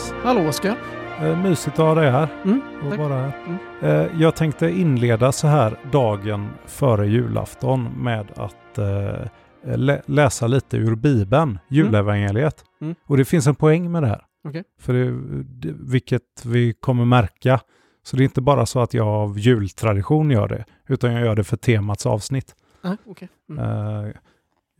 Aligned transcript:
Hallå 0.00 0.10
Andres. 0.10 0.24
Hallå 0.24 0.48
Oskar. 0.48 0.76
Eh, 1.22 1.42
mysigt 1.42 1.78
att 1.78 1.84
ha 1.86 1.94
dig 1.94 2.10
här. 2.10 2.28
Mm, 2.44 2.60
och 2.84 2.96
vara 2.96 3.14
här. 3.14 3.32
Mm. 3.46 3.58
Eh, 3.82 4.20
jag 4.22 4.36
tänkte 4.36 4.70
inleda 4.70 5.32
så 5.32 5.46
här 5.46 5.76
dagen 5.92 6.48
före 6.66 7.06
julafton 7.08 7.84
med 7.84 8.26
att 8.36 8.78
eh, 8.78 9.26
lä- 9.76 10.02
läsa 10.06 10.46
lite 10.46 10.76
ur 10.76 10.94
Bibeln, 10.96 11.58
julevangeliet. 11.68 12.64
Mm. 12.80 12.94
Och 13.06 13.16
det 13.16 13.24
finns 13.24 13.46
en 13.46 13.54
poäng 13.54 13.92
med 13.92 14.02
det 14.02 14.08
här. 14.08 14.24
Okej. 14.48 14.64
För 14.80 14.92
det, 14.92 15.10
det, 15.42 15.74
vilket 15.92 16.44
vi 16.44 16.72
kommer 16.72 17.04
märka. 17.04 17.60
Så 18.02 18.16
det 18.16 18.22
är 18.22 18.24
inte 18.24 18.40
bara 18.40 18.66
så 18.66 18.80
att 18.80 18.94
jag 18.94 19.06
av 19.08 19.38
jultradition 19.38 20.30
gör 20.30 20.48
det, 20.48 20.64
utan 20.88 21.12
jag 21.12 21.24
gör 21.24 21.36
det 21.36 21.44
för 21.44 21.56
temats 21.56 22.06
avsnitt. 22.06 22.54
Ah, 22.82 22.96
okej. 23.06 23.28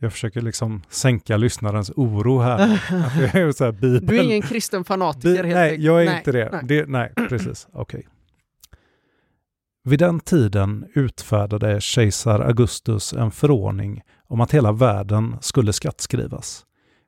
Jag 0.03 0.11
försöker 0.11 0.41
liksom 0.41 0.81
sänka 0.89 1.37
lyssnarens 1.37 1.91
oro 1.95 2.39
här. 2.39 2.59
Är 3.35 3.51
så 3.51 3.63
här 3.63 3.71
Bibeln. 3.71 4.05
Du 4.05 4.19
är 4.19 4.23
ingen 4.23 4.41
kristen 4.41 4.83
fanatiker 4.83 5.43
helt 5.43 5.55
nej, 5.55 5.85
jag 5.85 6.01
är 6.01 6.05
Nej, 6.05 6.17
inte 6.17 6.31
det. 6.31 6.49
nej. 6.51 6.61
det 6.63 6.85
nej, 6.87 7.13
precis. 7.29 7.67
Okej. 7.73 8.07
Vid 9.83 9.99
den 9.99 10.19
tiden 10.19 10.85
utfärdade 10.93 11.81
kejsar 11.81 12.39
Augustus 12.39 13.13
en 13.13 13.31
förordning 13.31 14.01
om 14.27 14.41
att 14.41 14.51
hela 14.51 14.71
världen 14.71 15.35
skulle 15.41 15.73
skattskrivas. 15.73 16.65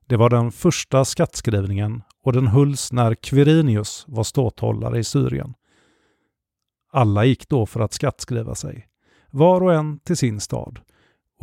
Det 0.07 0.17
var 0.17 0.30
den 0.30 0.52
första 0.52 1.05
skattskrivningen 1.05 2.02
och 2.23 2.33
den 2.33 2.47
hölls 2.47 2.91
när 2.91 3.16
Quirinius 3.16 4.05
var 4.07 4.23
ståthållare 4.23 4.99
i 4.99 5.03
Syrien. 5.03 5.53
Alla 6.91 7.25
gick 7.25 7.49
då 7.49 7.66
för 7.66 7.80
att 7.80 7.94
skattskriva 7.94 8.55
sig, 8.55 8.88
var 9.31 9.61
och 9.61 9.73
en 9.73 9.99
till 9.99 10.17
sin 10.17 10.39
stad. 10.39 10.80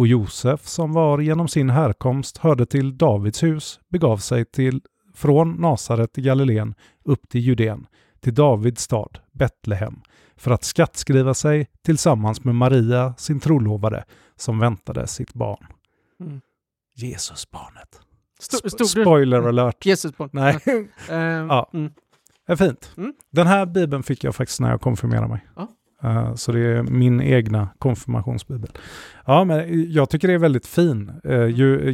Och 0.00 0.06
Josef, 0.06 0.66
som 0.66 0.92
var 0.92 1.18
genom 1.20 1.48
sin 1.48 1.70
härkomst 1.70 2.38
hörde 2.38 2.66
till 2.66 2.98
Davids 2.98 3.42
hus, 3.42 3.80
begav 3.88 4.16
sig 4.16 4.44
till 4.44 4.80
från 5.14 5.52
Nasaret 5.52 6.18
i 6.18 6.22
Galileen 6.22 6.74
upp 7.04 7.28
till 7.28 7.40
Judeen, 7.40 7.86
till 8.20 8.34
Davids 8.34 8.82
stad, 8.82 9.18
Betlehem, 9.32 10.00
för 10.36 10.50
att 10.50 10.64
skattskriva 10.64 11.34
sig 11.34 11.66
tillsammans 11.84 12.44
med 12.44 12.54
Maria, 12.54 13.14
sin 13.18 13.40
trolovade, 13.40 14.04
som 14.36 14.58
väntade 14.58 15.06
sitt 15.06 15.34
barn. 15.34 15.66
Mm. 16.20 16.40
Jesusbarnet. 16.94 18.00
Sp- 18.40 18.76
det 18.78 18.84
Spoiler 18.84 19.48
alert. 19.48 19.86
Jesus 19.86 20.12
på? 20.12 20.28
Nej, 20.32 20.58
Ehm, 21.10 21.48
Ja. 21.48 21.70
mm. 21.72 21.92
det 22.46 22.52
är 22.52 22.56
fint. 22.56 22.92
Mm. 22.96 23.14
Den 23.32 23.46
här 23.46 23.66
bibeln 23.66 24.02
fick 24.02 24.24
jag 24.24 24.34
faktiskt 24.34 24.60
när 24.60 24.70
jag 24.70 24.80
konfirmerade 24.80 25.28
mig. 25.28 25.46
Ja. 25.56 25.68
Eh, 26.02 26.34
så 26.34 26.52
det 26.52 26.60
är 26.60 26.82
min 26.82 27.20
egna 27.20 27.68
konfirmationsbibel. 27.78 28.70
Ja, 29.26 29.44
men 29.44 29.92
jag 29.92 30.10
tycker 30.10 30.28
det 30.28 30.34
är 30.34 30.38
väldigt 30.38 30.66
fin, 30.66 31.12
uh, 31.24 31.46
ju, 31.46 31.90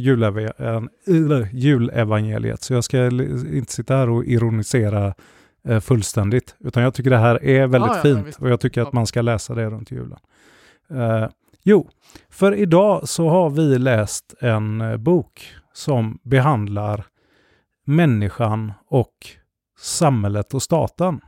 julevangeliet. 1.51 2.61
Så 2.61 2.73
jag 2.73 2.83
ska 2.83 3.05
inte 3.07 3.73
sitta 3.73 3.95
här 3.95 4.09
och 4.09 4.25
ironisera 4.25 5.13
eh, 5.67 5.79
fullständigt. 5.79 6.55
Utan 6.59 6.83
jag 6.83 6.93
tycker 6.93 7.09
det 7.09 7.17
här 7.17 7.43
är 7.43 7.67
väldigt 7.67 7.91
Ja, 7.91 7.95
ja, 7.95 8.01
fint. 8.23 8.37
och 8.39 8.49
jag 8.49 8.59
tycker 8.59 8.81
att 8.81 8.93
man 8.93 9.07
ska 9.07 9.21
läsa 9.21 9.55
det 9.55 9.69
runt 9.69 9.91
julen. 9.91 10.19
Jo, 11.63 11.89
för 12.29 12.55
idag 12.55 13.09
så 13.09 13.29
har 13.29 13.49
vi 13.49 13.79
läst 13.79 14.33
en 14.41 14.83
bok 15.03 15.47
som 15.73 16.19
behandlar 16.23 17.05
människan 17.85 18.73
och 18.87 19.13
samhället 19.79 20.53
och 20.53 20.63
staten. 20.63 21.21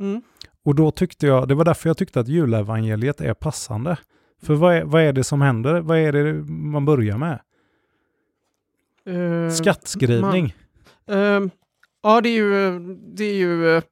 Mm. 0.00 0.22
Och 0.64 0.74
då 0.74 0.90
tyckte 0.90 1.26
jag, 1.26 1.48
det 1.48 1.54
var 1.54 1.64
därför 1.64 1.88
jag 1.88 1.96
tyckte 1.96 2.20
att 2.20 2.28
julevangeliet 2.28 3.20
är 3.20 3.34
passande. 3.34 3.96
För 4.42 4.54
vad 4.54 4.74
är, 4.74 4.84
vad 4.84 5.02
är 5.02 5.12
det 5.12 5.24
som 5.24 5.42
händer? 5.42 5.80
Vad 5.80 5.98
är 5.98 6.12
det 6.12 6.32
man 6.52 6.84
börjar 6.84 7.18
med? 7.18 7.40
Ehm, 9.06 9.50
Skattskrivning. 9.50 10.54
ehm, 11.06 11.50
ja, 12.02 12.20
det 12.20 12.28
är 12.28 12.34
ju, 12.34 12.78
det 12.96 13.24
är 13.24 13.34
ju 13.34 13.82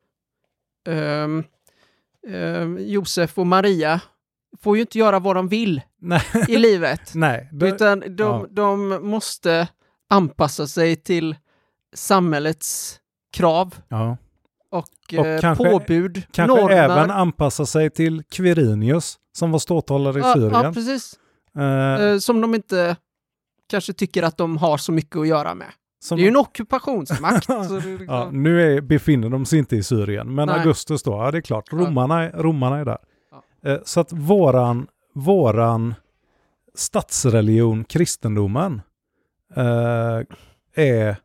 ehm, 0.89 1.45
Josef 2.79 3.39
och 3.39 3.47
Maria 3.47 4.01
får 4.61 4.77
ju 4.77 4.81
inte 4.81 4.99
göra 4.99 5.19
vad 5.19 5.37
de 5.37 5.49
vill 5.49 5.81
Nej, 5.99 6.23
i 6.49 6.57
livet. 6.57 7.01
nej. 7.15 7.49
Det, 7.53 7.69
Utan 7.69 8.01
de, 8.01 8.07
ja. 8.17 8.47
de 8.51 8.89
måste 8.89 9.69
anpassa 10.09 10.67
sig 10.67 10.97
till 10.97 11.37
samhällets 11.95 13.01
krav 13.33 13.75
ja. 13.89 14.17
Och, 14.73 14.85
Och 15.19 15.27
eh, 15.27 15.41
kanske- 15.41 15.71
påbud, 15.71 16.23
Kanske 16.33 16.61
normer. 16.61 16.77
även 16.77 17.11
anpassa 17.11 17.67
sig 17.67 17.91
till 17.91 18.23
Quirinius 18.25 19.19
som 19.33 19.51
var 19.51 19.59
ståthållare 19.59 20.19
i 20.19 20.23
ja, 20.23 20.35
Syrien. 20.35 20.53
ja, 20.65 20.73
precis. 20.73 21.19
Eh, 21.57 22.05
Eh, 22.05 22.19
som 22.19 22.41
de 22.41 22.55
inte 22.55 22.97
kanske 23.71 23.93
tycker 23.93 24.23
att 24.23 24.37
de 24.37 24.57
har 24.57 24.77
så 24.77 24.93
mycket 24.93 25.17
att 25.17 25.27
göra 25.29 25.55
med. 25.55 25.67
som, 26.05 26.17
Det 26.17 26.23
är 26.23 26.25
ju 26.25 26.29
en 26.29 26.37
ockupationsmakt. 26.37 27.49
liksom, 27.49 27.99
ja, 28.09 28.29
nu 28.33 28.77
är, 28.77 28.81
befinner 28.81 29.29
de 29.29 29.45
sig 29.47 29.59
inte 29.59 29.77
i 29.77 29.83
Syrien, 29.83 30.35
men 30.35 30.49
Nej. 30.49 30.59
Augustus 30.59 31.03
då, 31.03 31.11
ja 31.13 31.31
det 31.31 31.39
är 31.39 31.43
klart, 31.43 31.73
romarna, 31.73 32.23
är- 32.23 32.31
romarna 32.43 32.79
är 32.79 32.85
där. 32.85 32.99
Ja. 33.63 33.71
Eh, 33.71 33.79
så 33.85 34.01
att 34.01 34.13
våran, 34.13 34.87
våran 35.15 35.95
statsreligion, 36.75 37.85
kristendomen, 37.85 38.83
eh, 39.57 40.21
är, 40.75 41.17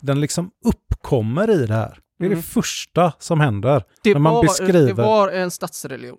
den 0.00 0.20
liksom 0.20 0.50
uppkommer 0.64 1.50
i 1.50 1.66
det 1.66 1.74
här. 1.74 1.98
Det 2.18 2.24
är 2.24 2.26
Mm. 2.26 2.36
det 2.38 2.42
första 2.42 3.12
som 3.18 3.40
händer. 3.40 3.84
det, 4.02 4.12
när 4.12 4.20
man 4.20 4.34
var, 4.34 4.42
beskriver- 4.42 4.86
det 4.86 4.92
var 4.92 5.28
en 5.28 5.50
statsreligion. 5.50 6.18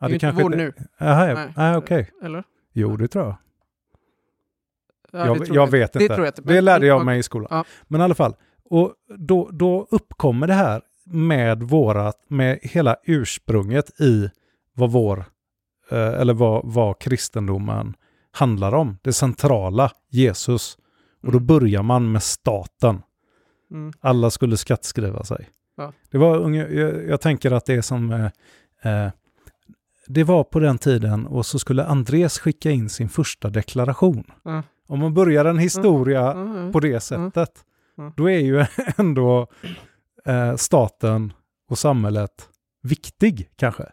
Ja, 0.00 0.08
det 0.08 0.12
är 0.12 0.28
inte 0.30 0.42
vår 0.42 0.50
nu. 0.50 0.72
Aha, 1.00 1.24
Nej. 1.26 1.52
nej, 1.56 1.76
okej. 1.76 2.10
Eller? 2.22 2.44
Jo, 2.72 2.96
det 2.96 3.08
tror 3.08 3.24
jag. 3.24 3.36
Ja, 5.12 5.18
det 5.34 5.46
jag 5.46 5.56
jag 5.56 5.70
vet 5.70 5.92
det 5.92 6.02
inte. 6.02 6.14
tror 6.14 6.26
jag 6.26 6.30
inte. 6.38 6.42
Det 6.52 6.60
lärde 6.60 6.86
jag 6.86 7.04
mig 7.04 7.18
i 7.18 7.22
skolan. 7.22 7.48
Ja. 7.50 7.64
Men 7.88 8.00
i 8.00 8.04
alla 8.04 8.14
fall, 8.14 8.34
och 8.70 8.94
då, 9.18 9.50
då 9.52 9.86
uppkommer 9.90 10.46
det 10.46 10.54
här 10.54 10.82
med 11.04 11.62
vårat, 11.62 12.24
med 12.28 12.58
hela 12.62 12.96
ursprunget 13.04 14.00
i 14.00 14.30
vad 14.74 14.90
vår, 14.92 15.18
eh, 15.90 15.98
eller 15.98 16.34
vad, 16.34 16.62
vad 16.64 16.98
kristendomen 16.98 17.94
handlar 18.30 18.74
om. 18.74 18.98
Det 19.02 19.12
centrala, 19.12 19.90
Jesus. 20.10 20.78
Och 21.22 21.32
då 21.32 21.38
Mm. 21.38 21.46
börjar 21.46 21.82
man 21.82 22.12
med 22.12 22.22
staten. 22.22 23.02
Mm. 23.70 23.92
Alla 24.00 24.30
skulle 24.30 24.56
skattskriva 24.56 25.24
sig. 25.24 25.48
Ja. 25.76 25.92
Det 26.10 26.18
var 26.18 26.50
jag, 26.50 27.04
jag 27.08 27.20
tänker 27.20 27.50
att 27.50 27.66
det 27.66 27.74
är 27.74 27.82
som 27.82 28.10
eh, 28.12 28.24
eh, 29.04 29.10
det 30.08 30.24
var 30.24 30.44
på 30.44 30.60
den 30.60 30.78
tiden 30.78 31.26
och 31.26 31.46
så 31.46 31.58
skulle 31.58 31.84
Andres 31.84 32.38
skicka 32.38 32.70
in 32.70 32.88
sin 32.88 33.08
första 33.08 33.50
deklaration. 33.50 34.24
Ja. 34.44 34.62
Om 34.88 34.98
man 34.98 35.14
börjar 35.14 35.44
en 35.44 35.58
historia 35.58 36.20
Ja, 36.20 36.56
ja. 36.66 36.72
på 36.72 36.80
det 36.80 37.00
sättet, 37.00 37.50
Mm. 37.98 38.12
då 38.16 38.30
är 38.30 38.38
ju 38.38 38.64
ändå 38.96 39.46
eh, 40.24 40.56
staten 40.56 41.32
och 41.70 41.78
samhället 41.78 42.48
viktig 42.82 43.50
kanske. 43.56 43.84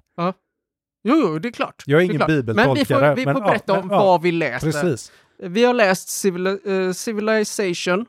Jo, 1.05 1.15
jo, 1.15 1.39
det 1.39 1.47
är 1.47 1.51
klart. 1.51 1.83
Jag 1.85 2.01
är 2.03 2.07
Det 2.07 2.13
ingen 2.13 2.27
bibeltolkare, 2.27 2.65
Men 2.67 2.75
vi 2.75 2.85
får, 2.85 3.15
vi 3.15 3.25
men 3.25 3.35
får 3.35 3.43
ja, 3.43 3.47
berätta 3.49 3.73
men 3.73 3.83
om 3.83 3.89
ja, 3.91 4.03
vad 4.05 4.21
vi 4.21 4.31
läser. 4.31 4.71
Precis. 4.71 5.11
Vi 5.39 5.63
har 5.65 5.73
läst 5.73 6.09
civil, 6.09 6.47
eh, 6.47 6.91
Civilization 6.93 8.05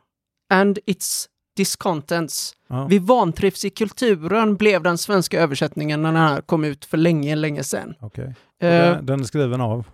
and 0.51 0.79
its 0.87 1.29
discontents. 1.57 2.57
Ja. 2.69 2.87
Vi 2.87 2.99
vantrivs 2.99 3.65
i 3.65 3.71
kulturen 3.71 4.57
blev 4.57 4.83
den 4.83 4.99
svenska 4.99 5.41
översättningen 5.41 6.03
när 6.03 6.13
den 6.13 6.21
här 6.23 6.41
kom 6.41 6.65
ut 6.65 6.85
för 6.85 6.97
länge, 6.97 7.37
länge 7.37 7.65
sedan. 7.65 7.95
Och 8.01 8.19
Eh, 8.19 8.35
Den, 8.59 9.07
den 9.07 9.21
är 9.21 9.25
skriven 9.25 9.61
av? 9.61 9.85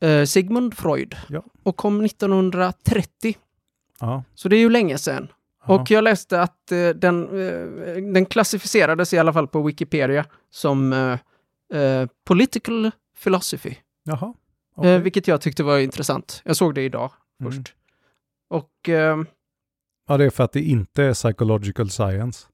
eh, 0.00 0.24
Sigmund 0.24 0.74
Freud. 0.74 1.16
Ja. 1.28 1.42
Och 1.62 1.76
kom 1.76 2.04
1930. 2.04 3.36
Ja. 4.00 4.22
Så 4.34 4.48
det 4.48 4.56
är 4.56 4.60
ju 4.60 4.70
länge 4.70 4.98
sedan. 4.98 5.28
Och 5.64 5.90
jag 5.90 6.04
läste 6.04 6.42
att 6.42 6.72
eh, 6.72 6.88
den, 6.88 7.26
den 8.12 8.26
klassificerades 8.26 9.14
i 9.14 9.18
alla 9.18 9.32
fall 9.32 9.48
på 9.48 9.62
Wikipedia 9.62 10.24
som 10.50 10.94
political 12.24 12.90
philosophy. 13.24 13.74
Jaha. 14.04 14.34
Okej. 14.76 14.98
vilket 14.98 15.28
jag 15.28 15.40
tyckte 15.40 15.62
var 15.62 15.78
intressant. 15.78 16.42
Jag 16.44 16.56
såg 16.56 16.74
det 16.74 16.82
idag 16.82 17.12
Mm. 17.40 17.52
först. 17.52 17.74
Och 18.50 18.88
eh, 18.88 19.16
Ja, 20.08 20.16
det 20.16 20.24
är 20.24 20.30
för 20.30 20.44
att 20.44 20.52
det 20.52 20.60
inte 20.62 21.02
är 21.02 21.14
psychological 21.14 21.90
science. 21.90 22.46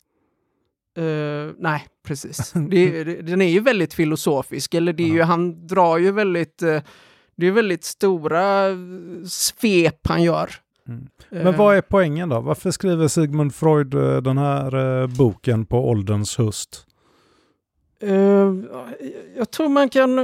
eh, 0.96 1.52
nej, 1.58 1.86
precis. 2.06 2.52
det, 2.70 3.04
det, 3.04 3.22
den 3.22 3.42
är 3.42 3.48
ju 3.48 3.60
väldigt 3.60 3.94
filosofisk, 3.94 4.74
eller 4.74 4.92
det 4.92 5.02
är 5.02 5.08
ju, 5.08 5.16
Ja. 5.18 5.24
han 5.24 5.66
drar 5.66 5.98
ju 5.98 6.12
väldigt, 6.12 6.62
eh, 6.62 6.82
det 7.36 7.46
är 7.46 7.50
väldigt 7.52 7.84
stora 7.84 8.68
eh, 8.68 8.76
svep 9.28 10.06
han 10.08 10.22
gör. 10.22 10.50
Mm. 10.88 11.06
Men 11.30 11.56
vad 11.56 11.76
är 11.76 11.80
poängen 11.82 12.28
då? 12.28 12.40
Varför 12.40 12.70
skriver 12.70 13.08
Sigmund 13.08 13.54
Freud 13.54 13.90
den 14.24 14.38
här 14.38 15.06
boken 15.06 15.66
på 15.66 15.88
ålderns 15.88 16.38
höst? 16.38 16.86
Jag 19.36 19.50
tror 19.50 19.68
man 19.68 19.88
kan... 19.88 20.18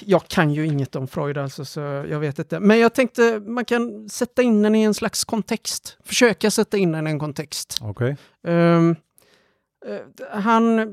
Jag 0.00 0.28
kan 0.28 0.54
ju 0.54 0.66
inget 0.66 0.96
om 0.96 1.08
Freud 1.08 1.38
alltså, 1.38 1.64
så 1.64 1.80
jag 1.80 2.20
vet 2.20 2.38
inte. 2.38 2.60
Men 2.60 2.78
jag 2.78 2.94
tänkte 2.94 3.40
man 3.40 3.64
kan 3.64 4.08
sätta 4.08 4.42
in 4.42 4.62
den 4.62 4.74
i 4.74 4.82
en 4.82 4.94
slags 4.94 5.24
kontext. 5.24 5.98
Försöka 6.04 6.50
sätta 6.50 6.76
in 6.76 6.92
den 6.92 7.06
i 7.06 7.10
en 7.10 7.18
kontext. 7.18 7.78
Okej. 7.82 8.16
Ehm, 8.46 8.96
eh, 9.86 10.00
han, 10.40 10.88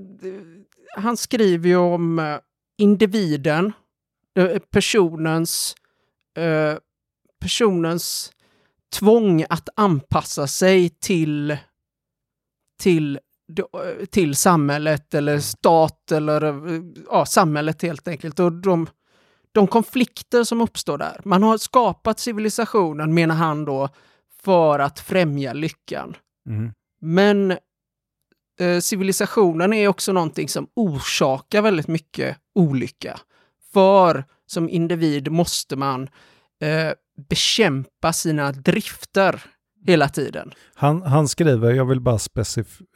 han 0.98 1.18
skriver 1.18 1.70
ju 1.70 1.76
om 1.76 2.20
eh, 2.20 2.38
individen, 2.78 3.74
eh, 4.38 4.60
personens, 4.60 5.76
eh, 6.38 6.78
personens 7.40 8.32
tvång 8.94 9.46
att 9.50 9.70
anpassa 9.76 10.48
sig 10.48 10.90
till 10.90 11.58
till, 12.84 13.20
till 14.10 14.36
samhället 14.36 15.14
eller 15.14 15.40
stat 15.40 16.12
eller 16.12 16.44
eh, 16.44 16.82
ja, 17.10 17.26
samhället 17.26 17.82
helt 17.82 18.08
enkelt. 18.08 18.40
Och 18.40 18.52
de, 18.54 18.88
de 19.52 19.68
konflikter 19.68 20.44
som 20.44 20.62
uppstår 20.62 20.98
där. 20.98 21.22
Man 21.26 21.44
har 21.44 21.58
skapat 21.58 22.20
civilisationen, 22.20 23.14
menar 23.14 23.36
han 23.36 23.66
då, 23.66 23.90
för 24.44 24.80
att 24.80 25.00
främja 25.00 25.54
lyckan. 25.54 26.16
Mm. 26.50 26.72
Men 27.02 27.58
eh, 28.60 28.80
civilisationen 28.80 29.74
är 29.74 29.88
också 29.88 30.12
någonting 30.12 30.50
som 30.50 30.68
orsakar 30.76 31.62
väldigt 31.62 31.88
mycket 31.88 32.38
olycka. 32.56 33.20
För 33.74 34.26
som 34.46 34.70
individ 34.70 35.32
måste 35.32 35.76
man 35.76 36.10
eh, 36.62 36.92
bekämpa 37.30 38.14
sina 38.14 38.52
drifter 38.52 39.44
hela 39.86 40.10
tiden. 40.10 40.52
Han, 40.76 41.02
han 41.02 41.28
skriver, 41.28 41.72
jag 41.72 41.86
vill 41.86 42.00
bara 42.02 42.20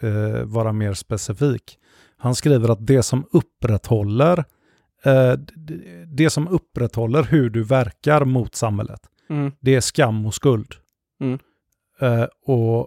eh, 0.01 0.44
vara 0.44 0.72
mer 0.74 0.94
specifik. 0.94 1.78
Han 2.18 2.36
skriver 2.36 2.69
att 2.69 2.88
det 2.88 3.04
som 3.04 3.25
upprätthåller 3.31 4.45
eh, 5.06 5.34
det 6.07 6.30
som 6.30 6.48
upprätthåller 6.48 7.24
hur 7.24 7.50
du 7.50 7.63
verkar 7.63 8.25
mot 8.25 8.56
samhället, 8.56 9.00
Mm. 9.30 9.51
det 9.60 9.75
är 9.75 9.81
skam 9.81 10.25
och 10.25 10.34
skuld. 10.34 10.74
Mm. 11.22 11.39
Eh, 12.01 12.25
och, 12.45 12.80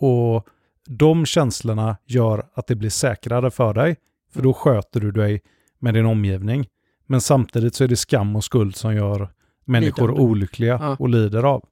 och 0.00 0.46
de 0.86 1.26
känslorna 1.26 1.96
gör 2.06 2.46
att 2.54 2.66
det 2.66 2.74
blir 2.74 2.90
säkrare 2.90 3.50
för 3.50 3.74
dig, 3.74 3.96
för 4.34 4.42
då 4.42 4.52
sköter 4.54 5.00
du 5.00 5.12
dig 5.12 5.40
med 5.78 5.94
din 5.94 6.06
omgivning. 6.06 6.66
Men 7.06 7.20
samtidigt 7.20 7.74
så 7.74 7.84
är 7.84 7.88
det 7.88 7.96
skam 7.96 8.36
och 8.36 8.44
skuld 8.44 8.76
som 8.76 8.94
gör 8.94 9.28
människor 9.64 10.08
Lidande. 10.08 10.22
olyckliga 10.22 10.78
Ja. 10.80 10.96
och 10.98 11.08
lider 11.08 11.42
av. 11.42 11.64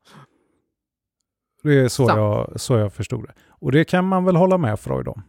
Det 1.62 1.80
är 1.80 1.88
så 1.88 2.02
jag, 2.08 2.60
så 2.60 2.74
jag 2.74 2.92
förstod 2.92 3.24
det. 3.24 3.32
Och 3.48 3.72
det 3.72 3.84
kan 3.84 4.04
man 4.04 4.24
väl 4.24 4.36
hålla 4.36 4.58
med 4.58 4.80
Freud 4.80 5.08
om. 5.08 5.22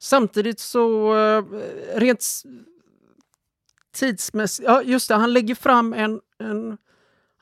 Samtidigt 0.00 0.60
så 0.60 1.16
eh, 1.16 1.44
rent 1.94 2.24
tidsmässigt, 3.94 4.68
ja 4.68 4.82
just 4.82 5.08
det, 5.08 5.14
han 5.14 5.32
lägger 5.32 5.54
fram 5.54 5.92
en, 5.92 6.20
en 6.38 6.78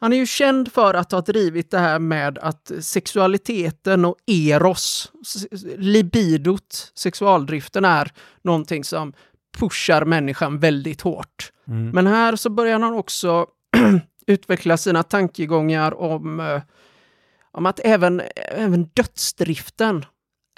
han 0.01 0.13
är 0.13 0.17
ju 0.17 0.27
känd 0.27 0.73
för 0.73 0.95
att 0.95 1.13
ha 1.13 1.21
drivit 1.21 1.71
det 1.71 1.79
här 1.79 1.99
med 1.99 2.39
att 2.39 2.73
sexualiteten 2.81 4.05
och 4.05 4.17
eros, 4.27 5.13
libidot, 5.77 6.93
sexualdriften 6.95 7.85
är 7.85 8.13
någonting 8.43 8.85
som 8.85 9.13
pushar 9.59 10.05
människan 10.05 10.59
väldigt 10.59 11.01
hårt. 11.01 11.53
Mm. 11.69 11.91
Men 11.91 12.07
här 12.07 12.37
så 12.37 12.51
börjar 12.51 12.81
han 12.81 12.95
också 12.95 13.47
utveckla 14.27 14.77
sina 14.77 15.03
tankegångar 15.03 16.01
om, 16.01 16.41
eh, 16.41 16.63
om 17.57 17.67
att 17.67 17.81
även, 17.85 18.23
även 18.37 18.85
dödsdriften 18.85 20.05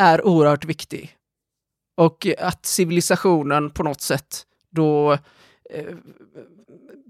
är 0.03 0.27
oerhört 0.27 0.65
viktig. 0.65 1.15
Och 1.97 2.27
att 2.39 2.67
civilisationen 2.67 3.71
på 3.71 3.83
något 3.83 4.01
sätt 4.01 4.43
då 4.71 5.13
eh, 5.71 5.85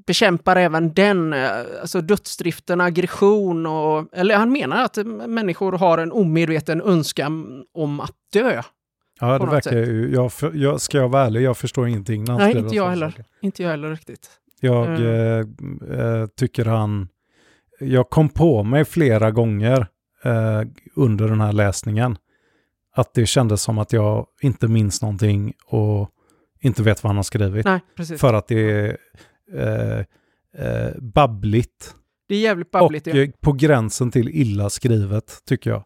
bekämpar 0.06 0.56
även 0.56 0.92
den, 0.94 1.32
eh, 1.32 1.50
alltså 1.80 2.00
dödsdriften, 2.00 2.80
aggression 2.80 3.66
och, 3.66 4.08
eller 4.12 4.36
han 4.36 4.52
menar 4.52 4.84
att 4.84 4.96
människor 5.28 5.72
har 5.72 5.98
en 5.98 6.12
omedveten 6.12 6.80
önskan 6.82 7.64
om 7.74 8.00
att 8.00 8.14
dö. 8.32 8.62
ja, 9.20 9.38
det 9.38 9.46
verkar 9.46 9.72
ju... 9.76 10.10
Jag, 10.14 10.30
jag, 10.54 10.80
ska 10.80 10.98
jag 10.98 11.08
vara 11.08 11.26
ärlig, 11.26 11.42
jag 11.42 11.56
förstår 11.56 11.88
ingenting 11.88 12.24
Nej, 12.24 12.56
inte 12.56 12.76
jag 12.76 12.88
heller. 12.88 13.10
saker. 13.10 13.24
Inte 13.40 13.62
jag 13.62 13.70
heller 13.70 13.90
riktigt. 13.90 14.30
Jag 14.60 14.86
Mm. 14.86 15.82
eh, 15.90 16.26
tycker 16.26 16.64
han... 16.64 17.08
Jag 17.80 18.10
kom 18.10 18.28
på 18.28 18.62
mig 18.62 18.84
flera 18.84 19.30
gånger 19.30 19.86
eh, 20.24 20.62
under 20.94 21.28
den 21.28 21.40
här 21.40 21.52
läsningen 21.52 22.16
att 22.94 23.14
det 23.14 23.26
kändes 23.26 23.62
som 23.62 23.78
att 23.78 23.92
jag 23.92 24.26
inte 24.42 24.68
minns 24.68 25.02
någonting 25.02 25.52
och 25.66 26.10
inte 26.60 26.82
vet 26.82 27.02
vad 27.02 27.08
han 27.08 27.16
har 27.16 27.22
skrivit. 27.22 27.64
Nej. 27.64 27.80
För 28.18 28.34
att 28.34 28.48
det 28.48 28.70
är 28.70 28.96
eh, 29.54 29.98
eh, 30.66 30.90
babbligt 30.98 31.94
Det 32.28 32.34
är 32.34 32.40
jävligt 32.40 32.70
babbligt. 32.70 33.06
och 33.06 33.14
ja. 33.14 33.22
eh, 33.22 33.30
på 33.40 33.52
gränsen 33.52 34.10
till 34.10 34.28
illa 34.28 34.70
skrivet, 34.70 35.42
tycker 35.46 35.70
jag. 35.70 35.84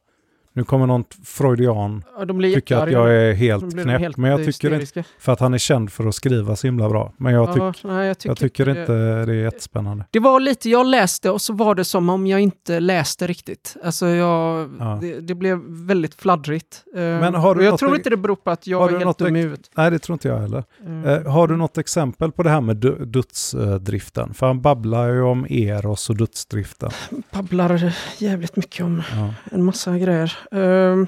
Nu 0.54 0.64
kommer 0.64 0.86
någon 0.86 1.04
freudian 1.24 2.04
Ja, 2.18 2.24
de 2.24 2.38
blir 2.38 2.54
tycka 2.54 2.78
att 2.82 2.90
jag 2.92 3.14
är 3.14 3.32
helt 3.32 3.72
knäpp, 3.72 4.00
helt 4.00 4.16
men 4.16 4.30
jag 4.30 4.44
tycker 4.44 4.80
inte, 4.80 5.04
för 5.18 5.32
att 5.32 5.40
han 5.40 5.54
är 5.54 5.58
känd 5.58 5.92
för 5.92 6.06
att 6.06 6.14
skriva 6.14 6.56
så 6.56 6.66
himla 6.66 6.88
bra. 6.88 7.12
Men 7.16 7.32
jag, 7.34 7.52
tyck, 7.52 7.62
Ja, 7.62 7.72
nej, 7.84 8.06
jag 8.06 8.18
tycker, 8.18 8.30
jag 8.30 8.38
tycker 8.38 8.64
det- 8.66 8.80
inte 8.80 8.92
det 9.24 9.32
är 9.34 9.42
jättespännande. 9.44 10.04
Det 10.10 10.18
var 10.18 10.40
lite, 10.40 10.70
jag 10.70 10.86
läste 10.86 11.30
och 11.30 11.40
så 11.40 11.52
var 11.52 11.74
det 11.74 11.84
som 11.84 12.08
om 12.08 12.26
jag 12.26 12.40
inte 12.40 12.80
läste 12.80 13.26
riktigt. 13.26 13.76
Alltså 13.84 14.06
jag, 14.06 14.70
Ja. 14.78 14.98
det, 15.00 15.20
det 15.20 15.34
blev 15.34 15.58
väldigt 15.68 16.14
fladdrigt. 16.14 16.84
Eh, 16.94 17.00
Men 17.00 17.34
har 17.34 17.54
du 17.54 17.64
jag 17.64 17.70
något- 17.70 17.80
tror 17.80 17.94
inte 17.96 18.10
det 18.10 18.16
beror 18.16 18.36
på 18.36 18.50
att 18.50 18.66
jag 18.66 18.78
har 18.80 18.90
var 18.90 18.98
du 18.98 19.04
helt 19.04 19.18
dum 19.18 19.36
i 19.36 19.40
huvudet. 19.42 19.70
Nej, 19.76 19.90
det 19.90 19.98
tror 19.98 20.14
inte 20.14 20.28
jag 20.28 20.38
heller. 20.38 20.64
Eh, 20.86 21.12
Eh, 21.12 21.32
har 21.32 21.48
du 21.48 21.56
något 21.56 21.78
exempel 21.78 22.32
på 22.32 22.42
det 22.42 22.50
här 22.50 22.60
med 22.60 22.76
dö- 22.76 23.04
dödsdriften? 23.04 24.34
För 24.34 24.46
han 24.46 24.60
babblar 24.60 25.08
ju 25.08 25.22
om 25.22 25.46
Eros 25.50 26.10
och 26.10 26.16
dödsdriften. 26.16 26.90
babblar 27.32 27.94
jävligt 28.18 28.56
mycket 28.56 28.84
om 28.84 29.02
Ja. 29.12 29.34
en 29.52 29.64
massa 29.64 29.98
grejer. 29.98 30.38
Ehm, 30.50 31.06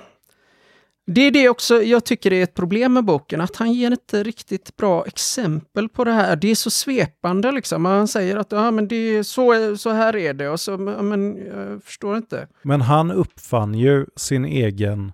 det 1.06 1.20
är 1.20 1.30
det 1.30 1.48
också 1.48 1.82
jag 1.82 2.04
tycker 2.04 2.32
är 2.32 2.42
ett 2.42 2.54
problem 2.54 2.92
med 2.92 3.04
boken, 3.04 3.40
att 3.40 3.56
han 3.56 3.72
ger 3.72 3.90
inte 3.90 4.22
riktigt 4.22 4.76
bra 4.76 5.06
exempel 5.06 5.88
på 5.88 6.04
det 6.04 6.12
här. 6.12 6.36
Det 6.36 6.48
är 6.50 6.54
så 6.54 6.70
svepande 6.70 7.52
liksom. 7.52 7.84
Han 7.84 8.08
säger 8.08 8.36
att 8.36 8.52
ja, 8.52 8.70
men 8.70 8.88
det 8.88 8.96
är 8.96 9.22
så, 9.22 9.76
så 9.76 9.90
här 9.90 10.16
är 10.16 10.34
det 10.34 10.48
och 10.48 10.60
så, 10.60 10.78
men 10.78 11.36
jag 11.46 11.82
förstår 11.84 12.16
inte. 12.16 12.48
Men 12.62 12.80
han 12.80 13.10
uppfann 13.10 13.74
ju 13.74 14.06
sin 14.16 14.44
egen 14.44 15.12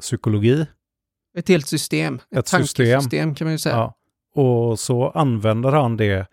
psykologi. 0.00 0.66
Ett 1.38 1.48
helt 1.48 1.66
system. 1.66 2.14
Ett, 2.14 2.38
Ett 2.38 2.48
system. 2.48 2.86
tankesystem 2.86 3.34
kan 3.34 3.44
man 3.44 3.52
ju 3.52 3.58
säga. 3.58 3.74
Ja. 3.76 3.94
Och 4.42 4.78
så 4.78 5.10
använder 5.10 5.72
han 5.72 5.96
det 5.96 6.26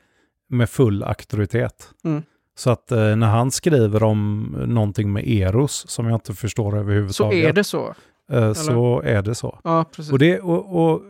med 0.50 0.70
full 0.70 1.04
auktoritet. 1.04 1.90
Mm. 2.04 2.24
Så 2.56 2.72
att 2.72 2.92
eh, 2.92 3.16
när 3.16 3.28
han 3.28 3.52
skriver 3.52 4.04
om 4.04 4.44
någonting 4.68 5.14
med 5.14 5.28
Eros, 5.28 5.90
som 5.90 6.06
jag 6.06 6.16
inte 6.16 6.34
förstår 6.34 6.72
Så 6.72 6.78
överhuvudtaget, 6.78 7.46
är 7.46 7.54
det 7.54 7.64
så. 7.64 7.96
eh, 8.32 8.54
så 8.54 9.02
är 9.02 9.22
det 9.22 9.36
så. 9.36 9.60
Ja, 9.64 9.86
precis. 9.96 10.12
Och 10.12 10.20
det, 10.20 10.40
och, 10.40 10.84
och, 10.86 11.02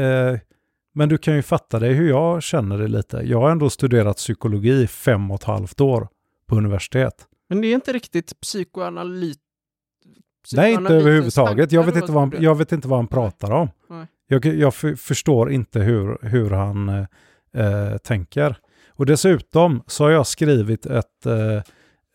eh, 0.00 0.38
men 0.94 1.08
du 1.08 1.18
kan 1.18 1.34
ju 1.36 1.42
fatta 1.42 1.78
dig 1.78 1.92
hur 1.92 2.08
jag 2.08 2.42
känner 2.42 2.78
det 2.78 2.88
lite. 2.88 3.16
Jag 3.16 3.40
har 3.40 3.50
ändå 3.50 3.70
studerat 3.70 4.16
psykologi 4.16 4.86
fem 4.86 5.30
och 5.30 5.34
ett 5.40 5.44
halvt 5.44 5.80
år 5.80 6.08
på 6.46 6.56
universitet. 6.56 7.26
Men 7.48 7.60
det 7.60 7.66
är 7.66 7.74
inte 7.74 7.92
riktigt 7.92 8.40
psykoanalyt... 8.40 9.38
Nej, 10.54 10.72
inte 10.72 10.94
överhuvudtaget. 10.94 11.72
Jag 11.72 11.84
vet, 11.84 11.96
inte 11.96 12.12
vad 12.12 12.22
han, 12.22 12.42
jag 12.42 12.54
vet 12.54 12.72
inte 12.72 12.88
vad 12.88 12.98
han 12.98 13.06
pratar 13.06 13.50
om. 13.50 13.68
Nej. 13.90 14.06
Jag, 14.26 14.44
jag 14.46 14.74
för, 14.74 14.94
förstår 14.94 15.50
inte 15.52 15.80
hur, 15.80 16.18
hur 16.22 16.50
han 16.50 16.88
eh, 16.88 17.04
eh, 17.66 17.96
tänker. 17.96 18.56
Och 18.94 19.06
dessutom 19.06 19.82
så 19.86 20.04
har 20.04 20.10
jag 20.10 20.26
skrivit 20.26 20.86
ett, 20.86 21.26
eh, 21.26 21.62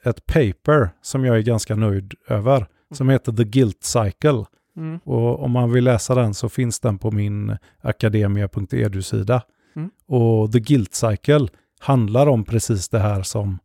ett 0.03 0.25
paper 0.25 0.89
som 1.01 1.25
jag 1.25 1.37
är 1.37 1.41
ganska 1.41 1.75
nöjd 1.75 2.13
över, 2.27 2.67
som 2.93 3.09
heter 3.09 3.31
The 3.31 3.43
Guilt 3.43 3.83
Cycle. 3.83 4.45
Mm. 4.77 4.99
Och 5.03 5.43
om 5.43 5.51
man 5.51 5.71
vill 5.71 5.83
läsa 5.83 6.15
den 6.15 6.33
så 6.33 6.49
finns 6.49 6.79
den 6.79 6.97
på 6.97 7.11
min 7.11 7.57
akademia.edu-sida. 7.81 9.41
Mm. 9.75 9.89
Och 10.07 10.51
The 10.51 10.59
Guilt 10.59 10.93
Cycle 10.93 11.47
handlar 11.79 12.27
om 12.27 12.43
precis 12.45 12.89
det 12.89 12.99
här 12.99 13.23
som 13.23 13.59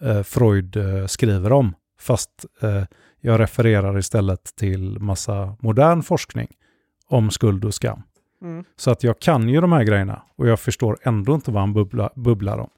eh, 0.00 0.22
Freud 0.22 0.76
eh, 0.76 1.06
skriver 1.06 1.52
om. 1.52 1.74
Fast 2.00 2.46
eh, 2.60 2.84
jag 3.20 3.40
refererar 3.40 3.98
istället 3.98 4.56
till 4.56 4.98
massa 4.98 5.56
modern 5.60 6.02
forskning 6.02 6.48
om 7.06 7.30
skuld 7.30 7.64
och 7.64 7.74
skam. 7.74 8.02
Mm. 8.42 8.64
Så 8.76 8.90
att 8.90 9.02
jag 9.04 9.18
kan 9.18 9.48
ju 9.48 9.60
de 9.60 9.72
här 9.72 9.84
grejerna 9.84 10.22
och 10.36 10.48
jag 10.48 10.60
förstår 10.60 10.98
ändå 11.02 11.34
inte 11.34 11.50
vad 11.50 11.60
han 11.62 11.72
bubbla, 11.72 12.10
bubblar 12.14 12.58
om. 12.58 12.70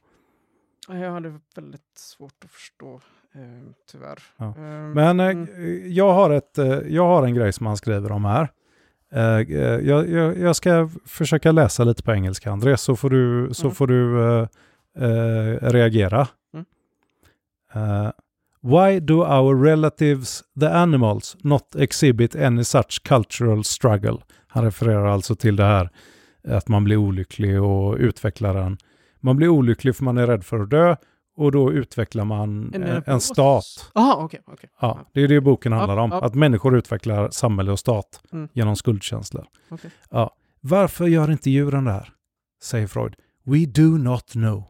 Ja, 0.89 0.97
Jag 0.99 1.13
hade 1.13 1.39
väldigt 1.57 1.83
svårt 1.99 2.33
att 2.45 2.51
förstå, 2.51 3.01
eh, 3.35 3.41
tyvärr. 3.93 4.19
Ja. 4.37 4.47
Eh, 4.47 4.55
Men 4.95 5.21
eh, 5.21 5.27
mm. 5.27 5.49
jag, 5.93 6.13
har 6.13 6.31
ett, 6.31 6.59
eh, 6.59 6.67
jag 6.67 7.07
har 7.07 7.27
en 7.27 7.35
grej 7.35 7.53
som 7.53 7.67
han 7.67 7.77
skriver 7.77 8.13
om 8.13 8.25
här. 8.25 8.49
Eh, 9.13 9.23
eh, 9.39 9.59
jag, 9.61 10.09
jag, 10.09 10.39
jag 10.39 10.57
ska 10.57 10.91
försöka 11.07 11.53
läsa 11.53 11.85
lite 11.85 12.03
på 12.03 12.13
engelska, 12.13 12.51
André, 12.53 12.77
så 12.77 12.97
får 12.97 13.11
du, 13.11 13.49
så 13.55 13.67
Mm. 13.67 13.75
får 13.75 13.87
du 13.87 14.47
reagera. 15.61 16.29
Eh, 17.75 18.11
why 18.63 19.01
do 19.01 19.23
our 19.23 19.65
relatives, 19.65 20.43
the 20.61 20.67
animals, 20.69 21.37
not 21.43 21.75
exhibit 21.77 22.37
any 22.37 22.65
such 22.65 23.03
cultural 23.03 23.65
struggle? 23.65 24.19
Han 24.51 24.65
refererar 24.65 25.07
alltså 25.07 25.37
till 25.37 25.57
det 25.57 25.65
här 25.65 25.91
att 26.49 26.69
man 26.69 26.85
blir 26.85 26.97
olycklig 26.97 27.63
och 27.63 27.97
utvecklar 27.97 28.55
en... 28.55 28.79
Man 29.21 29.37
blir 29.37 29.49
olycklig 29.49 29.97
för 29.97 30.05
man 30.05 30.19
är 30.19 30.27
rädd 30.27 30.45
för 30.45 30.61
att 30.61 30.71
dö 30.71 30.97
och 31.37 31.53
då 31.53 31.73
utvecklar 31.73 32.25
man 32.25 32.71
En 32.75 32.83
en, 32.83 33.03
en 33.07 33.21
stat. 33.21 33.91
Jaha, 33.95 34.17
okej. 34.25 34.41
okej. 34.47 34.71
Ja, 34.81 34.99
det 35.13 35.21
är 35.23 35.29
det 35.29 35.41
boken 35.41 35.73
handlar 35.73 35.97
om. 35.97 36.13
Att 36.13 36.35
människor 36.35 36.77
utvecklar 36.77 37.31
samhälle 37.31 37.73
och 37.73 37.79
stat 37.79 38.21
Mm. 38.33 38.49
genom 38.53 38.77
skuldkänslor. 38.77 39.47
Okej. 39.69 39.91
Ja. 40.11 40.35
Varför 40.61 41.07
gör 41.07 41.31
inte 41.31 41.51
djuren 41.51 41.85
det 41.85 41.93
här? 41.93 42.13
Säger 42.63 42.87
Freud. 42.87 43.15
We 43.45 43.67
do 43.67 43.83
not 43.99 44.33
know. 44.33 44.65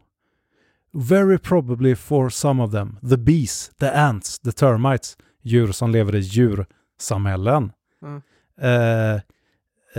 Very 0.93 1.37
probably 1.37 1.95
for 1.95 2.29
some 2.29 2.63
of 2.63 2.71
them, 2.71 2.97
the 3.09 3.17
bees, 3.17 3.71
the 3.79 3.89
ants, 3.91 4.39
the 4.39 4.51
termites, 4.51 5.17
djur 5.41 5.71
som 5.71 5.91
lever 5.91 6.15
i 6.15 6.19
djursamhällen. 6.19 7.71
Mm. 8.03 8.21
eh, 8.61 9.15
eh, 9.15 9.21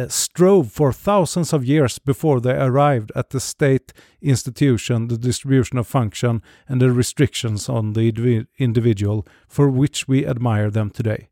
strove 0.09 0.71
for 0.71 0.93
thousands 0.93 1.53
of 1.53 1.65
years 1.65 2.03
before 2.05 2.41
they 2.41 2.53
arrived 2.53 3.11
at 3.15 3.31
the 3.31 3.41
state 3.41 3.95
institution, 4.21 5.09
the 5.09 5.17
distribution 5.17 5.79
of 5.79 5.89
function 5.89 6.43
and 6.67 6.81
the 6.81 6.89
restrictions 6.89 7.69
on 7.69 7.95
the 7.95 8.01
indivi- 8.01 8.47
individual 8.59 9.25
for 9.49 9.81
which 9.81 10.09
we 10.09 10.27
admire 10.31 10.71
them 10.71 10.91
today. 10.91 11.29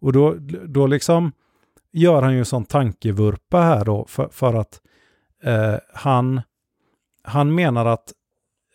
Och 0.00 0.12
då, 0.12 0.34
då 0.68 0.86
liksom 0.86 1.32
gör 1.92 2.22
han 2.22 2.34
ju 2.36 2.44
sån 2.44 2.64
tankevurpa 2.64 3.60
här 3.60 3.84
då 3.84 4.04
för, 4.08 4.28
för 4.28 4.54
att 4.54 4.80
eh, 5.42 5.74
han, 5.94 6.40
han 7.22 7.54
menar 7.54 7.86
att 7.86 8.12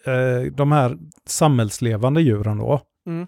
eh, 0.05 0.51
de 0.53 0.71
här 0.71 0.98
samhällslevande 1.25 2.21
djuren 2.21 2.57
då, 2.57 2.81
Mm. 3.05 3.25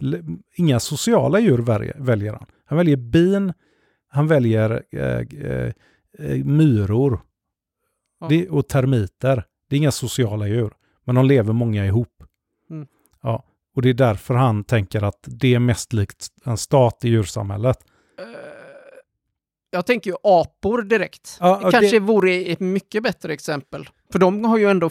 inga 0.55 0.79
sociala 0.79 1.39
djur 1.39 1.57
väljer, 1.57 1.95
väljer 1.99 2.33
han. 2.33 2.45
Han 2.65 2.77
väljer 2.77 2.95
bin, 2.95 3.53
han 4.07 4.27
väljer 4.27 4.83
eh, 4.91 5.73
eh, 6.19 6.45
myror 6.45 7.21
Ja. 8.19 8.27
det, 8.29 8.49
och 8.49 8.67
termiter. 8.67 9.43
Det 9.69 9.75
är 9.75 9.77
inga 9.77 9.91
sociala 9.91 10.47
djur, 10.47 10.73
men 11.03 11.15
de 11.15 11.25
lever 11.25 11.53
många 11.53 11.85
ihop. 11.85 12.23
Mm. 12.69 12.87
Ja, 13.21 13.43
och 13.75 13.81
det 13.81 13.89
är 13.89 13.93
därför 13.93 14.33
han 14.33 14.63
tänker 14.63 15.03
att 15.03 15.19
det 15.27 15.53
är 15.55 15.59
mest 15.59 15.93
likt 15.93 16.27
en 16.45 16.57
stat 16.57 17.05
i 17.05 17.09
djursamhället. 17.09 17.77
Eh, 18.19 18.25
Jag 19.71 19.85
tänker 19.85 20.11
ju 20.11 20.15
apor 20.23 20.81
direkt. 20.81 21.37
Ja, 21.39 21.55
det 21.65 21.71
kanske 21.71 21.91
det- 21.91 21.99
vore 21.99 22.31
ett 22.35 22.59
mycket 22.59 23.03
bättre 23.03 23.33
exempel. 23.33 23.89
För 24.11 24.19
de 24.19 24.45
har 24.45 24.57
ju 24.57 24.65
ändå 24.69 24.89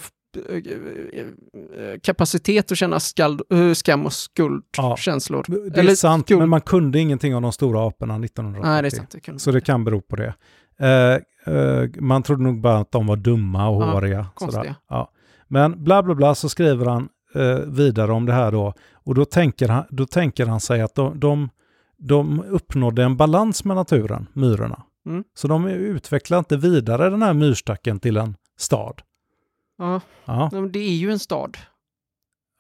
kapacitet 2.03 2.73
att 2.73 2.79
känna 2.79 3.01
skald, 3.01 3.43
eh, 3.53 3.73
skam 3.73 4.07
och 4.07 4.13
skuldkänslor. 4.13 5.71
Det 5.71 5.81
är 5.81 5.95
sant, 5.95 6.31
men 6.31 6.49
man 6.49 6.61
kunde 6.61 6.99
ingenting 6.99 7.37
om 7.37 7.43
de 7.43 7.53
stora 7.53 7.87
aporna 7.89 8.19
1930. 8.19 8.71
Nej, 8.71 8.83
det 8.83 8.89
är 8.89 8.91
sant. 8.91 9.11
Det 9.11 9.21
kunde 9.21 9.41
Så 9.41 9.51
det 9.51 9.61
kan 9.61 9.85
bero 9.85 10.01
på 10.01 10.17
det. 10.17 10.35
Eh, 10.81 11.55
eh, 11.55 11.89
man 11.99 12.23
trodde 12.23 12.43
nog 12.43 12.61
bara 12.61 12.79
att 12.79 12.93
de 12.93 13.07
var 13.07 13.17
dumma 13.17 13.69
och 13.69 13.83
Ja, 13.83 13.91
håriga. 13.93 14.27
sådär. 14.37 14.75
Ja. 14.89 15.11
Men 15.49 15.85
bla 15.85 16.03
bla 16.03 16.15
bla 16.15 16.35
så 16.35 16.49
skriver 16.49 16.87
han 16.87 17.09
eh, 17.35 17.59
vidare 17.59 18.13
om 18.13 18.27
det 18.27 18.33
här 18.33 18.53
då. 18.53 18.75
Och 18.93 19.15
då 19.15 19.25
tänker 19.25 19.69
han, 19.69 19.85
då 19.91 20.07
tänker 20.07 20.47
han 20.47 20.61
sig 20.61 20.81
att 20.81 20.95
de, 20.95 21.21
de, 21.21 21.49
de 21.99 22.45
uppnådde 22.49 23.05
en 23.05 23.17
balans 23.17 23.65
med 23.65 23.77
naturen, 23.77 24.27
myrorna. 24.33 24.83
Mm. 25.07 25.25
Så 25.35 25.49
de 25.49 25.67
utvecklar 25.69 26.39
inte 26.39 26.57
vidare 26.57 27.11
den 27.11 27.23
här 27.23 27.35
myrstacken 27.35 28.01
till 28.01 28.17
en 28.17 28.35
stad. 28.59 29.03
Ja, 29.81 30.01
Ja, 30.25 30.49
men 30.53 30.73
det 30.73 30.79
är 30.79 30.95
ju 30.97 31.11
en 31.11 31.19
stad. 31.19 31.57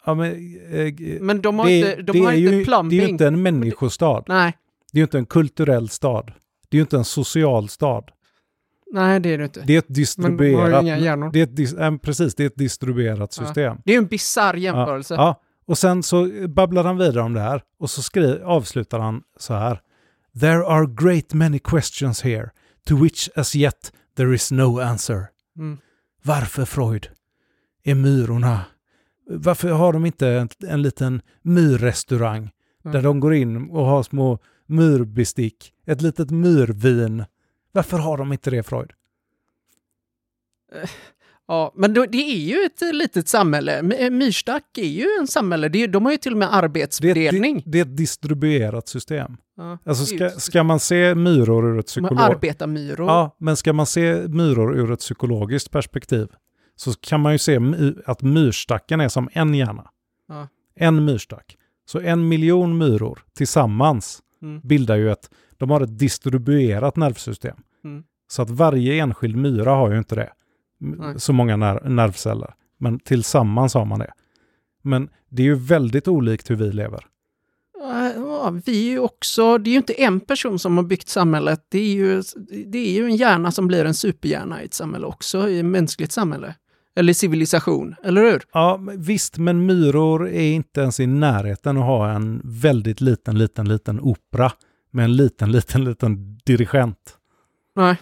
ja 0.06 0.14
men, 0.14 0.30
eh, 0.72 0.94
Men 1.20 1.40
de 1.42 1.58
har 1.58 1.66
det, 1.66 1.78
inte, 1.78 1.96
de 2.02 2.12
det 2.12 2.24
har 2.24 2.32
är 2.32 2.36
inte 2.36 2.56
ju, 2.56 2.64
plumbing. 2.64 2.90
det 2.98 3.04
är 3.04 3.06
ju 3.06 3.12
inte 3.12 3.26
en 3.26 3.42
människostad. 3.42 4.24
Nej, 4.28 4.52
Det 4.92 4.96
är 4.98 5.00
ju 5.00 5.04
inte 5.04 5.18
en 5.18 5.26
kulturell 5.26 5.88
stad. 5.88 6.32
Det 6.68 6.76
är 6.76 6.78
ju 6.78 6.82
inte 6.82 6.96
en 6.96 7.04
social 7.04 7.68
stad. 7.68 8.10
nej, 8.92 9.20
det 9.20 9.28
är 9.34 9.38
det 9.38 9.44
inte. 9.44 9.60
Det 9.66 9.74
är 9.74 9.78
ett 9.78 9.88
Men 9.88 9.94
distribuerat... 9.94 10.84
hjärnor. 10.84 11.30
Det 11.32 11.40
är 11.60 11.94
ett, 11.94 12.02
precis, 12.02 12.34
det 12.34 12.42
är 12.42 12.46
ett 12.46 12.56
distribuerat 12.56 13.36
Ja. 13.40 13.46
system. 13.46 13.76
Det 13.84 13.94
är 13.94 13.98
en 13.98 14.06
bisarr 14.06 14.54
jämförelse. 14.54 15.14
Ja, 15.14 15.40
och 15.66 15.78
sen 15.78 16.02
så 16.02 16.28
babblar 16.48 16.84
han 16.84 16.98
vidare 16.98 17.20
om 17.22 17.32
det 17.32 17.40
här 17.40 17.62
och 17.78 17.90
så 17.90 18.02
skri- 18.02 18.42
avslutar 18.42 18.98
han 18.98 19.22
så 19.38 19.54
här. 19.54 19.80
There 20.40 20.66
are 20.66 20.86
great 20.86 21.34
many 21.34 21.58
questions 21.58 22.22
here 22.22 22.50
to 22.86 22.96
which 22.96 23.28
as 23.36 23.56
yet 23.56 23.92
there 24.16 24.34
is 24.34 24.50
no 24.52 24.80
answer. 24.80 25.26
Mm. 25.58 25.78
Varför 26.22 26.64
Freud? 26.64 27.08
Är 27.84 27.94
myrorna... 27.94 28.60
Varför 29.32 29.68
har 29.70 29.92
de 29.92 30.06
inte 30.06 30.28
en, 30.28 30.48
en 30.66 30.82
liten 30.82 31.22
myrrestaurang 31.42 32.50
Mm. 32.84 32.92
där 32.92 33.02
de 33.02 33.20
går 33.20 33.34
in 33.34 33.70
och 33.70 33.84
har 33.86 34.02
små 34.02 34.38
myrbestick, 34.66 35.72
ett 35.86 36.02
litet 36.02 36.30
myrvin? 36.30 37.24
Varför 37.72 37.98
har 37.98 38.18
de 38.18 38.32
inte 38.32 38.50
det 38.50 38.62
Freud? 38.62 38.90
Ja, 41.48 41.72
men 41.76 41.94
det 41.94 42.00
är 42.16 42.38
ju 42.38 42.64
ett 42.64 42.94
litet 42.94 43.28
samhälle. 43.28 43.78
Eh, 43.98 44.10
Myrstack 44.10 44.78
är 44.78 44.86
ju 44.88 45.06
en 45.20 45.26
samhälle. 45.26 45.68
Det 45.68 45.82
är, 45.82 45.88
de 45.88 46.04
har 46.04 46.12
ju 46.12 46.18
till 46.18 46.32
och 46.32 46.38
med 46.38 46.48
Det 46.48 46.52
arbetsfördelning. 46.52 47.56
di- 47.56 47.62
det 47.66 47.78
är 47.78 47.82
ett 47.82 47.96
distribuerat 47.96 48.88
system. 48.88 49.36
Ja, 49.60 49.78
Alltså 49.84 50.04
ska, 50.06 50.30
ska 50.30 50.62
man 50.62 50.80
se 50.80 51.14
myror 51.14 51.66
ur 51.66 51.78
ett 51.78 51.94
de 51.94 52.00
har 52.04 52.08
psykolog... 52.08 52.20
arbetarmyror. 52.34 53.06
Ja, 53.08 53.36
men 53.38 53.56
ska 53.56 53.72
man 53.72 53.86
se 53.86 54.28
myror 54.28 54.76
ur 54.76 54.90
ett 54.92 54.98
psykologiskt 55.00 55.70
perspektiv 55.70 56.28
så 56.76 56.92
kan 57.00 57.20
man 57.20 57.32
ju 57.32 57.38
se 57.38 57.58
att 58.06 58.22
myrstacken 58.22 59.00
är 59.00 59.08
som 59.08 59.28
en 59.32 59.54
hjärna. 59.54 59.90
Ja. 60.28 60.48
En 60.76 61.04
myrstack. 61.04 61.56
Så 61.84 62.00
en 62.00 62.28
miljon 62.28 62.78
myror 62.78 63.18
tillsammans 63.36 64.22
Mm. 64.42 64.60
bildar 64.64 64.96
ju 64.96 65.10
ett, 65.10 65.30
de 65.58 65.70
har 65.70 65.80
ett 65.80 65.98
distribuerat 65.98 66.96
nervsystem. 66.96 67.56
Mm. 67.84 68.02
Så 68.30 68.42
att 68.42 68.50
varje 68.50 68.94
enskild 69.02 69.36
myra 69.36 69.70
har 69.70 69.90
ju 69.90 69.98
inte 69.98 70.14
det. 70.14 70.32
Nej. 70.78 71.20
Så 71.20 71.32
många 71.32 71.56
ner- 71.56 71.88
nervceller. 71.88 72.54
Men 72.78 72.98
tillsammans 72.98 73.74
har 73.74 73.84
man 73.84 73.98
det. 73.98 74.12
Men 74.82 75.08
det 75.28 75.42
är 75.42 75.46
ju 75.46 75.54
väldigt 75.54 76.08
olikt 76.08 76.50
hur 76.50 76.56
vi 76.56 76.72
lever. 76.72 77.04
Ja, 78.44 78.50
vi 78.66 78.86
är 78.88 78.90
ju 78.90 78.98
också, 78.98 79.58
det 79.58 79.70
är 79.70 79.72
ju 79.72 79.78
inte 79.78 80.02
en 80.02 80.20
person 80.20 80.58
som 80.58 80.76
har 80.76 80.84
byggt 80.84 81.08
samhället. 81.08 81.66
Det 81.68 81.78
är 81.78 81.94
ju, 81.94 82.22
det 82.66 82.78
är 82.78 82.92
ju 82.92 83.04
en 83.04 83.16
hjärna 83.16 83.50
som 83.50 83.66
blir 83.66 83.84
en 83.84 83.94
superhjärna 83.94 84.62
i 84.62 84.64
ett 84.64 84.74
samhälle 84.74 85.06
också, 85.06 85.48
i 85.48 85.58
ett 85.58 85.64
mänskligt 85.64 86.12
samhälle. 86.12 86.54
Eller 86.94 87.12
civilisation, 87.12 87.94
eller 88.02 88.22
hur? 88.22 88.42
Ja, 88.52 88.80
visst, 88.96 89.38
men 89.38 89.66
myror 89.66 90.28
är 90.28 90.52
inte 90.52 90.80
ens 90.80 91.00
i 91.00 91.06
närheten 91.06 91.76
att 91.76 91.84
ha 91.84 92.10
en 92.10 92.40
väldigt 92.44 93.00
liten, 93.00 93.38
liten, 93.38 93.68
liten 93.68 94.00
opera 94.00 94.52
med 94.90 95.04
en 95.04 95.16
liten, 95.16 95.52
liten, 95.52 95.84
liten 95.84 96.38
dirigent. 96.44 97.16
Nej. 97.76 97.96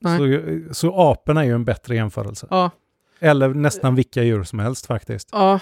Nej. 0.00 0.18
Så, 0.18 0.74
så 0.74 1.10
aporna 1.10 1.40
är 1.40 1.46
ju 1.46 1.54
en 1.54 1.64
bättre 1.64 1.94
jämförelse. 1.94 2.46
Ja, 2.50 2.70
Eller 3.18 3.48
nästan 3.48 3.94
vilka 3.94 4.22
djur 4.22 4.42
som 4.42 4.58
helst 4.58 4.86
faktiskt. 4.86 5.28
ja. 5.32 5.60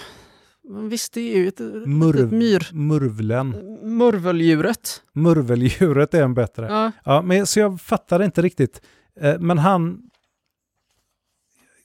Visst, 0.71 1.13
det 1.13 1.21
är 1.35 1.39
ju 1.39 1.49
ett 1.49 1.59
Murv, 1.87 2.33
myr... 2.33 2.69
murvlen. 2.73 3.51
Murveldjuret. 3.83 5.03
Murveldjuret 5.13 6.15
är 6.15 6.23
en 6.23 6.35
bättre. 6.35 6.67
Ja, 6.67 6.93
Ja, 7.05 7.23
men 7.23 7.47
så 7.47 7.61
jag 7.61 7.81
fattar 7.81 8.23
inte 8.23 8.43
riktigt. 8.43 8.81
Eh, 9.21 9.39
Men 9.39 9.59
han... 9.59 10.03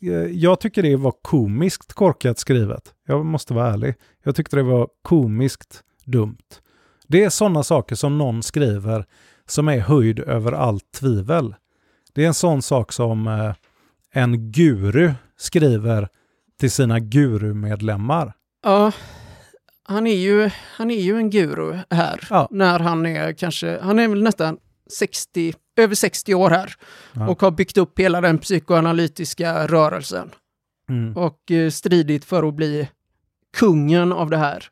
eh, 0.02 0.12
Jag 0.14 0.60
tycker 0.60 0.84
det 0.84 0.96
var 0.96 1.14
komiskt 1.22 1.94
korkat 1.94 2.40
skrivet. 2.40 2.94
Jag 3.08 3.26
måste 3.26 3.54
vara 3.54 3.74
ärlig. 3.74 3.96
Jag 4.24 4.36
tyckte 4.36 4.56
det 4.56 4.64
var 4.64 4.88
komiskt 5.02 5.84
dumt. 6.06 6.38
Det 7.08 7.24
är 7.24 7.30
sådana 7.30 7.64
saker 7.64 7.96
som 7.96 8.18
någon 8.18 8.44
skriver 8.44 9.06
som 9.46 9.68
är 9.68 9.80
höjd 9.80 10.20
över 10.20 10.52
allt 10.52 10.92
tvivel. 10.92 11.56
Det 12.14 12.24
är 12.24 12.28
en 12.28 12.34
sån 12.34 12.62
sak 12.62 12.92
som 12.92 13.28
eh, 13.28 13.54
en 14.12 14.52
guru 14.52 15.12
skriver 15.38 16.08
till 16.60 16.72
sina 16.72 17.00
gurumedlemmar. 17.00 18.34
Ja. 18.64 18.92
Han 19.86 20.08
är 20.08 20.16
ju, 20.16 20.50
han 20.76 20.92
är 20.92 21.02
ju 21.02 21.18
en 21.18 21.30
guru 21.30 21.78
här. 21.90 22.28
Ja. 22.30 22.48
När 22.52 22.80
han 22.80 23.06
är 23.06 23.34
kanske, 23.34 23.80
han 23.82 24.00
är 24.00 24.08
väl 24.08 24.24
nästan 24.24 24.58
60, 24.90 25.54
över 25.78 25.96
60 25.96 26.34
år 26.34 26.50
här. 26.50 26.74
Ja. 27.14 27.30
Och 27.30 27.42
har 27.42 27.52
byggt 27.52 27.78
upp 27.78 28.00
hela 28.00 28.22
den 28.22 28.38
psykoanalytiska 28.38 29.68
rörelsen. 29.68 30.32
Mm. 30.90 31.18
och 31.18 31.52
eh, 31.52 31.70
stridit 31.70 32.26
för 32.26 32.48
att 32.48 32.54
bli 32.54 32.90
kungen 33.58 34.12
av 34.12 34.30
det 34.30 34.38
här. 34.38 34.66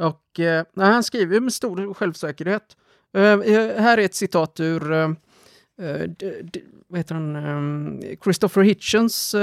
Och 0.00 0.40
eh, 0.40 0.64
han 0.76 1.02
skriver 1.04 1.40
med 1.40 1.52
stor 1.52 1.94
självsäkerhet. 1.94 2.62
Eh, 3.16 3.22
eh, 3.22 3.80
här 3.82 3.98
är 3.98 4.02
ett 4.04 4.14
citat 4.14 4.60
ur 4.60 4.92
eh, 4.92 5.10
eh, 5.82 6.00
d- 6.08 6.42
d- 6.42 6.60
vad 6.88 6.98
heter 6.98 7.14
han? 7.14 8.02
Christopher 8.24 8.62
Hitchens 8.62 9.34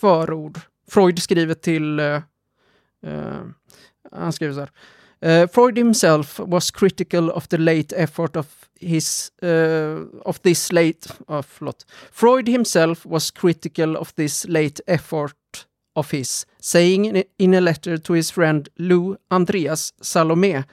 förord. 0.00 0.60
Freud 0.88 1.18
skriver 1.18 1.54
till... 1.54 2.00
Uh, 2.00 2.22
uh, 3.06 3.42
han 4.12 4.32
skriver 4.32 4.54
så 4.54 4.60
här. 4.60 4.70
Uh, 5.24 5.48
Freud 5.48 5.78
himself 5.78 6.40
was 6.40 6.70
critical 6.70 7.30
of 7.30 7.48
the 7.48 7.58
late 7.58 7.96
effort 7.96 8.36
of 8.36 8.46
his 8.80 9.32
uh, 9.42 10.04
of 10.24 10.38
this 10.42 10.72
late 10.72 11.08
oh, 11.26 11.42
förlåt. 11.42 11.86
Freud 12.12 12.48
himself 12.48 13.06
was 13.06 13.30
critical 13.30 13.96
of 13.96 14.14
this 14.14 14.44
late 14.48 14.80
effort 14.86 15.66
of 15.94 16.12
his, 16.12 16.46
saying 16.60 17.24
in 17.38 17.54
a, 17.54 17.60
letter 17.60 17.98
to 17.98 18.14
his 18.14 18.32
friend 18.32 18.68
Lou 18.76 19.16
Andreas 19.30 19.94
Salomé, 20.02 20.64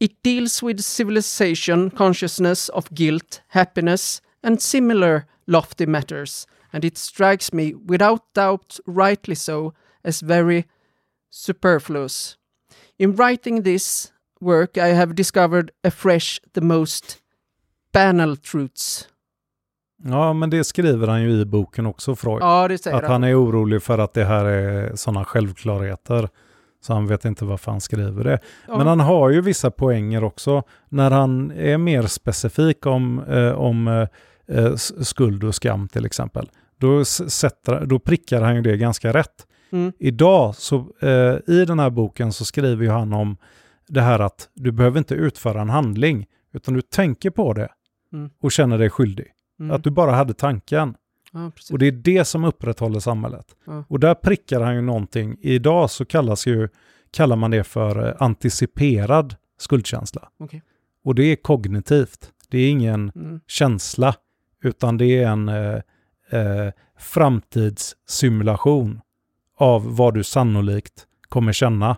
It 0.00 0.22
deals 0.22 0.62
with 0.62 0.80
civilization, 0.80 1.90
consciousness 1.90 2.68
of 2.70 2.94
guilt, 2.94 3.42
happiness, 3.48 4.20
and 4.42 4.60
similar 4.60 5.26
lofty 5.46 5.86
matters, 5.86 6.46
and 6.72 6.84
it 6.84 6.98
strikes 6.98 7.52
me, 7.52 7.74
without 7.88 8.22
doubt 8.34 8.80
rightly 8.86 9.36
so, 9.36 9.72
as 10.04 10.22
very 10.22 10.64
superfluous. 11.30 12.36
In 12.98 13.16
writing 13.16 13.62
this 13.62 14.12
work, 14.40 14.76
I 14.76 14.94
have 14.94 15.14
discovered 15.14 15.70
afresh 15.84 16.40
the 16.52 16.60
most 16.60 17.18
banal 17.92 18.36
truths. 18.36 19.08
Ja, 20.04 20.32
men 20.32 20.50
det 20.50 20.64
skriver 20.64 21.08
han 21.08 21.22
ju 21.22 21.40
i 21.40 21.44
boken 21.44 21.86
också, 21.86 22.16
Freud. 22.16 22.42
Ja, 22.42 22.68
det 22.68 22.78
säger 22.78 22.96
Att 22.96 23.08
han 23.08 23.24
är 23.24 23.44
orolig 23.44 23.82
för 23.82 23.98
att 23.98 24.12
det 24.12 24.24
här 24.24 24.44
är 24.44 24.96
sådana 24.96 25.24
självklarheter 25.24 26.28
Så 26.80 26.92
han 26.92 27.06
vet 27.06 27.24
inte 27.24 27.44
varför 27.44 27.70
han 27.70 27.80
skriver 27.80 28.24
det. 28.24 28.38
Ja. 28.68 28.78
Men 28.78 28.86
han 28.86 29.00
har 29.00 29.30
ju 29.30 29.40
vissa 29.40 29.70
poänger 29.70 30.24
också 30.24 30.62
när 30.88 31.10
han 31.10 31.50
är 31.50 31.78
mer 31.78 32.02
specifik 32.02 32.86
om, 32.86 33.24
eh, 33.28 33.52
om 33.52 33.88
eh, 33.88 34.08
eh, 34.58 34.74
skuld 34.76 35.44
och 35.44 35.54
skam 35.54 35.88
till 35.88 36.06
exempel. 36.06 36.50
Då, 36.80 37.04
sätter, 37.04 37.86
då 37.86 37.98
prickar 37.98 38.42
han 38.42 38.54
ju 38.56 38.62
det 38.62 38.76
ganska 38.76 39.12
rätt. 39.12 39.46
Mm. 39.72 39.92
Idag, 39.98 40.54
så, 40.54 40.76
eh, 41.00 41.54
i 41.54 41.64
den 41.64 41.78
här 41.78 41.90
boken 41.90 42.32
så 42.32 42.44
skriver 42.44 42.84
ju 42.84 42.90
han 42.90 43.12
om 43.12 43.36
det 43.88 44.00
här 44.00 44.18
att 44.18 44.48
du 44.54 44.72
behöver 44.72 44.98
inte 44.98 45.14
utföra 45.14 45.60
en 45.60 45.70
handling, 45.70 46.26
utan 46.52 46.74
du 46.74 46.80
tänker 46.82 47.30
på 47.30 47.52
det 47.52 47.68
Mm. 48.12 48.30
och 48.40 48.52
känner 48.52 48.78
dig 48.78 48.90
skyldig. 48.90 49.26
Mm. 49.60 49.70
Att 49.76 49.84
du 49.84 49.90
bara 49.90 50.10
hade 50.10 50.34
tanken. 50.34 50.94
ja. 51.32 51.52
Och 51.72 51.78
det 51.78 51.86
är 51.86 51.92
det 51.92 52.24
som 52.24 52.44
upprätthåller 52.44 53.00
samhället. 53.00 53.46
Ja. 53.66 53.84
Och 53.88 54.00
där 54.00 54.14
prickar 54.14 54.60
han 54.60 54.74
ju 54.74 54.80
någonting. 54.80 55.36
Idag 55.40 55.90
så 55.90 56.04
kallas 56.04 56.46
ju, 56.46 56.68
kallar 57.10 57.36
man 57.36 57.50
det 57.50 57.64
för 57.64 58.08
eh, 58.08 58.14
anticiperad 58.18 59.34
skuldkänsla. 59.58 60.28
Okej. 60.38 60.62
Och 61.04 61.14
det 61.14 61.22
är 61.24 61.36
kognitivt. 61.36 62.30
Det 62.48 62.58
är 62.58 62.70
ingen 62.70 63.12
Mm. 63.14 63.40
känsla, 63.46 64.14
utan 64.64 64.96
det 64.96 65.04
är 65.06 65.26
en 65.28 65.48
eh, 65.48 65.80
eh, 66.30 66.68
framtidssimulation 66.98 69.00
av 69.58 69.96
vad 69.96 70.14
du 70.14 70.24
sannolikt 70.24 71.06
kommer 71.28 71.52
känna 71.52 71.96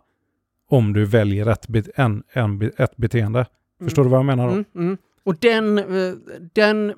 om 0.71 0.93
du 0.93 1.05
väljer 1.05 1.47
ett, 1.47 1.69
be- 1.69 1.83
en, 1.95 2.23
en, 2.33 2.71
ett 2.79 2.97
beteende. 2.97 3.47
Förstår 3.85 4.05
du 4.05 4.11
vad 4.11 4.19
jag 4.19 4.27
menar 4.27 4.47
då? 4.47 4.53
Mm, 4.53 4.65
mm. 4.75 4.97
Och 5.25 5.37
den, 5.37 5.79
eh, 5.79 5.85
den, 6.53 6.95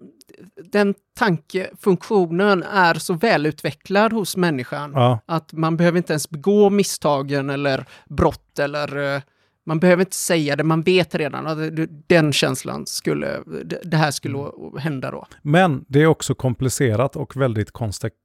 den 0.70 0.94
tankefunktionen 1.18 2.62
är 2.62 2.94
så 2.94 3.14
välutvecklad 3.14 4.12
hos 4.12 4.36
människan 4.36 4.92
Ja, 4.94 5.18
att 5.26 5.52
man 5.52 5.76
behöver 5.76 5.96
inte 5.98 6.12
ens 6.12 6.30
begå 6.30 6.70
misstagen 6.70 7.50
eller 7.50 7.86
brott 8.08 8.58
eller 8.58 9.14
eh, 9.16 9.22
man 9.66 9.78
behöver 9.80 10.02
inte 10.02 10.16
säga 10.16 10.56
det, 10.56 10.64
man 10.64 10.82
vet 10.82 11.14
redan 11.14 11.46
att 11.46 11.58
den 12.06 12.32
känslan 12.32 12.86
skulle, 12.86 13.40
det- 13.84 13.96
här 13.96 14.10
skulle 14.10 14.38
Mm. 14.38 14.78
hända 14.78 15.10
då. 15.10 15.26
Men 15.42 15.84
det 15.88 16.02
är 16.02 16.06
också 16.06 16.34
komplicerat 16.34 17.16
och 17.16 17.36
väldigt 17.36 17.70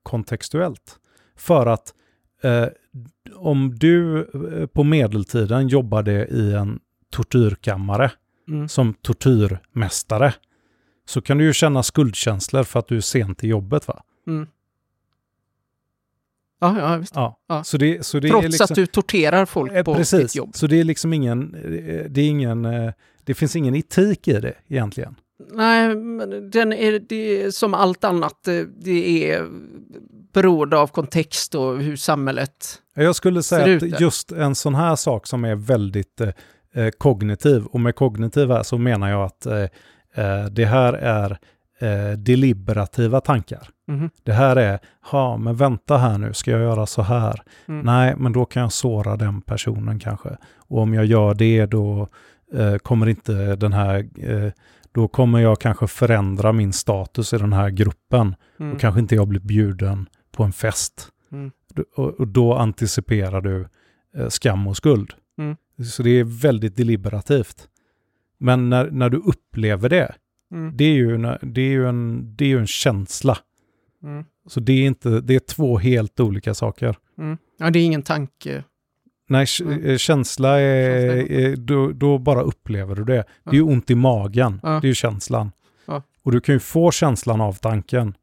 kontextuellt. 0.03 0.99
För 1.37 1.65
att 1.65 1.93
eh, 2.43 2.65
om 3.35 3.75
du 3.79 4.19
eh, 4.19 4.65
på 4.67 4.83
medeltiden 4.83 5.67
jobbade 5.67 6.25
i 6.27 6.53
en 6.53 6.79
tortyrkammare 7.11 8.11
Mm. 8.47 8.69
som 8.69 8.93
tortyrmästare 8.93 10.33
så 11.05 11.21
kan 11.21 11.37
du 11.37 11.43
ju 11.43 11.53
känna 11.53 11.83
skuldkänslor 11.83 12.63
för 12.63 12.79
att 12.79 12.87
du 12.87 12.97
är 12.97 13.01
sent 13.01 13.37
till 13.37 13.49
jobbet. 13.49 13.87
va? 13.87 14.03
Mm. 14.27 14.47
Ja, 16.59 16.79
ja, 16.79 16.97
visst. 16.97 17.15
Ja. 17.15 17.39
Ja. 17.47 17.63
Så 17.63 17.77
det, 17.77 18.05
så 18.05 18.19
det 18.19 18.29
Trots 18.29 18.43
liksom, 18.47 18.63
att 18.63 18.75
du 18.75 18.85
torterar 18.85 19.45
folk 19.45 19.71
Eh, 19.71 19.83
på 19.83 19.95
Precis, 19.95 20.21
ditt 20.21 20.35
jobb. 20.35 20.49
så 20.53 20.67
det 20.67 20.79
är 20.79 20.83
liksom 20.83 21.13
ingen, 21.13 21.55
eh, 21.55 22.05
det 22.09 22.21
är 22.21 22.27
ingen, 22.27 22.65
eh, 22.65 22.91
det 23.23 23.33
finns 23.33 23.55
ingen 23.55 23.75
etik 23.75 24.27
i 24.27 24.33
det 24.33 24.53
egentligen. 24.67 25.15
Nej, 25.51 25.95
men 25.95 26.51
den 26.51 26.73
är, 26.73 26.99
det 27.09 27.43
är 27.43 27.51
som 27.51 27.73
allt 27.73 28.03
annat, 28.03 28.47
det 28.83 29.31
är 29.31 29.47
beroende 30.33 30.77
av 30.77 30.87
kontext 30.87 31.55
och 31.55 31.81
hur 31.81 31.95
samhället... 31.95 32.81
Jag 32.95 33.15
skulle 33.15 33.43
säga 33.43 33.77
att 33.77 34.01
just 34.01 34.31
en 34.31 34.55
sån 34.55 34.75
här 34.75 34.95
sak 34.95 35.27
som 35.27 35.45
är 35.45 35.55
väldigt 35.55 36.21
eh, 36.21 36.89
kognitiv, 36.97 37.65
och 37.65 37.79
med 37.79 37.95
kognitiv 37.95 38.51
här 38.51 38.63
så 38.63 38.77
menar 38.77 39.09
jag 39.09 39.23
att 39.23 39.45
eh, 39.45 40.45
det 40.51 40.65
här 40.65 40.93
är 40.93 41.37
eh, 41.79 42.17
deliberativa 42.17 43.21
tankar. 43.21 43.69
Mhm. 43.87 44.09
Det 44.23 44.33
här 44.33 44.55
är, 44.55 44.79
ja 45.11 45.37
men 45.37 45.55
vänta 45.55 45.97
här 45.97 46.17
nu, 46.17 46.33
ska 46.33 46.51
jag 46.51 46.61
göra 46.61 46.85
så 46.85 47.01
här? 47.01 47.41
Mm. 47.67 47.85
Nej, 47.85 48.15
men 48.17 48.33
då 48.33 48.45
kan 48.45 48.61
jag 48.61 48.71
såra 48.71 49.15
den 49.15 49.41
personen 49.41 49.99
kanske. 49.99 50.29
Och 50.57 50.81
om 50.81 50.93
jag 50.93 51.05
gör 51.05 51.33
det 51.33 51.65
då 51.65 52.07
eh, 52.53 52.75
kommer 52.75 53.07
inte 53.09 53.55
den 53.55 53.73
här, 53.73 54.09
eh, 54.17 54.51
då 54.91 55.07
kommer 55.07 55.39
jag 55.39 55.59
kanske 55.59 55.87
förändra 55.87 56.51
min 56.51 56.73
status 56.73 57.33
i 57.33 57.37
den 57.37 57.53
här 57.53 57.69
gruppen. 57.69 58.35
Mm. 58.59 58.73
Och 58.73 58.79
kanske 58.79 58.99
inte 58.99 59.15
jag 59.15 59.27
blir 59.27 59.39
bjuden 59.39 60.09
på 60.31 60.43
en 60.43 60.53
fest. 60.53 61.07
Mm. 61.31 61.51
Och, 61.95 62.09
och 62.09 62.27
då 62.27 62.53
anticiperar 62.53 63.41
du 63.41 63.67
eh, 64.15 64.27
skam 64.27 64.67
och 64.67 64.77
skuld. 64.77 65.13
Mm. 65.37 65.55
Så 65.91 66.03
det 66.03 66.09
är 66.09 66.23
väldigt 66.23 66.75
deliberativt. 66.75 67.67
Men 68.37 68.69
när, 68.69 68.91
när 68.91 69.09
du 69.09 69.17
upplever 69.17 69.89
det, 69.89 70.15
Mm. 70.51 70.77
det 70.77 70.83
är 70.85 70.93
ju, 70.93 71.15
en- 71.15 71.37
det 71.53 71.61
är 71.61 71.69
ju, 71.71 71.87
en, 71.89 72.33
det 72.35 72.51
är 72.51 72.57
en 72.57 72.67
känsla. 72.67 73.37
Mm. 74.03 74.25
Så 74.47 74.59
det 74.59 74.73
är, 74.73 74.85
inte, 74.87 75.09
det 75.21 75.35
är 75.35 75.39
två 75.39 75.77
helt 75.77 76.19
olika 76.19 76.53
saker. 76.53 76.95
Mm. 77.17 77.37
Ja, 77.59 77.69
det 77.69 77.79
är 77.79 77.85
ingen 77.85 78.03
tanke. 78.03 78.63
Nej, 79.29 79.41
eh, 79.41 79.45
känsla 79.45 79.89
är, 79.89 79.97
Känsla 79.97 80.59
är 80.59 81.31
är 81.31 81.55
då, 81.55 81.91
då 81.91 82.17
bara 82.17 82.41
upplever 82.41 82.95
du 82.95 83.03
det. 83.03 83.15
Ja. 83.15 83.23
Det 83.43 83.57
är 83.57 83.59
ju 83.59 83.61
ont 83.63 83.89
i 83.89 83.95
magen, 83.95 84.59
Ja. 84.63 84.69
det 84.69 84.85
är 84.85 84.89
ju 84.89 84.93
känslan. 84.95 85.51
Ja. 85.85 86.03
Och 86.23 86.31
du 86.31 86.39
kan 86.41 86.55
ju 86.55 86.59
få 86.59 86.91
känslan 86.91 87.41
av 87.41 87.53
tanken. 87.53 88.13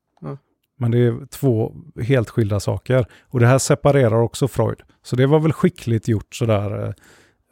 Men 0.78 0.90
det 0.90 0.98
är 0.98 1.26
två 1.26 1.74
helt 2.02 2.30
skilda 2.30 2.60
saker. 2.60 3.06
Och 3.22 3.40
det 3.40 3.46
här 3.46 3.58
separerar 3.58 4.16
också 4.22 4.48
Freud. 4.48 4.78
Så 5.02 5.16
det 5.16 5.26
var 5.26 5.40
väl 5.40 5.52
skickligt 5.52 6.08
gjort 6.08 6.34
sådär 6.34 6.86
eh, 6.86 6.92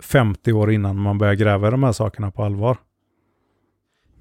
50 0.02 0.52
år 0.52 0.72
innan 0.72 0.96
man 0.96 1.18
började 1.18 1.36
gräva 1.36 1.68
i 1.68 1.70
de 1.70 1.82
här 1.82 1.92
sakerna 1.92 2.30
på 2.30 2.44
allvar. 2.44 2.76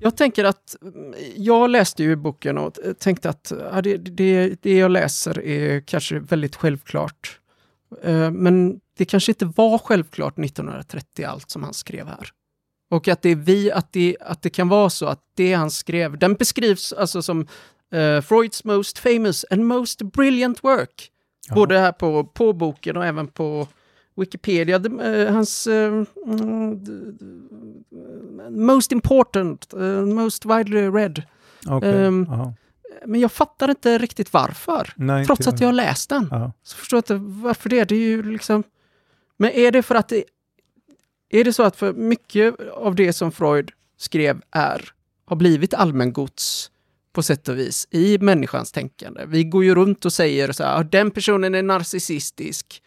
Jag 0.04 0.18
tänker 0.18 0.44
att, 0.44 0.76
mm, 0.82 1.14
jag 1.36 1.70
läste 1.70 2.04
ju 2.04 2.16
boken 2.16 2.58
och 2.58 2.80
tänkte 3.00 3.30
att 3.30 3.54
ja, 3.72 3.82
det, 3.82 3.98
det, 3.98 4.56
det 4.62 4.78
jag 4.78 4.92
läser 4.92 5.46
är 5.46 5.82
kanske 5.82 6.20
väldigt 6.20 6.56
självklart. 6.56 7.40
Eh, 8.04 8.32
Men 8.32 8.80
det 8.98 9.06
kanske 9.06 9.32
inte 9.32 9.46
var 9.46 9.78
självklart 9.78 10.40
1930 10.40 11.26
allt 11.26 11.50
som 11.50 11.64
han 11.64 11.74
skrev 11.74 12.08
här. 12.08 12.30
Och 12.92 13.08
att 13.08 13.22
det 13.22 13.30
är 13.30 13.36
vi, 13.36 13.72
att 13.72 13.94
det, 13.94 14.18
att 14.22 14.42
det 14.42 14.50
kan 14.50 14.70
vara 14.70 14.90
så 14.90 15.06
att 15.06 15.22
det 15.36 15.54
han 15.54 15.72
skrev, 15.72 16.18
den 16.18 16.34
beskrivs 16.34 16.94
alltså 16.94 17.22
som 17.22 17.48
eh, 17.94 18.22
Freuds 18.22 18.64
most 18.64 19.00
famous 19.00 19.46
and 19.52 19.64
most 19.64 20.02
brilliant 20.02 20.64
work. 20.64 21.12
Ja. 21.50 21.56
Både 21.56 21.80
här 21.80 21.92
på, 21.92 22.24
på 22.24 22.54
boken 22.54 22.98
och 22.98 23.06
även 23.06 23.28
på 23.28 23.68
Wikipedia. 24.16 24.76
Eh, 24.76 25.34
hans 25.34 25.68
eh, 25.68 26.04
d- 26.76 27.12
d- 27.20 27.38
most 28.50 28.92
important, 28.92 29.74
eh, 29.74 30.06
most 30.06 30.46
widely 30.46 30.88
read. 30.90 31.24
Okej. 31.68 32.06
Ehm, 32.06 32.26
ja. 32.30 32.54
Men 33.06 33.20
jag 33.22 33.32
fattar 33.32 33.70
inte 33.70 33.98
riktigt 33.98 34.34
varför. 34.34 34.94
Nej, 34.96 35.26
Trots 35.26 35.48
att 35.48 35.60
jag 35.60 35.68
har 35.68 35.74
läst 35.74 36.10
den. 36.10 36.28
Ja. 36.32 36.52
Så 36.64 36.78
förstår 36.78 36.98
jag 36.98 37.02
inte 37.02 37.16
varför 37.42 37.70
det. 37.70 37.84
Det 37.84 37.96
är 37.96 38.00
ju 38.00 38.24
liksom... 38.32 38.64
Men 39.38 39.52
är 39.52 39.72
det 39.72 39.84
för 39.84 39.96
att 39.96 40.10
det... 40.10 40.24
Är 41.30 41.44
det 41.44 41.54
så 41.54 41.64
att 41.64 41.76
för 41.76 41.94
mycket 41.94 42.56
av 42.74 42.96
det 42.96 43.14
som 43.14 43.32
Freud 43.32 43.72
skrev 43.98 44.42
är, 44.52 44.90
har 45.26 45.36
blivit 45.36 45.74
allmängods 45.74 46.72
på 47.14 47.24
sätt 47.24 47.48
och 47.50 47.58
vis 47.58 47.88
i 47.92 48.18
människans 48.18 48.72
tänkande? 48.72 49.26
Vi 49.28 49.44
går 49.44 49.64
ju 49.64 49.76
runt 49.76 50.06
och 50.06 50.14
säger 50.14 50.52
så 50.52 50.64
här, 50.64 50.80
"Ah, 50.80 50.84
den 50.84 51.12
personen 51.12 51.56
är 51.56 51.64
narcissistisk. 51.64 52.82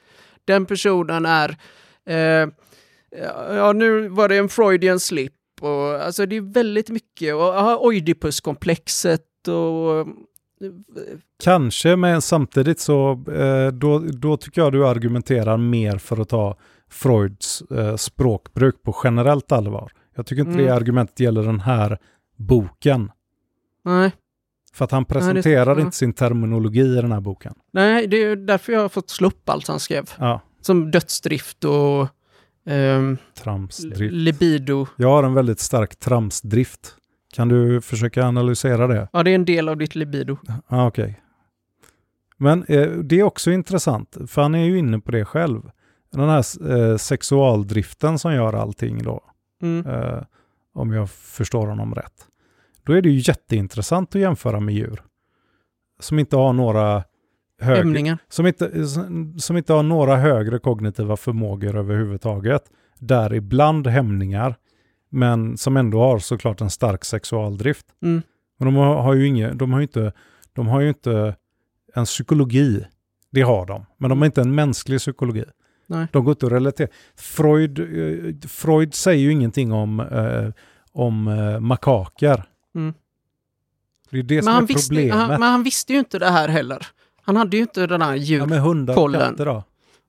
Den 0.46 0.66
personen 0.66 1.26
är... 1.26 1.56
Eh, 2.06 2.48
ja, 3.56 3.72
nu 3.72 4.09
var 4.09 4.28
det 4.28 4.37
en 4.37 4.48
Freudian 4.48 5.00
slip. 5.00 5.32
Och, 5.61 6.04
alltså 6.04 6.26
det 6.26 6.37
är 6.37 6.52
väldigt 6.52 6.88
mycket. 6.90 7.35
Och 7.35 7.42
aha, 7.42 7.76
Oidipuskomplexet 7.76 9.48
och... 9.48 10.06
Kanske, 11.44 11.96
men 11.96 12.22
samtidigt 12.22 12.80
så 12.80 13.24
eh, 13.32 13.72
då, 13.72 13.98
då 13.98 14.37
tycker 14.37 14.61
jag 14.61 14.72
du 14.72 14.87
argumenterar 14.88 15.56
mer 15.56 15.98
för 15.98 16.20
att 16.20 16.28
ta 16.28 16.56
Freuds 16.90 17.62
eh, 17.62 17.96
språkbruk 17.96 18.82
på 18.82 18.96
generellt 19.04 19.52
allvar. 19.52 19.92
Jag 20.14 20.26
tycker 20.26 20.40
inte 20.40 20.52
Mm. 20.52 20.66
det 20.66 20.74
argumentet 20.74 21.20
gäller 21.20 21.42
den 21.42 21.61
här 21.61 21.98
boken. 22.37 23.11
Nej. 23.85 24.12
För 24.76 24.84
att 24.84 24.90
han 24.90 25.02
det- 25.02 25.08
presenterar 25.14 25.74
ja. 25.76 25.80
inte 25.80 25.96
sin 25.96 26.12
terminologi 26.12 26.80
i 26.80 26.94
den 27.02 27.12
här 27.12 27.20
boken. 27.20 27.54
Nej, 27.72 28.06
det 28.06 28.16
är 28.22 28.36
därför 28.36 28.72
jag 28.72 28.80
har 28.80 28.88
fått 28.88 29.10
slå 29.10 29.28
upp 29.28 29.48
allt 29.48 29.68
han 29.68 29.80
skrev. 29.80 30.10
Ja, 30.18 30.40
Som 30.60 30.90
dödsdrift 30.90 31.64
och 31.64 32.08
ehm, 32.66 33.16
tramsdrift. 33.42 34.14
libido. 34.14 34.86
Jag 34.96 35.08
har 35.08 35.22
en 35.24 35.34
väldigt 35.34 35.60
stark 35.60 35.96
tramsdrift. 35.96 36.94
Kan 37.34 37.48
du 37.48 37.80
försöka 37.80 38.24
analysera 38.26 38.86
det? 38.86 39.08
Ja, 39.12 39.22
det 39.22 39.30
är 39.30 39.34
en 39.34 39.44
del 39.44 39.68
av 39.68 39.76
ditt 39.76 39.94
libido. 39.94 40.36
Ja, 40.68 40.86
okej. 40.86 41.20
Men 42.38 42.64
eh, 42.68 42.88
det 42.88 43.20
är 43.20 43.22
också 43.22 43.50
intressant, 43.50 44.16
för 44.28 44.42
han 44.42 44.54
är 44.54 44.64
ju 44.64 44.78
inne 44.78 44.98
på 45.00 45.12
det 45.12 45.24
själv. 45.24 45.62
Den 46.12 46.28
här 46.28 46.70
eh, 46.76 46.96
sexualdriften 46.96 48.18
som 48.18 48.34
gör 48.34 48.52
allting 48.52 49.02
då, 49.02 49.20
Mm. 49.62 49.86
eh, 49.86 50.22
om 50.74 50.92
jag 50.92 51.10
förstår 51.10 51.66
honom 51.66 51.94
rätt. 51.94 52.12
Då 52.87 52.92
är 52.92 53.03
det 53.03 53.11
ju 53.11 53.22
jätteintressant 53.33 54.14
att 54.14 54.20
jämföra 54.20 54.61
med 54.61 54.75
djur. 54.75 55.03
Som 56.01 56.18
inte 56.18 56.37
har 56.37 56.53
några 56.53 57.05
högre, 57.61 57.83
som 58.29 58.46
inte, 58.46 58.87
som- 59.38 59.57
inte 59.57 59.72
har 59.72 59.83
några 59.83 60.16
högre 60.16 60.59
kognitiva 60.59 61.16
förmågor 61.16 61.77
överhuvudtaget. 61.77 62.62
Däribland 62.99 63.87
hämningar, 63.87 64.57
men 65.11 65.57
som 65.57 65.77
ändå 65.77 66.01
har 66.01 66.18
såklart 66.18 66.61
en 66.61 66.70
stark 66.70 67.05
sexualdrift. 67.05 67.87
Mm. 68.03 68.22
Men 68.59 68.66
de 68.66 68.75
har, 68.77 69.03
har 69.03 69.14
ju 69.14 69.27
inget, 69.27 69.59
de 69.59 69.72
har 69.72 69.79
ju 69.79 69.83
inte, 69.85 70.12
de 70.53 70.66
har 70.68 70.81
ju 70.81 70.88
inte 70.88 71.37
en 71.94 72.05
psykologi. 72.05 72.87
Det 73.31 73.42
har 73.42 73.66
de, 73.66 73.87
men 73.99 74.11
de 74.11 74.18
har 74.18 74.27
inte 74.27 74.40
en 74.40 74.55
mänsklig 74.55 74.99
psykologi. 74.99 75.44
Nej. 75.87 76.07
De 76.12 76.25
går 76.25 76.33
inte 76.33 76.46
att 76.46 76.53
relatera. 76.53 76.88
Freud, 77.16 77.79
eh, 77.79 78.49
Freud 78.49 78.94
säger 78.94 79.22
ju 79.22 79.33
ingenting 79.33 79.72
om, 79.72 80.01
eh, 80.01 80.51
om 80.92 81.29
eh, 81.29 81.61
makaker. 81.61 82.44
Mm. 82.76 82.94
Det 84.10 84.18
är 84.18 84.22
det 84.22 84.42
som 84.42 84.44
Men 84.44 84.52
är 84.52 84.56
han, 84.56 84.66
visste, 84.66 84.88
problemet. 84.88 85.16
han, 85.16 85.28
men 85.28 85.42
han 85.42 85.62
visste 85.62 85.92
ju 85.92 85.98
inte 85.98 86.18
det 86.18 86.30
här 86.30 86.48
heller. 86.48 86.86
Han 87.22 87.36
hade 87.36 87.56
ju 87.56 87.62
inte 87.62 87.86
den 87.86 88.02
här 88.02 88.14
djur, 88.14 88.38
ja, 88.38 88.46
med 88.46 88.60
hundar 88.60 88.98
och 88.98 89.12
katter 89.12 89.46
då? 89.46 89.64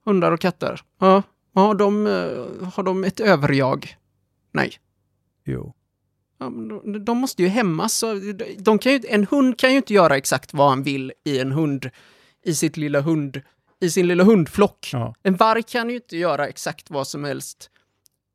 hundar 0.06 0.32
och 0.32 0.39
katter. 0.39 0.82
Ja, 0.99 1.23
har 1.53 1.75
de, 1.75 2.08
eh, 2.08 2.69
har 2.73 2.84
de 2.84 3.03
ett 3.03 3.19
överjag? 3.19 3.97
Nej. 4.51 4.71
Jo. 5.45 5.73
Ja, 6.39 6.49
men 6.49 6.67
de, 6.67 7.06
de 7.06 7.17
måste 7.17 7.43
ju 7.43 7.47
hämmas. 7.47 8.03
De 8.58 8.80
kan 8.80 8.91
ju, 8.91 9.01
en 9.08 9.25
hund 9.25 9.60
kan 9.60 9.71
ju 9.71 9.77
inte 9.77 9.93
göra 9.93 10.17
exakt 10.17 10.53
vad 10.53 10.69
han 10.69 10.84
vill 10.84 11.13
i 11.23 11.39
en 11.39 11.51
hund, 11.51 11.89
i 12.43 12.56
sitt 12.56 12.77
lilla 12.77 13.01
hund, 13.01 13.41
i 13.80 13.89
sin 13.89 14.08
lilla 14.08 14.23
hundflock. 14.23 14.89
Ja. 14.93 15.15
En 15.23 15.36
varg 15.36 15.63
kan 15.63 15.89
ju 15.89 15.95
inte 15.95 16.17
göra 16.17 16.47
exakt 16.47 16.89
vad 16.89 17.08
som 17.08 17.23
helst. 17.23 17.69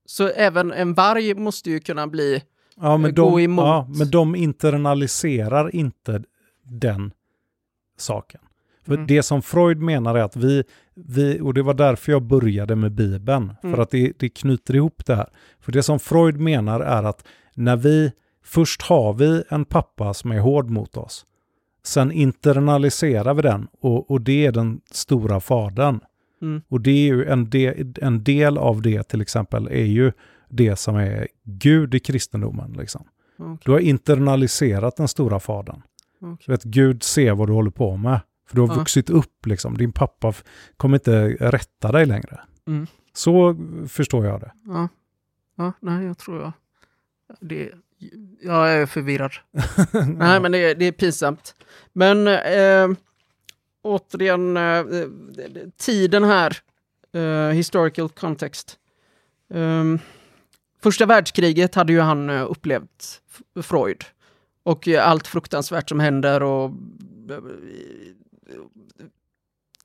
Så 0.07 0.29
även 0.29 0.73
en 0.73 0.95
varg 0.95 1.35
måste 1.35 1.71
ju 1.71 1.81
kunna 1.81 2.07
bli... 2.07 2.43
Ja, 2.81 2.97
men 2.97 3.15
Gå 3.15 3.37
de, 3.39 3.45
emot. 3.45 3.65
ja, 3.65 3.87
men 3.99 4.11
de 4.11 4.35
internaliserar 4.37 5.75
inte 5.75 6.23
den 6.65 7.13
saken. 7.99 8.41
För 8.87 8.95
Mm. 8.95 9.07
det 9.07 9.23
som 9.23 9.43
Freud 9.43 9.79
menar 9.79 10.15
är 10.15 10.23
att 10.23 10.37
vi, 10.37 10.65
vi, 10.95 11.41
och 11.41 11.55
det 11.55 11.63
var 11.63 11.75
därför 11.75 12.13
jag 12.13 12.23
började 12.23 12.77
med 12.77 12.93
Bibeln, 12.93 13.53
Mm. 13.63 13.75
för 13.77 13.83
att 13.83 13.91
det, 13.91 14.13
det 14.19 14.29
knyter 14.29 14.77
ihop 14.77 15.07
det 15.07 15.15
här. 15.17 15.29
För 15.61 15.73
det 15.73 15.83
som 15.83 15.99
Freud 15.99 16.37
menar 16.41 16.81
är 16.81 17.03
att 17.03 17.25
när 17.55 17.77
vi, 17.77 18.13
först 18.45 18.83
har 18.83 19.13
vi 19.13 19.43
en 19.49 19.65
pappa 19.65 20.15
som 20.15 20.33
är 20.33 20.39
hård 20.39 20.71
mot 20.71 20.97
oss, 20.97 21.27
sen 21.85 22.13
internaliserar 22.13 23.35
vi 23.35 23.43
den 23.43 23.69
och, 23.81 24.11
och 24.11 24.21
det 24.21 24.47
är 24.47 24.53
den 24.53 24.81
stora 24.91 25.41
fadern. 25.41 26.01
Mm. 26.43 26.63
Och 26.69 26.81
det 26.81 26.91
är 26.91 27.07
ju 27.15 27.25
en, 27.25 27.51
del, 27.51 27.95
en 28.03 28.25
del 28.25 28.59
av 28.59 28.83
det 28.83 29.03
till 29.03 29.21
exempel 29.21 29.67
är 29.69 29.85
ju 29.85 30.13
det 30.53 30.77
som 30.77 30.97
är 30.97 31.29
Gud 31.45 31.95
i 31.95 32.01
kristendomen. 32.01 32.73
Liksom. 32.73 33.05
Okej, 33.39 33.59
Du 33.65 33.73
har 33.73 33.79
internaliserat 33.79 34.97
den 34.97 35.09
stora 35.09 35.41
fadern. 35.41 35.83
okej. 36.21 36.37
Du 36.47 36.53
vet, 36.53 36.63
Gud 36.65 37.03
ser 37.03 37.33
vad 37.35 37.49
du 37.49 37.53
håller 37.53 37.71
på 37.71 37.97
med. 37.97 38.21
För 38.49 38.55
du 38.57 38.61
har 38.61 38.69
Ja. 38.69 38.75
vuxit 38.75 39.11
upp 39.11 39.47
liksom. 39.47 39.77
Din 39.77 39.93
pappa 39.93 40.33
kommer 40.77 40.97
inte 40.97 41.29
rätta 41.29 41.93
dig 41.93 42.07
längre. 42.07 42.41
Mm. 42.67 42.87
Så 43.13 43.57
förstår 43.89 44.27
jag 44.27 44.41
det. 44.41 44.53
Ja. 44.67 44.89
ja, 45.57 45.73
nej, 45.81 46.05
jag 46.07 46.19
tror 46.19 46.41
jag... 46.43 46.53
Det, 47.41 47.71
jag 48.43 48.73
är 48.73 48.87
förvirrad. 48.87 49.33
Nej, 50.17 50.41
men 50.41 50.53
det, 50.53 50.59
är- 50.59 50.75
det 50.75 50.85
är 50.85 50.93
pinsamt. 50.93 51.55
Men 51.93 52.27
eh, 52.29 52.97
återigen, 53.83 54.57
eh, 54.57 54.85
tiden 55.77 56.25
här, 56.25 56.57
eh, 57.13 57.49
historical 57.55 58.09
context. 58.09 58.79
Ehm, 59.55 59.99
första 60.83 61.07
världskriget 61.07 61.75
hade 61.75 61.93
ju 61.93 62.01
han 62.01 62.31
eh, 62.31 62.51
upplevt, 62.51 63.23
Freud. 63.63 64.05
Och 64.63 64.89
eh, 64.89 65.09
allt 65.09 65.27
fruktansvärt 65.27 65.89
som 65.89 66.01
händer 66.01 66.43
och... 66.43 66.71
eh, 67.31 67.37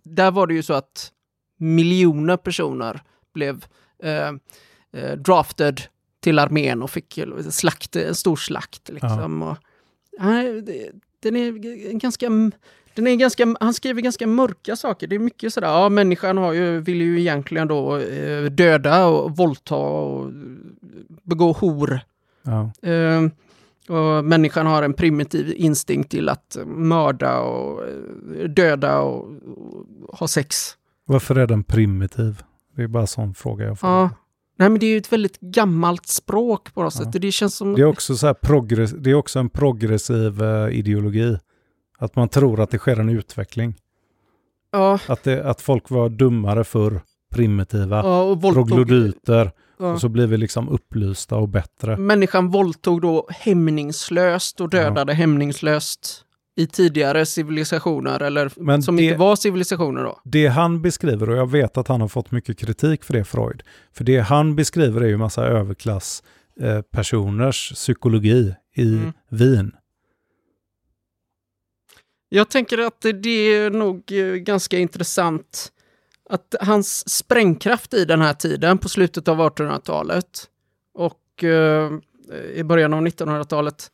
Där 0.03 0.31
var 0.31 0.47
det 0.47 0.53
ju 0.53 0.63
så 0.63 0.73
att 0.73 1.11
miljoner 1.57 2.37
personer 2.37 3.01
blev 3.33 3.65
eh, 4.03 4.31
eh, 4.91 5.17
drafted 5.17 5.81
till 6.19 6.39
armén 6.39 6.83
och 6.83 6.89
fick 6.89 7.19
slakt, 7.49 7.95
en 7.95 8.15
stor 8.15 8.35
slakt. 8.35 8.89
Liksom. 8.89 9.41
Och, 9.43 9.57
nej, 10.19 10.61
det, 10.61 10.91
den 11.19 11.35
är 11.35 11.51
g- 11.51 11.93
ganska... 11.93 12.27
Den 12.97 13.07
är 13.07 13.15
ganska, 13.15 13.55
han 13.59 13.73
skriver 13.73 14.01
ganska 14.01 14.27
mörka 14.27 14.75
saker. 14.75 15.07
Det 15.07 15.15
är 15.15 15.19
mycket 15.19 15.53
sådär, 15.53 15.67
ja 15.67 15.89
människan 15.89 16.37
har 16.37 16.53
ju, 16.53 16.79
vill 16.79 17.01
ju 17.01 17.19
egentligen 17.19 17.67
då 17.67 17.97
eh, 17.97 18.43
döda 18.43 19.05
och 19.05 19.37
våldta 19.37 19.75
och 19.75 20.31
begå 21.23 21.51
hor. 21.51 21.99
Ja. 22.43 22.89
Eh, 22.89 23.21
och 23.97 24.25
människan 24.25 24.65
har 24.67 24.83
en 24.83 24.93
primitiv 24.93 25.53
instinkt 25.55 26.11
till 26.11 26.29
att 26.29 26.57
mörda 26.65 27.39
och 27.39 27.83
eh, 27.87 28.43
döda 28.49 28.99
och, 28.99 29.29
och 30.07 30.17
ha 30.17 30.27
sex. 30.27 30.55
Varför 31.05 31.35
är 31.35 31.47
den 31.47 31.63
primitiv? 31.63 32.41
Det 32.75 32.83
är 32.83 32.87
bara 32.87 33.01
en 33.01 33.07
sån 33.07 33.33
fråga 33.33 33.65
jag 33.65 33.79
får. 33.79 33.89
Ja. 33.89 34.09
Nej 34.59 34.69
men 34.69 34.79
det 34.79 34.85
är 34.85 34.89
ju 34.91 34.97
ett 34.97 35.13
väldigt 35.13 35.39
gammalt 35.39 36.07
språk 36.07 36.73
på 36.73 36.83
något 36.83 36.95
Ja. 36.99 37.03
sätt. 37.11 37.21
Det 37.21 37.31
känns 37.31 37.55
som... 37.55 37.73
Det 37.75 37.81
är 37.81 37.85
också, 37.85 38.15
så 38.15 38.27
här 38.27 38.33
progress, 38.33 38.91
det 38.91 39.09
är 39.09 39.13
också 39.15 39.39
en 39.39 39.49
progressiv 39.49 40.41
eh, 40.43 40.69
ideologi. 40.69 41.37
Att 41.97 42.15
man 42.15 42.29
tror 42.29 42.59
att 42.59 42.69
det 42.69 42.77
sker 42.77 42.99
en 42.99 43.09
utveckling. 43.09 43.75
ja, 44.71 44.99
Att, 45.07 45.23
det, 45.23 45.43
att 45.45 45.61
folk 45.61 45.89
var 45.89 46.09
dummare 46.09 46.63
för 46.63 47.01
primitiva, 47.33 47.97
ja, 47.97 48.21
och 48.23 48.41
troglodyter. 48.53 49.51
ja. 49.79 49.91
Och 49.93 50.01
så 50.01 50.09
blir 50.09 50.27
vi 50.27 50.37
liksom 50.37 50.69
upplysta 50.69 51.35
och 51.35 51.49
bättre. 51.49 51.97
Människan 51.97 52.49
våldtog 52.49 53.01
då 53.01 53.27
hämningslöst 53.29 54.61
och 54.61 54.69
dödade 54.69 55.13
hämningslöst 55.13 56.23
i 56.55 56.67
tidigare 56.67 57.25
civilisationer, 57.25 58.19
eller 58.21 58.51
Men 58.55 58.83
som 58.83 58.95
det- 58.95 59.03
inte 59.03 59.17
var 59.17 59.35
civilisationer 59.35 60.03
då. 60.03 60.19
Det 60.23 60.47
han 60.47 60.81
beskriver, 60.81 61.29
och 61.29 61.37
jag 61.37 61.51
vet 61.51 61.77
att 61.77 61.87
han 61.87 62.01
har 62.01 62.07
fått 62.07 62.31
mycket 62.31 62.57
kritik 62.57 63.03
för 63.03 63.13
det, 63.13 63.23
Freud. 63.23 63.63
För 63.93 64.03
det 64.03 64.19
han 64.19 64.55
beskriver 64.55 65.01
är 65.01 65.07
ju 65.07 65.17
massa 65.17 65.45
överklass 65.45 66.23
eh, 66.61 66.81
psykologi 67.75 68.55
i 68.75 68.93
Mm. 68.97 69.13
Wien. 69.29 69.71
Jag 72.29 72.49
tänker 72.49 72.77
att 72.77 73.01
det 73.01 73.29
är 73.29 73.69
nog 73.69 74.11
eh, 74.11 74.25
ganska 74.25 74.77
intressant 74.79 75.71
att 76.29 76.55
hans 76.61 77.09
sprängkraft 77.09 77.93
i 77.93 78.05
den 78.05 78.21
här 78.21 78.33
tiden 78.33 78.77
på 78.77 78.89
slutet 78.89 79.27
av 79.27 79.37
1800-talet 79.39 80.45
och 80.93 81.43
eh, 81.43 81.91
i 82.55 82.63
början 82.63 82.93
av 82.93 83.01
1900-talet, 83.07 83.91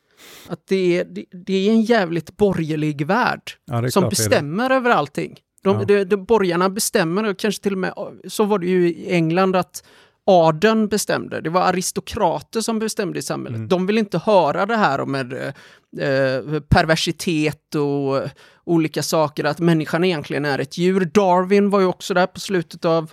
att 0.48 0.68
det 0.68 1.00
är, 1.00 1.06
det, 1.06 1.26
det 1.32 1.68
är 1.68 1.72
en 1.72 1.82
jävligt 1.82 2.38
borgerlig 2.38 3.06
värld 3.08 3.52
Ja, 3.66 3.90
som 3.90 4.02
klart 4.02 4.10
bestämmer 4.10 4.70
över 4.70 4.90
allting. 4.90 5.40
De, 5.64 5.80
Ja. 5.80 5.86
de, 5.86 6.04
de, 6.04 6.26
borgarna 6.26 6.70
bestämmer, 6.70 7.24
och 7.24 7.40
kanske 7.40 7.64
till 7.64 7.72
och 7.72 7.78
med, 7.78 7.94
så 8.28 8.44
var 8.44 8.60
det 8.60 8.68
ju 8.68 8.88
i 8.90 9.12
England 9.12 9.56
att 9.56 9.84
adeln 10.26 10.88
bestämde. 10.88 11.42
Det 11.42 11.50
var 11.50 11.62
aristokrater 11.62 12.62
som 12.62 12.80
bestämde 12.80 13.20
i 13.20 13.22
samhället. 13.22 13.58
Mm. 13.58 13.68
De 13.68 13.86
vill 13.86 13.98
inte 13.98 14.18
höra 14.18 14.66
det 14.66 14.76
här 14.76 15.06
med 15.06 15.34
eh, 15.34 16.10
eh, 16.10 16.60
perversitet 16.70 17.76
och 17.76 18.18
eh, 18.18 18.30
olika 18.64 19.04
saker, 19.04 19.44
att 19.44 19.60
människan 19.60 20.04
egentligen 20.04 20.46
är 20.46 20.60
ett 20.60 20.78
djur. 20.78 21.06
Darwin 21.06 21.70
var 21.70 21.80
ju 21.80 21.86
också 21.86 22.14
där 22.14 22.28
på 22.28 22.40
slutet 22.40 22.86
av 22.86 23.12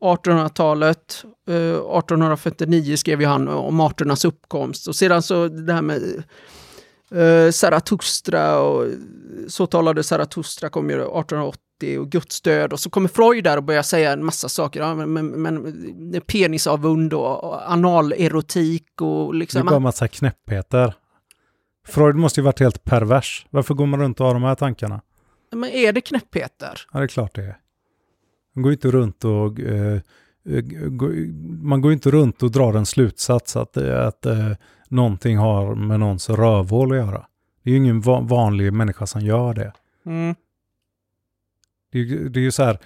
1800-talet. 0.00 1.24
Eh, 1.48 1.54
1859 1.54 2.96
skrev 2.96 3.20
ju 3.20 3.26
han 3.26 3.48
om 3.48 3.80
arternas 3.80 4.24
uppkomst 4.24 4.88
och 4.88 4.96
sedan 4.96 5.22
så 5.22 5.48
det 5.48 5.72
här 5.72 5.82
med 5.82 6.24
eh, 7.10 7.50
Zarathustra 7.50 8.58
och 8.60 8.86
så 9.48 9.66
talade 9.66 10.02
Zarathustra 10.02 10.68
kom 10.68 10.90
ju 10.90 10.96
1880 10.96 11.60
och 11.98 12.10
Guds 12.10 12.40
död 12.40 12.72
och 12.72 12.80
så 12.80 12.90
kommer 12.90 13.08
Freud 13.08 13.44
där 13.44 13.56
och 13.56 13.62
börjar 13.62 13.82
säga 13.82 14.12
en 14.12 14.24
massa 14.24 14.48
saker. 14.48 14.80
Ja, 14.80 14.94
men, 14.94 15.12
men, 15.12 15.26
men 15.26 16.20
penisavund 16.26 17.14
och, 17.14 17.44
och 17.44 17.72
analerotik 17.72 19.00
och 19.00 19.32
Det 19.32 19.36
är 19.36 19.38
liksom. 19.38 19.66
bara 19.66 19.76
en 19.76 19.82
massa 19.82 20.08
knäppheter. 20.08 20.94
Freud 21.86 22.16
måste 22.16 22.40
ju 22.40 22.44
varit 22.44 22.60
helt 22.60 22.84
pervers. 22.84 23.46
Varför 23.50 23.74
går 23.74 23.86
man 23.86 24.00
runt 24.00 24.20
och 24.20 24.26
har 24.26 24.34
de 24.34 24.42
här 24.42 24.54
tankarna? 24.54 25.00
Men 25.52 25.70
är 25.70 25.92
det 25.92 26.00
knäppheter? 26.00 26.80
Ja, 26.92 26.98
det 26.98 27.04
är 27.04 27.08
klart 27.08 27.34
det 27.34 27.42
är. 27.42 27.56
Man 28.54 28.62
går 28.62 28.72
inte 28.72 28.90
runt 28.90 29.24
och 29.24 29.60
eh, 29.60 29.94
eh, 30.48 30.64
man 31.62 31.80
går 31.80 31.92
inte 31.92 32.10
runt 32.10 32.42
och 32.42 32.50
drar 32.50 32.74
en 32.74 32.86
slutsats 32.86 33.56
att, 33.56 33.76
eh, 33.76 34.06
att 34.06 34.26
eh, 34.26 34.50
någonting 34.88 35.36
har 35.38 35.74
med 35.74 36.00
någons 36.00 36.30
rövhål 36.30 36.92
att 36.92 36.98
göra. 36.98 37.26
Det 37.62 37.70
är 37.70 37.72
ju 37.72 37.76
ingen 37.78 38.00
va- 38.00 38.20
vanlig 38.20 38.72
människa 38.72 39.06
som 39.06 39.20
gör 39.20 39.54
det. 39.54 39.72
Mm. 40.06 40.34
Det 41.94 42.28
det 42.28 42.40
är 42.40 42.44
ju 42.44 42.50
så 42.50 42.62
här, 42.62 42.78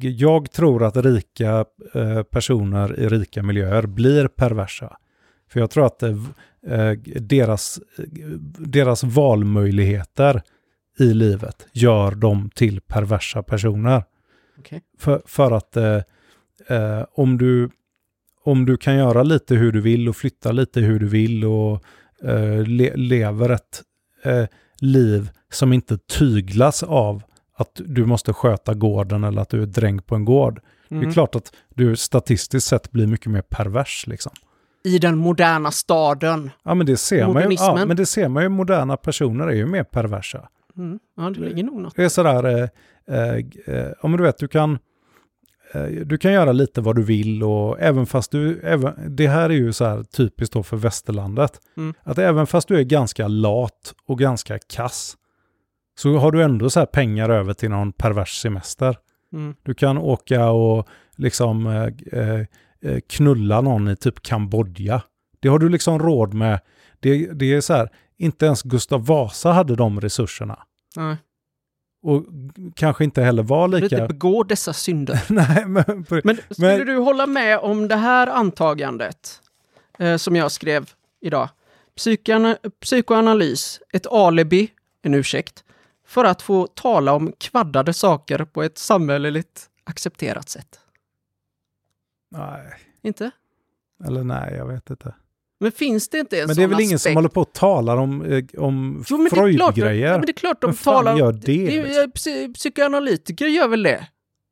jag 0.00 0.50
tror 0.50 0.84
att 0.84 0.96
rika 0.96 1.64
eh, 1.94 2.22
personer 2.22 3.00
i 3.00 3.08
rika 3.08 3.42
miljöer 3.42 3.86
blir 3.86 4.28
perversa. 4.28 4.96
För 5.50 5.60
jag 5.60 5.70
tror 5.70 5.86
att 5.86 6.02
eh, 6.02 6.16
eh, 6.66 6.92
deras, 7.20 7.80
deras 8.58 9.04
valmöjligheter 9.04 10.42
i 10.98 11.14
livet 11.14 11.66
gör 11.72 12.14
dem 12.14 12.50
till 12.54 12.80
perversa 12.80 13.42
personer. 13.42 14.04
Okej. 14.58 14.82
För, 14.98 15.22
för 15.26 15.52
att 15.52 15.76
eh, 15.76 17.04
om, 17.12 17.38
du, 17.38 17.70
om 18.44 18.66
du 18.66 18.76
kan 18.76 18.96
göra 18.96 19.22
lite 19.22 19.54
hur 19.54 19.72
du 19.72 19.80
vill 19.80 20.08
och 20.08 20.16
flytta 20.16 20.52
lite 20.52 20.80
hur 20.80 21.00
du 21.00 21.06
vill 21.06 21.44
och 21.44 21.84
le, 22.66 22.96
lever 22.96 23.50
ett 23.50 23.82
liv 24.80 25.30
som 25.50 25.72
inte 25.72 25.98
tyglas 25.98 26.82
av 26.82 27.22
att 27.60 27.80
du 27.86 28.06
måste 28.06 28.32
sköta 28.32 28.74
gården 28.74 29.24
eller 29.24 29.42
att 29.42 29.48
du 29.48 29.62
är 29.62 29.66
dräng 29.66 30.02
på 30.02 30.14
en 30.14 30.24
gård. 30.24 30.60
Det 30.88 30.94
Mm. 30.94 31.08
är 31.08 31.12
klart 31.12 31.34
att 31.34 31.52
du 31.74 31.96
statistiskt 31.96 32.68
sett 32.68 32.90
blir 32.90 33.06
mycket 33.06 33.26
mer 33.32 33.42
pervers. 33.42 34.06
Liksom. 34.06 34.32
I 34.84 34.98
den 34.98 35.16
moderna 35.18 35.70
staden. 35.70 36.50
Ja, 36.62 36.74
men 36.74 36.86
det 36.86 36.96
ser 36.96 37.26
man 37.26 37.50
ju. 37.50 37.56
Ja, 37.58 37.84
men 37.86 37.96
det 37.96 38.06
ser 38.06 38.28
man 38.28 38.42
ju. 38.42 38.48
Moderna 38.48 38.96
personer 38.96 39.46
är 39.46 39.54
ju 39.54 39.66
mer 39.66 39.84
perversa. 39.84 40.48
Mm. 40.76 40.98
Ja, 41.16 41.22
det 41.30 41.40
ligger 41.40 41.62
nog 41.64 41.80
något. 41.80 41.96
Det 41.96 42.04
är 42.04 42.08
sådär, 42.08 42.44
eh, 42.44 42.68
eh, 43.16 43.36
eh, 43.76 43.92
om 44.00 44.16
du 44.16 44.22
vet, 44.22 44.38
du 44.38 44.48
kan, 44.48 44.78
eh, 45.74 45.82
du 45.84 46.18
kan 46.18 46.32
göra 46.32 46.52
lite 46.52 46.80
vad 46.80 46.96
du 46.96 47.02
vill 47.02 47.42
och 47.42 47.80
även 47.80 48.06
fast 48.06 48.30
du, 48.30 48.60
även, 48.60 49.16
det 49.16 49.26
här 49.28 49.50
är 49.50 49.54
ju 49.54 49.72
så 49.72 49.84
här 49.84 50.02
typiskt 50.02 50.54
då 50.54 50.62
för 50.62 50.76
västerlandet, 50.76 51.60
Mm. 51.76 51.94
att 52.02 52.18
även 52.18 52.46
fast 52.46 52.68
du 52.68 52.76
är 52.78 52.82
ganska 52.82 53.28
lat 53.28 53.94
och 54.06 54.18
ganska 54.18 54.58
kass, 54.58 55.16
så 56.02 56.18
har 56.18 56.32
du 56.32 56.42
ändå 56.42 56.70
så 56.70 56.78
här 56.80 56.86
pengar 56.86 57.28
över 57.28 57.54
till 57.54 57.70
någon 57.70 57.92
pervers 57.92 58.40
semester. 58.42 58.98
Mm. 59.32 59.54
Du 59.62 59.74
kan 59.74 59.98
åka 59.98 60.50
och 60.50 60.88
liksom 61.16 61.66
eh, 61.66 62.20
eh, 62.20 62.40
eh, 62.82 63.00
knulla 63.08 63.60
någon 63.60 63.88
i 63.88 63.96
typ 63.96 64.22
Kambodja. 64.22 65.02
Det 65.40 65.48
har 65.48 65.58
du 65.58 65.68
liksom 65.68 65.98
råd 65.98 66.34
med. 66.34 66.60
Det, 67.00 67.26
det 67.38 67.52
är 67.54 67.60
så 67.60 67.72
här, 67.74 67.88
inte 68.18 68.46
ens 68.46 68.62
Gustav 68.62 69.06
Vasa 69.06 69.52
hade 69.52 69.76
de 69.76 70.00
resurserna. 70.00 70.58
Nej. 70.96 71.16
Och 72.02 72.24
kanske 72.76 73.04
inte 73.04 73.22
heller 73.22 73.42
var 73.42 73.68
Du 73.68 73.76
inte 73.78 73.94
lika... 73.96 74.06
begå 74.06 74.42
dessa 74.42 74.72
synder. 74.72 75.22
Nej, 75.32 75.64
men, 75.66 75.84
Men 76.24 76.36
skulle 76.50 76.76
Men- 76.78 76.86
du 76.86 76.96
hålla 76.96 77.26
med 77.26 77.58
om 77.58 77.88
det 77.88 77.96
här 77.96 78.26
antagandet 78.26 79.40
eh, 79.98 80.16
som 80.16 80.36
jag 80.36 80.52
skrev 80.52 80.90
idag? 81.20 81.48
Psykoana 81.96 82.56
psykoanalys, 82.80 83.80
ett 83.92 84.06
alibi, 84.06 84.70
en 85.02 85.14
ursäkt, 85.14 85.64
för 86.10 86.24
att 86.24 86.42
få 86.42 86.66
tala 86.66 87.12
om 87.12 87.32
kvaddade 87.38 87.92
saker 87.92 88.44
på 88.44 88.62
ett 88.62 88.78
samhälleligt 88.78 89.66
accepterat 89.84 90.48
sätt. 90.48 90.78
nej, 92.30 92.72
Inte? 93.02 93.30
eller 94.06 94.24
nej, 94.24 94.54
jag 94.56 94.66
vet 94.66 94.90
inte. 94.90 95.14
Men 95.60 95.72
finns 95.72 96.08
det 96.08 96.18
inte 96.18 96.40
en 96.40 96.46
Men 96.46 96.56
det 96.56 96.62
är 96.62 96.64
sån 96.66 96.70
väl 96.70 96.80
ingen 96.80 96.94
aspekt? 96.96 97.02
som 97.12 97.16
håller 97.16 97.28
på 97.28 97.40
och 97.40 97.52
talar 97.52 97.96
om, 97.96 98.22
eh, 98.24 98.44
om 98.58 99.04
Jo, 99.08 99.18
men 99.18 99.30
Freud-grejer? 99.30 100.06
Ja, 100.06 100.12
men 100.18 100.26
det 100.26 100.30
är 100.30 100.34
klart 100.34 100.60
de 100.60 100.72
fan 100.74 100.94
talar 101.04 101.16
gör 101.18 101.32
det, 101.32 101.82
liksom? 101.82 102.10
psy- 102.12 102.54
Psykoanalytiker 102.54 103.46
gör 103.46 103.68
väl 103.68 103.82
det? 103.82 104.06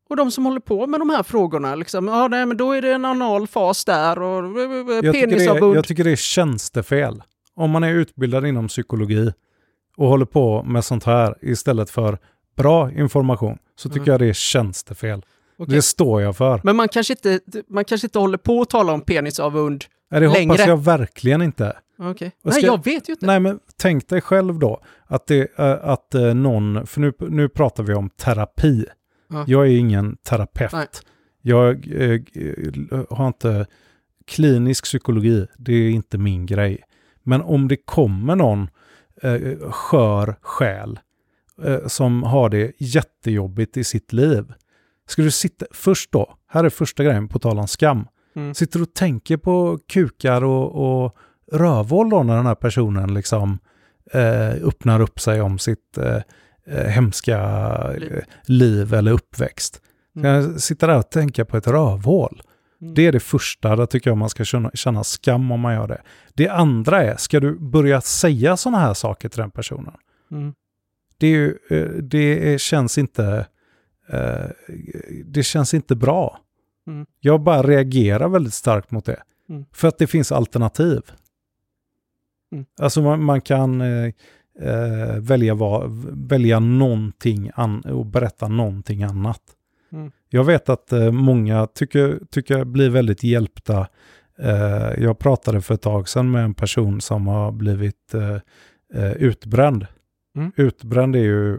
Och 0.09 0.17
de 0.17 0.31
som 0.31 0.45
håller 0.45 0.61
på 0.61 0.87
med 0.87 1.01
de 1.01 1.11
här 1.11 1.23
frågorna, 1.23 1.75
liksom, 1.75 2.09
ja, 2.09 2.29
nej, 2.29 2.47
men 2.47 2.57
då 2.57 2.73
är 2.73 2.83
det 2.83 2.93
en 2.93 3.05
anal 3.05 3.47
fas 3.47 3.85
där 3.85 4.23
och 4.23 4.55
penisavund. 5.13 5.77
jag 5.77 5.85
tycker 5.85 6.05
det 6.05 6.11
är 6.13 6.17
tjänstefel. 6.17 7.23
Om 7.55 7.71
man 7.71 7.85
är 7.85 7.93
utbildad 7.95 8.47
inom 8.47 8.69
psykologi 8.69 9.33
och 9.99 10.09
håller 10.09 10.27
på 10.27 10.63
med 10.63 10.85
sånt 10.85 11.05
här 11.05 11.35
istället 11.43 11.91
för 11.91 12.19
bra 12.57 12.93
information 12.93 13.59
så 13.77 13.89
tycker 13.89 14.01
Mm. 14.01 14.11
jag 14.11 14.21
det 14.21 14.27
är 14.29 14.33
tjänstefel. 14.33 15.23
Okej. 15.59 15.75
Det 15.75 15.83
står 15.83 16.23
jag 16.23 16.37
för. 16.37 16.61
Men 16.65 16.77
man 16.77 16.89
kanske, 16.89 17.13
inte, 17.13 17.41
man 17.69 17.85
kanske 17.85 18.07
inte 18.07 18.19
håller 18.19 18.39
på 18.39 18.61
att 18.61 18.71
tala 18.71 18.93
om 18.93 19.01
penisavund. 19.01 19.85
Nej, 20.11 20.21
det 20.21 20.29
längre. 20.29 20.53
hoppas 20.53 20.67
jag 20.67 20.85
verkligen 20.85 21.43
inte. 21.43 21.77
Vad 21.97 22.17
Nej, 22.21 22.65
jag 22.65 22.85
vet 22.85 23.09
ju 23.09 23.13
inte. 23.13 23.27
Nej, 23.27 23.41
men 23.41 23.59
tänk 23.77 24.09
dig 24.09 24.21
själv 24.21 24.59
då 24.59 24.81
att, 25.07 25.27
det, 25.27 25.59
eh, 25.59 25.77
att 25.83 26.15
eh, 26.15 26.35
någon, 26.35 26.87
för 26.87 27.01
nu, 27.01 27.13
nu 27.19 27.49
pratar 27.49 27.83
vi 27.83 27.95
om 27.95 28.11
terapi. 28.11 28.87
Ja. 29.31 29.45
Jag 29.47 29.67
är 29.67 29.71
ingen 29.77 30.17
terapeut. 30.17 30.73
Nej. 30.73 30.87
Jag 31.43 31.89
eh, 31.93 32.11
eh, 32.11 33.05
har 33.11 33.27
inte 33.27 33.67
klinisk 34.27 34.85
psykologi, 34.85 35.47
det 35.59 35.73
är 35.73 35.91
inte 35.91 36.19
min 36.19 36.47
grej. 36.47 36.83
Men 37.23 37.43
om 37.43 37.69
det 37.69 37.77
kommer 37.77 38.37
någon 38.37 38.69
eh, 39.23 39.71
skör 39.71 40.37
själ 40.43 40.99
eh, 41.63 41.87
som 41.87 42.23
har 42.23 42.49
det 42.49 42.73
jättejobbigt 42.79 43.77
i 43.77 43.85
sitt 43.85 44.13
liv. 44.13 44.53
Ska 45.09 45.23
du 45.23 45.31
sitta, 45.31 45.67
först 45.71 46.13
då, 46.13 46.35
här 46.49 46.65
är 46.65 46.69
första 46.71 47.05
grejen 47.05 47.29
på 47.29 47.39
tal 47.39 47.59
om 47.59 47.69
skam. 47.69 48.05
Mm. 48.37 48.55
Sitter 48.55 48.79
du 48.79 48.83
och 48.83 48.95
tänker 48.95 49.37
på 49.37 49.79
kukar 49.89 50.45
och, 50.45 51.05
och 51.05 51.17
rövhål 51.53 52.11
då 52.11 52.23
när 52.23 52.37
den 52.37 52.47
här 52.47 52.55
personen 52.55 53.15
liksom 53.15 53.59
eh, 54.13 54.67
öppnar 54.69 55.01
upp 55.01 55.21
sig 55.21 55.41
om 55.41 55.59
sitt 55.59 55.99
eh, 55.99 56.21
eh, 56.67 56.87
hemska 56.87 57.93
Liv. 57.93 58.13
eh, 58.13 58.23
liv 58.45 58.95
eller 58.95 59.13
uppväxt. 59.13 59.83
Mm. 60.17 60.35
Jag 60.35 60.61
sitter 60.61 60.89
där 60.89 60.99
och 60.99 61.11
tänker 61.11 61.45
på 61.45 61.57
ett 61.57 61.67
rövhål. 61.67 62.43
Mm. 62.81 62.95
Det 62.95 63.07
är 63.07 63.13
det 63.13 63.21
första, 63.21 63.77
där 63.77 63.87
tycker 63.87 64.11
jag 64.11 64.17
man 64.17 64.31
ska 64.31 64.45
känna, 64.45 64.71
känna 64.75 65.05
skam 65.05 65.51
om 65.53 65.61
man 65.61 65.75
gör 65.75 65.89
det. 65.89 66.03
Det 66.35 66.49
andra 66.49 67.03
är, 67.03 67.17
ska 67.17 67.41
du 67.41 67.59
börja 67.59 68.01
säga 68.01 68.57
sådana 68.57 68.79
här 68.79 68.95
saker 68.95 69.29
till 69.29 69.41
den 69.41 69.51
personen? 69.51 69.95
Mm. 70.31 70.55
Det, 71.19 71.27
är 71.27 71.31
ju, 71.31 71.59
eh, 71.71 71.89
det 71.89 72.61
känns 72.61 72.99
inte 72.99 73.47
eh, 74.09 74.51
det 75.25 75.43
känns 75.43 75.75
inte 75.75 75.97
bra. 75.97 76.41
Mm. 76.87 77.07
Jag 77.21 77.41
bara 77.41 77.63
reagerar 77.63 78.29
väldigt 78.29 78.55
starkt 78.55 78.91
mot 78.91 79.05
det. 79.05 79.23
Mm. 79.49 79.65
För 79.73 79.89
att 79.89 79.99
det 79.99 80.07
finns 80.07 80.33
alternativ. 80.33 81.03
Mm. 82.53 82.65
Alltså 82.81 83.03
man, 83.03 83.25
man 83.25 83.41
kan 83.41 83.81
eh, 83.81 84.13
eh, 84.61 85.19
välja, 85.19 85.55
vad, 85.55 85.91
välja 86.29 86.61
någonting 86.61 87.51
an, 87.55 87.81
och 87.81 88.07
berätta 88.07 88.49
någonting 88.49 89.03
annat. 89.03 89.43
Jag 90.29 90.45
vet 90.45 90.69
att 90.69 90.93
eh, 90.93 91.11
många 91.13 91.67
tycker, 91.67 92.21
tycker 92.31 92.65
blir 92.65 92.91
väldigt 92.91 93.23
hjälpta. 93.23 93.89
Eh, 94.39 95.03
jag 95.03 95.19
pratade 95.19 95.61
för 95.61 95.75
ett 95.75 95.83
tag 95.83 96.09
sedan 96.09 96.31
med 96.31 96.45
en 96.45 96.55
person 96.55 97.01
som 97.01 97.27
har 97.27 97.53
blivit 97.53 98.15
eh, 98.15 99.13
utbränd. 99.13 99.87
Mm. 100.37 100.53
Utbränd 100.57 101.17
är 101.17 101.21
ju, 101.21 101.59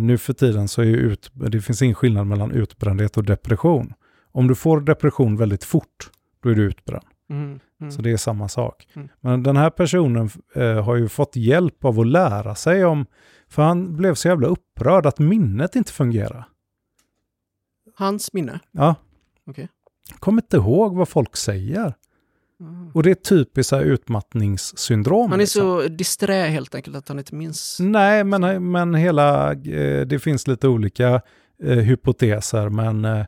nu 0.00 0.18
för 0.18 0.32
tiden 0.32 0.68
så 0.68 0.82
är 0.82 0.86
ut, 0.86 1.30
det 1.32 1.60
finns 1.60 1.82
ingen 1.82 1.94
skillnad 1.94 2.26
mellan 2.26 2.50
utbrändhet 2.50 3.16
och 3.16 3.24
depression. 3.24 3.92
Om 4.32 4.48
du 4.48 4.54
får 4.54 4.80
depression 4.80 5.36
väldigt 5.36 5.64
fort, 5.64 6.10
då 6.42 6.48
är 6.48 6.54
du 6.54 6.62
utbränd. 6.62 7.04
Mm. 7.30 7.60
Mm. 7.80 7.90
Så 7.90 8.02
det 8.02 8.12
är 8.12 8.16
samma 8.16 8.48
sak. 8.48 8.88
Mm. 8.96 9.08
Men 9.20 9.42
den 9.42 9.56
här 9.56 9.70
personen 9.70 10.30
eh, 10.54 10.84
har 10.84 10.96
ju 10.96 11.08
fått 11.08 11.36
hjälp 11.36 11.84
av 11.84 12.00
att 12.00 12.06
lära 12.06 12.54
sig 12.54 12.84
om, 12.84 13.06
för 13.48 13.62
han 13.62 13.96
blev 13.96 14.14
så 14.14 14.28
jävla 14.28 14.48
upprörd 14.48 15.06
att 15.06 15.18
minnet 15.18 15.76
inte 15.76 15.92
fungerar. 15.92 16.48
Hans 17.98 18.32
minne. 18.32 18.60
Ja. 18.72 18.94
Okej. 19.46 19.68
Kommer 20.18 20.42
inte 20.42 20.56
ihåg 20.56 20.96
vad 20.96 21.08
folk 21.08 21.36
säger. 21.36 21.94
Mm. 22.60 22.90
Och 22.94 23.02
det 23.02 23.10
är 23.10 23.14
typiskt 23.14 23.68
så 23.68 23.76
här 23.76 23.82
utmattningssyndrom. 23.82 25.30
Han 25.30 25.40
är 25.40 25.42
liksom. 25.42 25.62
så 25.62 25.88
disträ 25.88 26.46
helt 26.46 26.74
enkelt 26.74 26.96
att 26.96 27.08
han 27.08 27.18
inte 27.18 27.34
minns. 27.34 27.78
Nej, 27.80 28.24
men, 28.24 28.70
men 28.70 28.94
hela, 28.94 29.52
eh, 29.52 30.06
det 30.06 30.22
finns 30.22 30.46
lite 30.46 30.68
olika 30.68 31.20
eh, 31.62 31.78
hypoteser, 31.78 32.68
men 32.68 33.04
eh, 33.04 33.26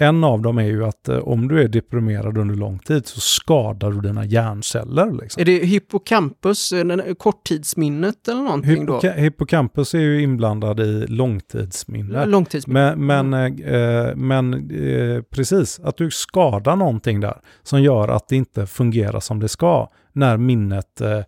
en 0.00 0.24
av 0.24 0.42
dem 0.42 0.58
är 0.58 0.62
ju 0.66 0.84
att 0.84 1.08
eh, 1.08 1.18
om 1.18 1.48
du 1.48 1.62
är 1.62 1.68
deprimerad 1.68 2.38
under 2.38 2.54
lång 2.54 2.78
tid 2.78 3.06
så 3.06 3.20
skadar 3.20 3.90
du 3.90 4.00
dina 4.00 4.24
hjärnceller. 4.24 5.10
Liksom. 5.22 5.40
Är 5.40 5.44
det 5.44 5.52
hippocampus, 5.66 6.72
eh, 6.72 6.84
den- 6.84 7.14
korttidsminnet 7.14 8.28
eller 8.28 8.42
någonting 8.42 8.86
då? 8.86 8.98
Hippoca- 8.98 9.16
hippocampus 9.18 9.94
är 9.94 9.98
ju 9.98 10.22
inblandad 10.22 10.80
i 10.80 11.06
långtidsminne. 11.08 12.26
Långtidsminne. 12.26 12.96
Men, 12.96 13.30
men, 13.30 13.58
eh, 13.62 14.14
men 14.16 14.54
eh, 14.70 15.22
precis, 15.22 15.80
att 15.84 15.96
du 15.96 16.10
skadar 16.10 16.76
någonting 16.76 17.20
där 17.20 17.40
som 17.62 17.82
gör 17.82 18.08
att 18.08 18.28
det 18.28 18.36
inte 18.36 18.66
fungerar 18.66 19.20
som 19.20 19.40
det 19.40 19.48
ska 19.48 19.88
när 20.12 20.36
minnet 20.36 21.00
eh, 21.00 21.10
eh, 21.10 21.24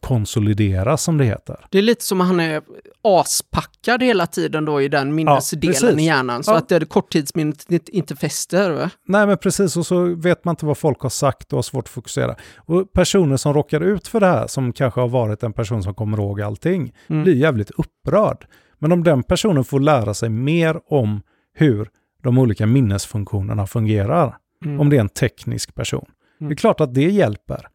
konsolideras 0.00 1.02
som 1.02 1.18
det 1.18 1.24
heter. 1.24 1.66
Det 1.70 1.78
är 1.78 1.82
lite 1.82 2.04
som 2.04 2.20
att 2.20 2.26
han 2.26 2.40
är 2.40 2.62
aspackad 3.02 4.02
hela 4.02 4.26
tiden 4.26 4.64
då 4.64 4.82
i 4.82 4.88
den 4.88 5.14
minnesdelen 5.14 5.72
precis. 5.74 5.98
i 5.98 6.02
hjärnan. 6.02 6.44
Så 6.44 6.50
Ja. 6.50 6.56
att 6.58 6.68
det 6.68 6.84
korttidsminnet 6.88 7.70
inte- 7.70 7.96
inte 7.96 8.16
fäster. 8.16 8.70
Va? 8.70 8.90
Nej 9.06 9.26
men 9.26 9.38
precis, 9.38 9.76
och 9.76 9.86
så 9.86 10.14
vet 10.14 10.44
man 10.44 10.52
inte 10.52 10.66
vad 10.66 10.78
folk 10.78 11.00
har 11.00 11.10
sagt 11.10 11.52
och 11.52 11.56
har 11.56 11.62
svårt 11.62 11.84
att 11.84 11.88
fokusera. 11.88 12.36
Och 12.56 12.92
personer 12.92 13.36
som 13.36 13.54
råkar 13.54 13.80
ut 13.80 14.08
för 14.08 14.20
det 14.20 14.26
här, 14.26 14.46
som 14.46 14.72
kanske 14.72 15.00
har 15.00 15.08
varit 15.08 15.42
en 15.42 15.52
person 15.52 15.82
som 15.82 15.94
kommer 15.94 16.18
ihåg 16.18 16.40
allting, 16.42 16.92
Mm. 17.06 17.22
blir 17.24 17.34
jävligt 17.34 17.70
upprörd. 17.70 18.46
Men 18.78 18.92
om 18.92 19.04
den 19.04 19.22
personen 19.22 19.64
får 19.64 19.80
lära 19.80 20.14
sig 20.14 20.28
mer 20.28 20.80
om 20.88 21.20
hur 21.54 21.88
de 22.22 22.38
olika 22.38 22.66
minnesfunktionerna 22.66 23.66
fungerar, 23.66 24.36
Mm. 24.64 24.80
om 24.80 24.90
det 24.90 24.96
är 24.96 25.00
en 25.00 25.08
teknisk 25.08 25.74
person, 25.74 26.04
Mm. 26.40 26.48
det 26.48 26.54
är 26.54 26.56
klart 26.56 26.80
att 26.80 26.94
det 26.94 27.10
hjälper. 27.10 27.66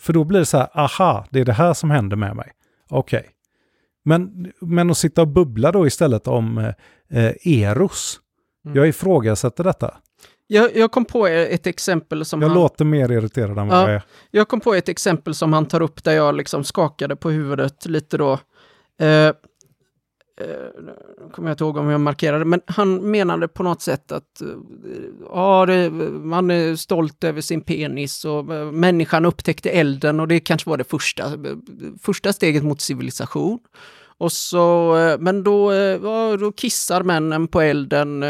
För 0.00 0.12
då 0.12 0.24
blir 0.24 0.38
det 0.38 0.46
så 0.46 0.58
här, 0.58 0.68
aha, 0.74 1.26
det 1.30 1.40
är 1.40 1.44
det 1.44 1.52
här 1.52 1.74
som 1.74 1.90
händer 1.90 2.16
med 2.16 2.36
mig. 2.36 2.52
Okej. 2.90 3.26
Men, 4.04 4.52
men 4.60 4.90
att 4.90 4.98
sitta 4.98 5.20
och 5.22 5.28
bubbla 5.28 5.72
då 5.72 5.86
istället 5.86 6.26
om 6.26 6.58
eh, 6.58 7.24
eh, 7.24 7.32
Eros. 7.62 8.20
Mm. 8.64 8.76
Jag 8.76 8.88
ifrågasätter 8.88 9.64
detta. 9.64 9.94
Jag, 10.46 10.76
jag 10.76 10.92
kom 10.92 11.04
på 11.04 11.26
ett 11.26 11.66
exempel 11.66 12.24
som 12.24 12.42
Jag 12.42 12.48
han... 12.48 12.58
låter 12.58 12.84
mer 12.84 13.12
irriterad 13.12 13.58
än 13.58 13.68
vad 13.68 13.78
Ja. 13.78 13.82
jag 13.82 13.90
är. 13.94 14.02
Jag 14.30 14.48
kom 14.48 14.60
på 14.60 14.74
ett 14.74 14.88
exempel 14.88 15.34
som 15.34 15.52
han 15.52 15.66
tar 15.66 15.80
upp 15.82 16.04
där 16.04 16.12
jag 16.12 16.34
liksom 16.34 16.64
skakade 16.64 17.16
på 17.16 17.30
huvudet 17.30 17.86
lite 17.86 18.18
då. 18.18 18.32
Eh, 19.00 19.32
eh, 20.40 21.30
kommer 21.32 21.48
jag 21.48 21.54
inte 21.54 21.64
ihåg 21.64 21.76
om 21.76 21.90
jag 21.90 22.00
markerade, 22.00 22.44
men 22.44 22.60
han 22.66 23.10
menade 23.10 23.48
på 23.48 23.62
något 23.62 23.82
sätt 23.82 24.12
att 24.12 24.40
eh, 24.40 24.48
ja, 25.30 25.66
det, 25.66 25.90
man 26.10 26.50
är 26.50 26.76
stolt 26.76 27.24
över 27.24 27.40
sin 27.40 27.60
penis 27.60 28.24
och 28.24 28.54
eh, 28.54 28.72
människan 28.72 29.24
upptäckte 29.26 29.70
elden 29.70 30.20
och 30.20 30.28
det 30.28 30.40
kanske 30.40 30.70
var 30.70 30.76
det 30.76 30.90
första, 30.90 31.32
första 32.02 32.32
steget 32.32 32.62
mot 32.64 32.80
civilisation. 32.80 33.58
Och 34.18 34.32
så, 34.32 35.16
men 35.20 35.42
då, 35.44 35.72
ja, 35.74 36.36
då 36.36 36.52
kissar 36.52 37.02
männen 37.02 37.48
på 37.48 37.60
elden 37.60 38.22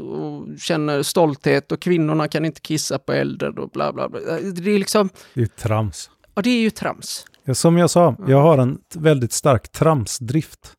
och 0.00 0.58
känner 0.58 1.02
stolthet 1.02 1.72
och 1.72 1.80
kvinnorna 1.80 2.28
kan 2.28 2.44
inte 2.44 2.60
kissa 2.60 2.98
på 2.98 3.12
elden 3.12 3.58
och 3.58 3.70
bla 3.70 3.92
bla 3.92 4.08
bla. 4.08 4.20
Det 4.20 4.74
är 4.74 4.78
liksom, 4.78 5.08
Det 5.34 5.42
är 5.42 5.46
trams. 5.46 6.10
Ja, 6.34 6.42
det 6.42 6.50
är 6.50 6.60
ju 6.60 6.70
trams. 6.70 7.26
Ja, 7.44 7.54
Som 7.54 7.78
jag 7.78 7.90
sa, 7.90 8.16
jag 8.26 8.42
har 8.42 8.58
en 8.58 8.78
väldigt 8.94 9.32
stark 9.32 9.72
tramsdrift. 9.72 10.72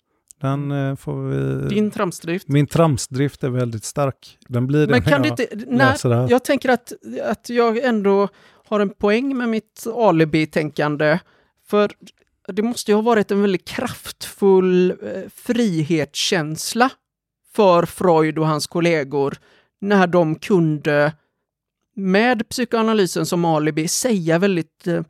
Den 0.44 0.72
eh, 0.72 0.96
får 0.96 1.24
vi... 1.24 1.70
Din 1.70 1.92
tramsdrift. 1.92 2.48
Min 2.48 2.68
tramsdrift 2.68 3.44
är 3.44 3.50
väldigt 3.50 3.84
stark. 3.84 4.38
Den 4.48 4.68
blir 4.68 4.88
det 4.88 4.92
Men 4.92 5.02
kan 5.02 5.22
när 5.22 5.28
jag 5.30 5.40
inte... 5.40 5.56
Läser 5.76 6.10
det 6.10 6.16
här. 6.16 6.28
jag 6.30 6.44
tänker 6.44 6.70
att, 6.70 6.94
att 7.24 7.50
jag 7.50 7.78
ändå 7.78 8.28
har 8.68 8.80
en 8.80 8.90
poäng 8.90 9.38
med 9.38 9.50
mitt 9.50 9.88
alibi-tänkande. 9.96 11.20
För 11.68 11.92
det 12.48 12.62
måste 12.62 12.92
ju 12.92 12.96
ha 12.96 13.02
varit 13.02 13.32
en 13.32 13.42
väldigt 13.42 13.68
kraftfull 13.68 14.92
eh, 14.92 14.98
frihetskänsla 15.36 16.90
för 17.54 17.86
Freud 17.86 18.38
och 18.38 18.48
hans 18.48 18.68
kollegor 18.68 19.38
när 19.82 20.08
de 20.08 20.36
kunde 20.36 21.14
med 21.96 22.50
psykoanalysen 22.50 23.26
som 23.26 23.46
alibi 23.46 23.88
säga 23.88 24.40
väldigt 24.40 24.88
eh, 24.88 25.02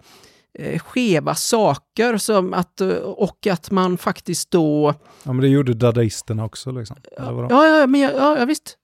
skeva 0.80 1.36
saker 1.36 2.18
som 2.18 2.54
att, 2.54 2.82
eh, 2.82 2.88
och 2.98 3.48
att 3.48 3.72
man 3.72 3.98
faktiskt 3.98 4.52
då 4.52 4.94
Ja, 5.24 5.34
men 5.34 5.42
det 5.42 5.48
gjorde 5.48 5.74
dadaisterna 5.74 6.46
också. 6.46 6.72
Liksom. 6.72 6.98
Ja, 7.18 7.48
ja, 7.50 7.88
men, 7.88 8.02
ja, 8.02 8.40
ja, 8.40 8.46
visst. 8.46 8.78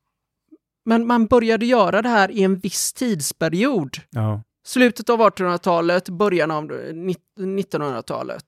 Men 0.86 1.08
man 1.08 1.25
började 1.25 1.65
göra 1.65 2.01
det 2.01 2.10
här 2.10 2.32
i 2.32 2.43
en 2.43 2.60
viss 2.60 2.93
tidsperiod. 2.93 3.97
Ja. 4.10 4.41
Slutet 4.67 5.10
av 5.10 5.21
1800-talet, 5.21 6.10
början 6.10 6.51
av 6.51 6.63
nitt- 6.93 7.17
1900-talet. 7.39 8.43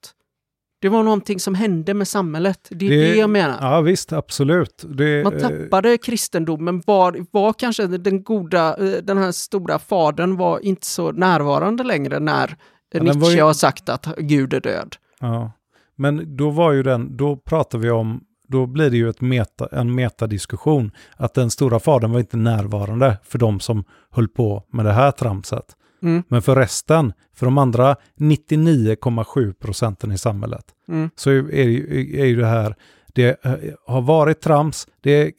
Det 0.82 0.90
var 0.90 1.04
någonting 1.04 1.40
som 1.40 1.56
hände 1.56 1.94
med 1.94 2.08
samhället. 2.08 2.68
Det 2.70 2.86
är 2.86 2.90
det, 2.90 2.96
Det- 3.12 3.16
jag 3.16 3.30
menar. 3.30 3.58
ja, 3.62 3.82
visst, 3.82 4.14
absolut. 4.14 4.84
Det, 4.88 5.24
Man 5.24 5.34
eh, 5.34 5.40
tappade 5.42 5.98
kristendomen. 5.98 6.84
Var, 6.86 7.26
var 7.32 7.54
kanske 7.54 7.88
den 7.88 8.24
goda, 8.24 8.78
eh, 8.78 9.02
den 9.04 9.18
här 9.18 9.32
stora 9.32 9.80
fadern 9.80 10.38
var 10.38 10.60
inte 10.60 10.86
så 10.88 11.12
närvarande 11.12 11.84
längre 11.84 12.20
när 12.20 12.58
Nietzsche 13.00 13.32
ju- 13.36 13.42
har 13.44 13.54
sagt 13.54 13.90
att 13.90 14.08
Gud 14.18 14.54
är 14.54 14.60
död. 14.62 14.96
Ja. 15.20 15.52
Men 15.96 16.38
då 16.38 16.50
var 16.50 16.72
ju 16.72 16.84
den, 16.84 17.18
då 17.18 17.36
pratar 17.38 17.78
vi 17.78 17.90
om, 17.90 18.24
då 18.48 18.66
blir 18.66 18.90
det 18.90 18.98
ju 18.98 19.10
ett 19.10 19.22
meta, 19.22 19.68
en 19.72 19.96
metadiskussion. 19.96 20.92
Att 21.18 21.34
den 21.34 21.50
stora 21.52 21.80
fadern 21.80 22.12
var 22.12 22.20
inte 22.20 22.38
närvarande 22.38 23.18
för 23.24 23.40
de 23.40 23.60
som 23.60 23.84
höll 24.12 24.28
på 24.28 24.64
med 24.72 24.86
det 24.86 24.94
här 24.94 25.12
tramset. 25.12 25.66
Mm, 26.04 26.24
Men 26.28 26.42
för 26.42 26.56
resten, 26.56 27.14
för 27.36 27.46
de 27.46 27.58
andra 27.58 27.96
99,7 28.18 29.54
procenten 29.54 30.12
i 30.12 30.18
samhället, 30.18 30.66
mm, 30.88 31.10
så 31.16 31.30
är, 31.30 31.54
är, 31.54 31.64
ju- 31.68 32.20
är 32.22 32.26
ju 32.26 32.36
det 32.36 32.46
här, 32.46 32.76
det 33.14 33.46
eh, 33.46 33.54
har 33.88 34.02
varit 34.02 34.42
trams, 34.42 34.88
det 35.02 35.32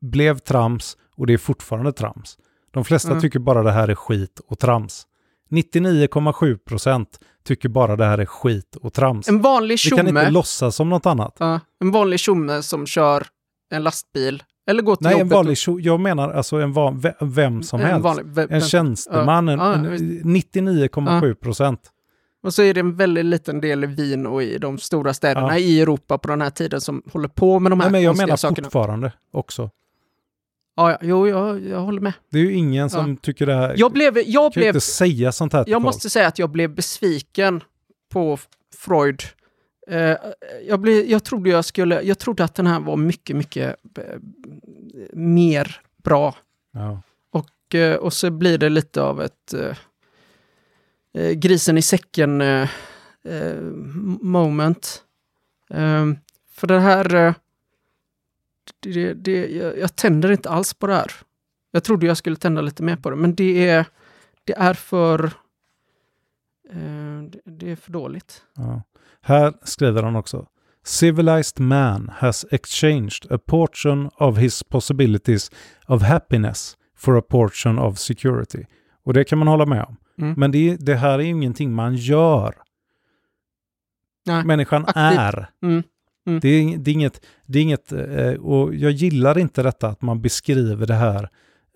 blev 0.00 0.38
trams 0.38 0.96
och 1.16 1.26
det 1.26 1.32
är 1.32 1.38
fortfarande 1.38 1.92
trams. 1.92 2.38
De 2.70 2.84
flesta 2.84 3.10
Mm. 3.10 3.20
tycker 3.20 3.38
bara 3.38 3.62
det 3.62 3.72
här 3.72 3.88
är 3.88 3.94
skit 3.94 4.40
och 4.46 4.58
trams. 4.58 5.06
99,7 5.50 6.58
procent 6.58 7.08
tycker 7.44 7.68
bara 7.68 7.96
det 7.96 8.04
här 8.04 8.18
är 8.18 8.26
skit 8.26 8.76
och 8.76 8.92
trams. 8.92 9.28
En 9.28 9.40
vanlig 9.42 9.78
Vi 9.84 9.90
kan 9.90 10.08
inte 10.08 10.20
tjomme, 10.20 10.30
låtsas 10.30 10.76
som 10.76 10.88
något 10.88 11.06
annat. 11.06 11.36
ja, 11.38 11.60
en 11.80 11.90
vanlig 11.90 12.20
tjomme 12.20 12.62
som 12.62 12.86
kör 12.86 13.26
en 13.72 13.82
lastbil 13.82 14.42
eller 14.70 14.82
går 14.82 14.96
till 14.96 15.04
Nej, 15.04 15.12
en 15.12 15.18
jobbet. 15.18 15.32
vanlig 15.34 15.54
tjo- 15.56 15.80
jag 15.80 16.00
menar 16.00 16.30
alltså 16.30 16.56
en 16.56 16.72
van, 16.72 16.98
ve- 17.00 17.14
vem 17.20 17.62
som 17.62 17.80
en 17.80 17.86
helst. 17.86 18.04
vanlig, 18.04 18.26
ve- 18.26 18.46
En 18.50 18.60
tjänsteman, 18.60 19.48
en, 19.48 19.58
Ja, 19.58 19.66
ja, 19.66 19.74
en 19.74 19.90
visst. 19.90 20.04
99,7 20.24 21.34
procent. 21.34 21.80
Och 22.42 22.54
så 22.54 22.62
är 22.62 22.74
det 22.74 22.80
en 22.80 22.96
väldigt 22.96 23.24
liten 23.24 23.60
del 23.60 23.84
i 23.84 23.86
Wien 23.86 24.26
och 24.26 24.42
i 24.42 24.58
de 24.58 24.78
stora 24.78 25.14
städerna 25.14 25.58
i 25.58 25.80
Europa 25.80 26.18
på 26.18 26.28
den 26.28 26.40
här 26.40 26.50
tiden 26.50 26.80
som 26.80 27.02
håller 27.12 27.28
på 27.28 27.58
med 27.58 27.72
de 27.72 27.80
här 27.80 27.86
Nej, 27.86 27.92
men 27.92 28.02
jag 28.02 28.10
konstiga 28.10 28.26
menar 28.26 28.36
sakerna. 28.36 28.64
fortfarande 28.66 29.12
också. 29.32 29.70
Ja, 30.74 30.90
ja, 30.90 30.98
jo, 31.02 31.28
jag, 31.28 31.66
jag 31.66 31.80
håller 31.80 32.00
med. 32.00 32.12
Det 32.30 32.38
är 32.38 32.42
ju 32.42 32.52
ingen 32.52 32.90
som 32.90 33.16
tycker 33.16 33.46
det 33.46 33.54
här... 33.54 33.74
Jag 33.76 33.92
blev, 33.92 34.18
jag 34.18 34.52
kan 34.52 34.60
blev, 34.60 34.68
inte 34.68 34.80
säga 34.80 35.32
sånt 35.32 35.52
här 35.52 35.64
till 35.64 35.70
jag 35.70 35.82
folk. 35.82 35.84
måste 35.94 36.10
säga 36.10 36.26
att 36.26 36.38
jag 36.38 36.50
blev 36.50 36.74
besviken 36.74 37.62
på 38.12 38.38
Freud. 38.76 39.22
Eh, 39.90 40.16
jag, 40.68 40.80
blev, 40.80 41.06
jag, 41.06 41.24
trodde 41.24 41.50
jag, 41.50 41.64
skulle, 41.64 42.02
jag 42.02 42.18
trodde 42.18 42.44
att 42.44 42.54
den 42.54 42.66
här 42.66 42.80
var 42.80 42.96
mycket, 42.96 43.36
mycket 43.36 43.76
eh, 43.98 44.04
mer 45.12 45.80
bra. 46.04 46.34
Ja. 46.72 47.02
Och, 47.30 47.74
eh, 47.74 47.96
och 47.96 48.12
så 48.12 48.30
blir 48.30 48.58
det 48.58 48.68
lite 48.68 49.02
av 49.02 49.22
ett 49.22 49.54
eh, 49.54 49.76
eh, 51.22 51.30
grisen 51.32 51.78
i 51.78 51.82
säcken 51.82 52.42
moment. 54.20 55.02
För 56.52 56.66
det 56.66 56.80
här... 56.80 57.34
Det, 58.80 59.14
det, 59.14 59.46
jag, 59.46 59.78
jag 59.78 59.96
tänder 59.96 60.32
inte 60.32 60.50
alls 60.50 60.74
på 60.74 60.86
det 60.86 60.94
här. 60.94 61.12
Jag 61.70 61.84
trodde 61.84 62.06
jag 62.06 62.16
skulle 62.16 62.36
tända 62.36 62.62
lite 62.62 62.82
mer 62.82 62.96
på 62.96 63.10
det, 63.10 63.16
men 63.16 63.34
det 63.34 63.68
är, 63.68 63.86
det 64.44 64.52
är 64.52 64.74
för... 64.74 65.24
Eh, 66.70 67.22
det, 67.44 67.70
är 67.70 67.76
för 67.76 67.92
dåligt. 67.92 68.42
Ja. 68.56 68.82
Här 69.22 69.52
skriver 69.62 70.02
han 70.02 70.16
också. 70.16 70.46
Civilized 70.84 71.60
man 71.60 72.10
has 72.14 72.46
exchanged 72.50 73.32
a 73.32 73.38
portion 73.46 74.10
of 74.14 74.38
his 74.38 74.62
possibilities 74.62 75.50
of 75.86 76.02
happiness 76.02 76.76
for 76.96 77.18
a 77.18 77.22
portion 77.28 77.78
of 77.78 77.98
security. 77.98 78.64
Och 79.04 79.12
det 79.12 79.24
kan 79.24 79.38
man 79.38 79.48
hålla 79.48 79.66
med 79.66 79.84
om. 79.84 79.96
Mm. 80.18 80.34
Men 80.36 80.52
det, 80.52 80.76
det 80.76 80.94
här 80.94 81.18
är 81.18 81.22
ingenting 81.22 81.72
man 81.72 81.96
gör. 81.96 82.54
Nej. 84.26 84.44
Människan 84.44 84.82
Aktivt. 84.82 84.96
är. 84.96 85.50
Mm. 85.62 85.82
Mm. 86.26 86.40
Det, 86.40 86.48
är, 86.48 86.78
det 86.78 86.90
är 86.90 86.92
inget, 86.92 87.26
det 87.46 87.58
är 87.58 87.62
inget 87.62 87.92
eh, 87.92 88.32
och 88.32 88.74
jag 88.74 88.92
gillar 88.92 89.38
inte 89.38 89.62
detta 89.62 89.88
att 89.88 90.02
man 90.02 90.22
beskriver 90.22 90.86
det 90.86 90.94
här 90.94 91.28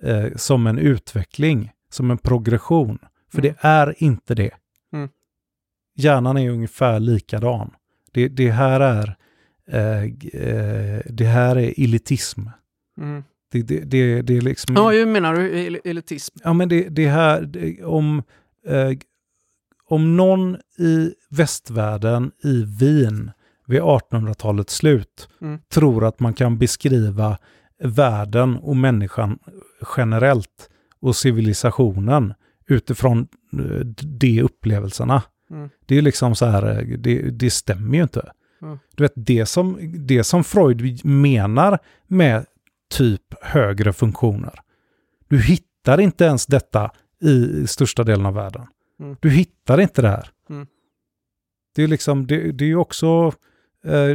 eh, 0.03 0.27
som 0.37 0.67
en 0.67 0.79
utveckling, 0.79 1.71
som 1.91 2.11
en 2.11 2.19
progression. 2.19 2.99
För 3.33 3.39
Mm. 3.39 3.55
det 3.63 3.69
är 3.69 3.95
inte 4.03 4.35
det. 4.35 4.51
Mm. 4.93 5.09
Hjärnan 5.97 6.37
är 6.37 6.51
ungefär 6.51 7.01
likadan. 7.01 7.71
Det, 8.13 8.29
det 8.29 8.51
här 8.51 8.81
är 8.81 9.17
eh, 9.69 10.03
eh, 10.43 11.01
det 11.11 11.25
här 11.25 11.57
är 11.57 11.75
elitism. 11.85 12.41
Mm. 13.01 13.23
Det, 13.53 13.63
det, 13.63 13.81
det, 13.81 14.23
det 14.23 14.37
är 14.37 14.41
liksom... 14.41 14.75
Ja, 14.77 14.91
hur 14.91 15.07
menar 15.07 15.35
du 15.35 15.59
el- 15.61 15.81
elitism? 15.85 16.37
Ja, 16.45 16.53
men 16.53 16.69
det, 16.69 16.89
det 16.89 17.09
här, 17.09 17.51
om, 17.85 18.23
eh, 18.67 18.91
om 19.89 20.17
någon 20.17 20.57
i 20.79 21.15
västvärlden 21.31 22.31
i 22.45 22.65
Wien 22.81 23.31
vid 23.67 23.81
1800-talets 23.81 24.75
slut 24.75 25.29
Mm. 25.41 25.59
tror 25.69 26.05
att 26.05 26.21
man 26.21 26.35
kan 26.35 26.59
beskriva 26.59 27.39
världen 27.83 28.57
och 28.57 28.77
människan 28.77 29.39
generellt 29.97 30.71
och 31.01 31.17
civilisationen 31.17 32.35
utifrån 32.67 33.29
eh, 33.53 33.87
de 33.87 34.43
upplevelserna. 34.43 35.23
Mm. 35.51 35.71
Det 35.87 35.99
är 35.99 36.03
liksom 36.03 36.35
så 36.35 36.47
här, 36.47 36.79
eh, 36.79 36.99
det, 36.99 37.31
det 37.31 37.51
stämmer 37.51 37.97
ju 37.97 38.03
inte. 38.03 38.33
Mm. 38.63 38.79
Du 38.97 39.05
vet, 39.05 39.13
det 39.17 39.47
som, 39.47 39.79
det 40.07 40.25
som 40.25 40.45
Freud 40.45 41.05
menar 41.05 41.79
med 42.07 42.47
typ 42.91 43.35
högre 43.43 43.93
funktioner. 43.93 44.61
Du 45.29 45.41
hittar 45.43 46.01
inte 46.01 46.25
ens 46.25 46.47
detta 46.47 46.91
i 47.21 47.67
största 47.67 48.05
delen 48.05 48.27
av 48.27 48.35
världen. 48.35 48.67
Mm. 49.01 49.17
Du 49.21 49.31
hittar 49.31 49.81
inte 49.81 50.03
det 50.03 50.09
här. 50.09 50.29
Mm. 50.51 50.67
Det 51.75 51.83
är 51.83 51.89
liksom, 51.89 52.27
det, 52.27 52.53
det 52.53 52.65
är 52.65 52.69
ju 52.69 52.77
också, 52.77 53.33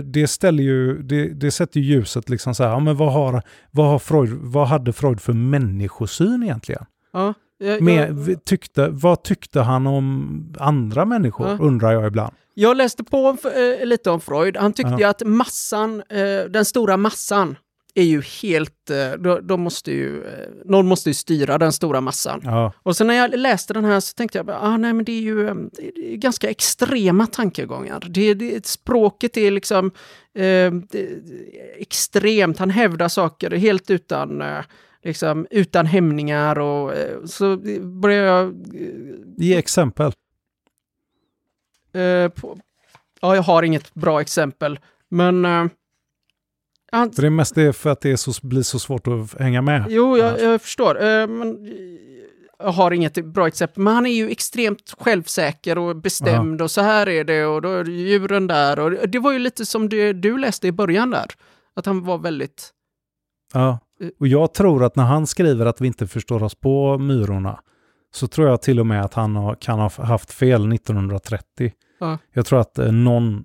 det 0.04 0.28
ställer 0.28 0.64
ju, 0.64 1.02
det, 1.04 1.28
det 1.28 1.52
sätter 1.52 1.80
ju 1.80 1.86
ljuset 1.96 2.30
liksom 2.30 2.56
så 2.56 2.64
här, 2.64 2.70
ja 2.72 2.80
men 2.80 2.98
vad 2.98 3.14
har, 3.14 3.42
vad 3.72 3.88
har 3.88 4.00
Freud, 4.00 4.30
vad 4.42 4.68
hade 4.68 4.94
Freud 4.94 5.22
för 5.22 5.34
människosyn 5.34 6.44
egentligen? 6.44 6.86
Ja, 7.14 7.34
jag, 7.58 7.82
Med, 7.82 8.28
jag, 8.28 8.46
tyckte, 8.46 8.88
vad 8.90 9.24
tyckte 9.24 9.60
han 9.62 9.88
om 9.88 10.54
andra 10.60 11.06
människor, 11.06 11.48
Ja. 11.48 11.58
undrar 11.60 11.92
jag 11.92 12.08
ibland. 12.08 12.34
jag 12.54 12.78
läste 12.78 13.04
på 13.04 13.38
eh, 13.80 13.86
lite 13.86 14.10
om 14.10 14.22
Freud. 14.22 14.58
Han 14.58 14.74
tyckte 14.74 14.96
Ja. 15.00 15.10
att 15.10 15.22
massan, 15.26 16.04
eh, 16.10 16.50
den 16.50 16.66
stora 16.66 16.98
massan, 16.98 17.56
är 17.96 18.04
ju 18.04 18.22
helt... 18.22 18.90
Eh, 18.90 19.12
de, 19.12 19.48
de 19.48 19.62
måste 19.62 19.92
ju, 19.92 20.24
eh, 20.24 20.50
någon 20.66 20.88
måste 20.88 21.10
ju 21.10 21.14
styra 21.14 21.58
den 21.58 21.72
stora 21.72 22.02
massan. 22.02 22.42
Ja, 22.44 22.74
Och 22.84 22.98
sen 22.98 23.08
när 23.08 23.14
jag 23.14 23.40
läste 23.40 23.74
den 23.74 23.86
här 23.86 24.00
så 24.00 24.14
tänkte 24.14 24.38
jag, 24.38 24.50
ah, 24.50 24.78
nej 24.78 24.94
men 24.94 25.06
det 25.06 25.12
är 25.12 25.22
ju 25.22 25.48
eh, 25.48 25.56
det 25.96 26.14
är 26.14 26.18
ganska 26.18 26.50
extrema 26.50 27.28
tankegångar. 27.28 28.04
Det, 28.10 28.34
det, 28.34 28.66
språket 28.66 29.38
är 29.38 29.52
liksom 29.52 29.92
eh, 30.36 30.72
det, 30.72 31.10
extremt, 31.78 32.58
han 32.58 32.70
hävdar 32.70 33.08
saker 33.08 33.52
helt 33.52 33.90
utan, 33.90 34.42
eh, 34.42 34.60
liksom, 35.04 35.48
utan 35.52 35.86
hämningar 35.86 36.60
och 36.60 36.94
så 37.26 37.58
började 37.82 38.28
jag 38.28 38.56
ge 39.38 39.58
exempel. 39.58 40.12
Eh, 41.94 42.30
på, 42.30 42.58
ja, 43.22 43.36
jag 43.36 43.44
har 43.44 43.64
inget 43.64 43.94
bra 43.94 44.22
exempel, 44.22 44.80
men... 45.10 45.46
Eh, 45.46 45.66
han, 46.92 47.12
För 47.12 47.22
det 47.22 47.28
är 47.28 47.30
mest 47.30 47.56
det 47.56 47.74
för 47.74 47.90
att 47.90 48.02
det 48.02 48.12
är 48.12 48.16
så, 48.16 48.48
blir 48.48 48.62
så 48.62 48.80
svårt 48.80 49.08
att 49.08 49.40
hänga 49.40 49.62
med. 49.62 49.86
jo, 49.90 50.18
jag, 50.18 50.42
jag 50.42 50.62
förstår. 50.62 51.04
Eh, 51.04 51.28
men, 51.28 51.68
eh, 51.68 51.74
jag 52.60 52.72
har 52.72 52.92
inget 52.92 53.26
bra 53.26 53.48
exempel, 53.48 53.84
men 53.84 53.94
han 53.94 54.06
är 54.06 54.14
ju 54.14 54.30
extremt 54.30 54.96
självsäker 55.00 55.78
och 55.78 55.96
bestämd 55.96 56.62
och 56.62 56.72
så 56.72 56.82
här 56.82 57.10
är 57.10 57.24
det 57.24 57.46
och 57.46 57.62
då 57.62 57.70
är 57.70 57.86
djuren 57.86 58.48
där. 58.48 58.80
Och 58.80 59.10
det 59.10 59.20
var 59.20 59.32
ju 59.32 59.40
lite 59.40 59.66
som 59.66 59.90
det 59.90 60.14
du 60.14 60.38
läste 60.38 60.68
i 60.68 60.72
början 60.72 61.10
där, 61.10 61.26
att 61.76 61.86
han 61.86 62.04
var 62.04 62.18
väldigt... 62.18 62.70
Ja. 63.54 63.80
Och 64.20 64.28
jag 64.28 64.54
tror 64.54 64.84
att 64.84 64.96
när 64.96 65.04
han 65.04 65.28
skriver 65.28 65.66
att 65.66 65.82
vi 65.82 65.88
inte 65.88 66.08
förstår 66.08 66.44
oss 66.44 66.56
på 66.56 66.98
myrorna 66.98 67.60
så 68.12 68.28
tror 68.28 68.48
jag 68.48 68.62
till 68.62 68.80
och 68.80 68.88
med 68.88 69.06
att 69.06 69.14
han 69.14 69.56
kan 69.60 69.80
ha 69.80 69.90
haft 69.98 70.32
fel 70.32 70.74
1930. 70.74 71.72
Ja. 72.00 72.18
Jag 72.34 72.46
tror 72.46 72.60
att 72.60 72.80
eh, 72.80 72.92
någon, 72.92 73.44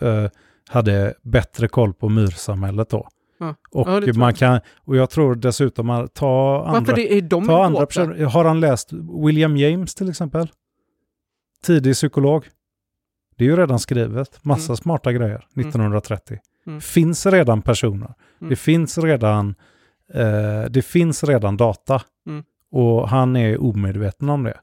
eh, 0.00 0.30
hade 0.68 1.14
bättre 1.22 1.68
koll 1.68 1.94
på 1.94 2.08
myrsamhället 2.08 2.90
då. 2.90 3.08
Ja. 3.38 3.54
Och, 3.70 3.88
Ja, 3.88 4.12
man 4.14 4.34
kan, 4.34 4.60
och 4.84 4.96
jag 4.96 5.10
tror 5.10 5.34
dessutom 5.34 5.90
att 5.90 6.14
ta 6.14 6.64
andra, 6.66 6.80
Varför 6.80 6.92
det 6.96 7.14
är 7.18 7.22
de 7.22 7.46
ta 7.46 7.64
andra 7.64 7.86
personer. 7.86 8.24
Har 8.24 8.44
han 8.44 8.60
läst 8.60 8.92
William 9.24 9.56
James 9.56 9.94
till 9.94 10.10
exempel? 10.10 10.48
Tidig 11.62 11.94
psykolog. 11.94 12.44
Det 13.36 13.44
är 13.44 13.48
ju 13.48 13.56
redan 13.56 13.78
skrivet. 13.78 14.44
Massa 14.44 14.72
Mm. 14.72 14.76
smarta 14.76 15.12
grejer. 15.12 15.46
Mm. 15.56 15.68
1930. 15.68 16.38
Mm. 16.66 16.80
Finns 16.80 17.26
redan 17.26 17.62
personer. 17.62 18.14
Mm. 18.40 18.50
Det 18.50 18.56
finns 18.56 18.98
redan 18.98 19.54
eh, 20.14 20.64
det 20.70 20.82
finns 20.84 21.24
redan 21.24 21.56
data. 21.56 22.02
Mm. 22.26 22.44
Och 22.70 23.08
han 23.08 23.36
är 23.36 23.62
omedveten 23.62 24.28
om 24.28 24.42
det. 24.44 24.60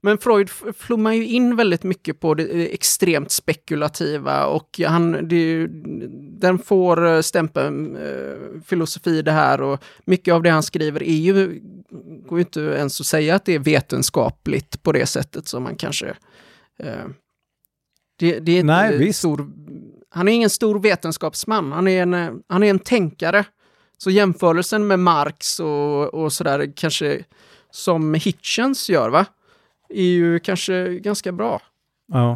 Men 0.00 0.18
Freud 0.18 0.50
flummar 0.76 1.12
ju 1.12 1.26
in 1.26 1.56
väldigt 1.56 1.82
mycket 1.82 2.20
på 2.20 2.34
det 2.34 2.42
eh, 2.42 2.74
extremt 2.74 3.30
spekulativa 3.30 4.46
och 4.46 4.80
han, 4.86 5.28
det, 5.28 5.66
den 6.40 6.58
får 6.58 7.06
eh, 7.06 7.20
stämpeln 7.20 7.96
eh, 7.96 8.60
filosofi 8.66 9.22
det 9.22 9.32
här 9.32 9.62
och 9.62 9.84
mycket 10.04 10.34
av 10.34 10.42
det 10.42 10.50
han 10.50 10.62
skriver 10.62 11.02
är 11.02 11.16
ju, 11.16 11.60
går 12.28 12.38
ju 12.38 12.40
inte 12.40 12.60
ens 12.60 13.00
att 13.00 13.06
säga 13.06 13.34
att 13.34 13.44
det 13.44 13.54
är 13.54 13.58
vetenskapligt 13.58 14.82
på 14.82 14.92
det 14.92 15.06
sättet 15.06 15.48
som 15.48 15.62
man 15.62 15.76
kanske... 15.76 16.06
Eh, 16.78 17.06
det, 18.18 18.38
det 18.38 18.58
är 18.58 18.64
Nej, 18.64 19.06
eh. 19.06 19.12
Stor, 19.12 19.50
han 20.10 20.28
är 20.28 20.32
ingen 20.32 20.50
stor 20.50 20.78
vetenskapsman, 20.80 21.72
han 21.72 21.88
är 21.88 22.02
en, 22.02 22.42
han 22.48 22.62
är 22.62 22.70
en 22.70 22.78
tänkare. 22.78 23.44
Så 23.98 24.10
jämförelsen 24.10 24.86
med 24.86 24.98
Marx 24.98 25.60
och, 25.60 26.14
och 26.14 26.32
sådär 26.32 26.72
kanske 26.76 27.24
som 27.70 28.14
Hitchens 28.14 28.90
gör, 28.90 29.10
va? 29.10 29.26
Är 29.88 30.02
ju 30.02 30.38
kanske 30.38 30.98
ganska 30.98 31.32
bra. 31.32 31.62
Ja. 32.12 32.30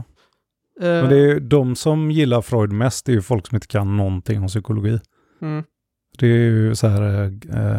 Eh, 0.80 0.86
Men 0.88 1.09
det 1.09 1.16
är 1.16 1.26
ju 1.28 1.40
de 1.40 1.76
som 1.76 2.11
gillar 2.11 2.42
Freud 2.42 2.72
mest, 2.72 3.07
det 3.07 3.12
är 3.12 3.16
ju 3.16 3.22
folk 3.22 3.46
som 3.46 3.57
inte 3.57 3.66
kan 3.66 3.96
någonting 3.96 4.40
om 4.42 4.48
psykologi. 4.48 5.00
mm, 5.42 5.64
Det 6.18 6.26
är 6.26 6.30
ju 6.36 6.74
så 6.74 6.86
här 6.86 7.03
eh, 7.55 7.78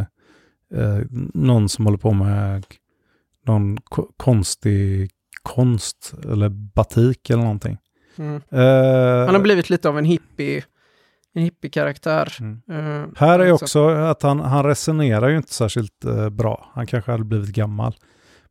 eh, 0.79 0.99
någon 1.33 1.69
som 1.69 1.85
håller 1.85 1.97
på 1.97 2.13
med 2.13 2.65
någon 3.45 3.77
ko- 3.77 4.11
konstig 4.17 5.11
konst 5.43 6.13
eller 6.23 6.49
batik 6.49 7.29
eller 7.29 7.43
någonting. 7.43 7.77
mm. 8.17 8.35
Eh, 8.35 9.25
Han 9.25 9.35
har 9.35 9.41
blivit 9.41 9.69
lite 9.69 9.89
av 9.89 9.97
en 9.97 10.05
hippie, 10.05 10.63
en 11.33 11.43
hippie-karaktär. 11.43 12.33
mm. 12.39 12.61
Eh, 13.03 13.07
Här 13.15 13.39
är 13.39 13.47
så- 13.47 13.53
också 13.65 13.87
att 13.87 14.21
han, 14.21 14.39
han 14.39 14.65
resonerar 14.65 15.29
ju 15.29 15.37
inte 15.37 15.53
särskilt 15.53 16.05
eh, 16.05 16.29
bra. 16.29 16.71
Han 16.73 16.87
kanske 16.87 17.11
hade 17.11 17.23
blivit 17.23 17.49
gammal. 17.49 17.95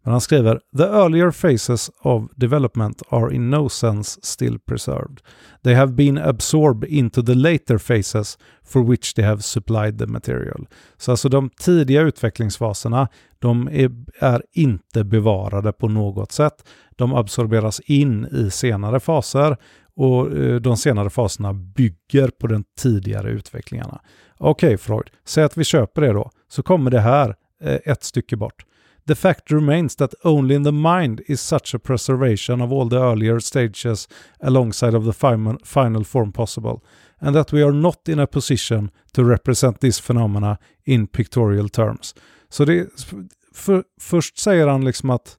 Men 0.03 0.13
han 0.13 0.21
skriver 0.21 0.61
“The 0.77 0.85
earlier 0.85 1.31
phases 1.31 1.91
of 2.01 2.31
development 2.37 3.03
are 3.09 3.35
in 3.35 3.51
no 3.51 3.69
sense 3.69 4.21
still 4.23 4.59
preserved. 4.59 5.21
They 5.63 5.75
have 5.75 5.93
been 5.93 6.19
absorbed 6.19 6.89
into 6.91 7.23
the 7.23 7.35
later 7.35 7.79
phases 7.79 8.39
for 8.65 8.85
which 8.85 9.15
they 9.15 9.25
have 9.25 9.43
supplied 9.43 9.99
the 9.99 10.07
material.” 10.07 10.67
Så 10.97 11.11
alltså 11.11 11.29
de 11.29 11.51
tidiga 11.51 12.01
utvecklingsfaserna, 12.01 13.09
de 13.39 13.69
är, 13.69 13.91
är 14.19 14.43
inte 14.53 15.05
bevarade 15.05 15.73
på 15.73 15.89
något 15.89 16.33
sätt. 16.33 16.69
De 16.97 17.15
absorberas 17.15 17.81
in 17.81 18.27
i 18.27 18.51
senare 18.51 19.01
faser 19.01 19.57
och 19.97 20.37
eh, 20.37 20.61
de 20.61 20.77
senare 20.77 21.11
faserna 21.11 21.53
bygger 21.53 22.29
på 22.29 22.47
den 22.47 22.65
tidigare 22.79 23.31
utvecklingarna. 23.31 24.01
Okej 24.39 24.79
Freud, 24.79 25.11
säg 25.25 25.45
att 25.45 25.57
vi 25.57 25.65
köper 25.65 26.03
det 26.03 26.13
då, 26.13 26.31
så 26.49 26.63
kommer 26.63 26.91
det 26.91 27.01
här 27.01 27.35
eh, 27.61 27.79
ett 27.85 28.05
stycke 28.05 28.37
bort. 28.37 28.65
The 29.07 29.15
fact 29.15 29.51
remains 29.51 29.97
that 29.97 30.15
only 30.25 30.55
in 30.55 30.63
the 30.63 30.73
mind 30.73 31.21
is 31.27 31.41
such 31.41 31.75
a 31.75 31.79
preservation 31.79 32.61
of 32.61 32.73
all 32.73 32.89
the 32.91 32.97
earlier 32.97 33.41
stages 33.41 34.09
alongside 34.41 34.95
of 34.95 35.05
the 35.05 35.13
final, 35.65 36.05
form 36.05 36.33
possible, 36.33 36.81
and 37.19 37.37
that 37.37 37.53
we 37.53 37.63
are 37.63 37.73
not 37.73 38.09
in 38.09 38.19
a 38.19 38.27
position 38.27 38.91
to 39.13 39.25
represent 39.25 39.81
this 39.81 40.01
phenomena 40.01 40.59
in 40.85 41.07
pictorial 41.07 41.69
terms. 41.69 42.15
Så 42.49 42.65
det, 42.65 42.89
för, 43.55 43.85
först 44.01 44.39
säger 44.39 44.67
han 44.67 44.85
liksom 44.85 45.11
att 45.11 45.39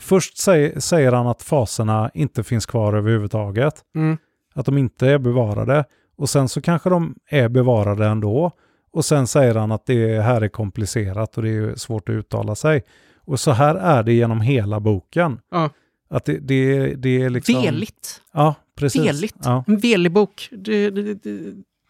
Först 0.00 0.38
säger, 0.38 0.80
säger 0.80 1.12
han 1.12 1.26
att 1.26 1.42
faserna 1.42 2.10
inte 2.14 2.44
finns 2.44 2.66
kvar 2.66 2.92
överhuvudtaget. 2.94 3.74
Mm, 3.94 4.16
Att 4.54 4.66
de 4.66 4.78
inte 4.78 5.08
är 5.08 5.18
bevarade. 5.18 5.84
Och 6.16 6.30
sen 6.30 6.48
så 6.48 6.60
kanske 6.60 6.90
de 6.90 7.14
är 7.28 7.48
bevarade 7.48 8.06
ändå. 8.06 8.52
Och 8.90 9.04
sen 9.04 9.26
säger 9.26 9.54
han 9.54 9.72
att 9.72 9.86
det 9.86 10.20
här 10.20 10.40
är 10.40 10.48
komplicerat 10.48 11.36
och 11.36 11.42
det 11.42 11.50
är 11.50 11.74
svårt 11.74 12.08
att 12.08 12.12
uttala 12.12 12.54
sig. 12.54 12.84
Och 13.24 13.40
så 13.40 13.50
här 13.50 13.74
är 13.74 14.02
det 14.02 14.12
genom 14.12 14.40
hela 14.40 14.80
boken. 14.80 15.40
Ja. 15.50 15.70
Att 16.10 16.24
det, 16.24 16.38
det, 16.38 16.94
det 16.94 17.22
är 17.22 17.30
liksom... 17.30 17.62
Veligt. 17.62 18.22
Ja, 18.32 18.54
precis. 18.74 19.02
Veligt. 19.02 19.36
Ja. 19.42 19.64
En 19.66 19.78
velig 19.78 20.12
bok. 20.12 20.48
Det, 20.52 20.90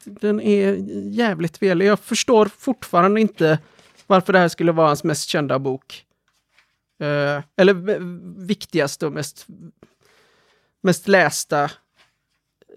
den 0.04 0.40
är 0.40 0.76
jävligt 1.10 1.62
velig. 1.62 1.86
Jag 1.86 1.98
förstår 1.98 2.46
fortfarande 2.46 3.20
inte 3.20 3.58
varför 4.06 4.32
det 4.32 4.38
här 4.38 4.48
skulle 4.48 4.72
vara 4.72 4.86
hans 4.86 5.04
mest 5.04 5.28
kända 5.28 5.58
bok. 5.58 6.04
Eh, 7.00 7.42
eller 7.56 7.98
viktigaste 8.46 9.06
och 9.06 9.12
mest, 9.12 9.46
mest 10.82 11.08
lästa 11.08 11.70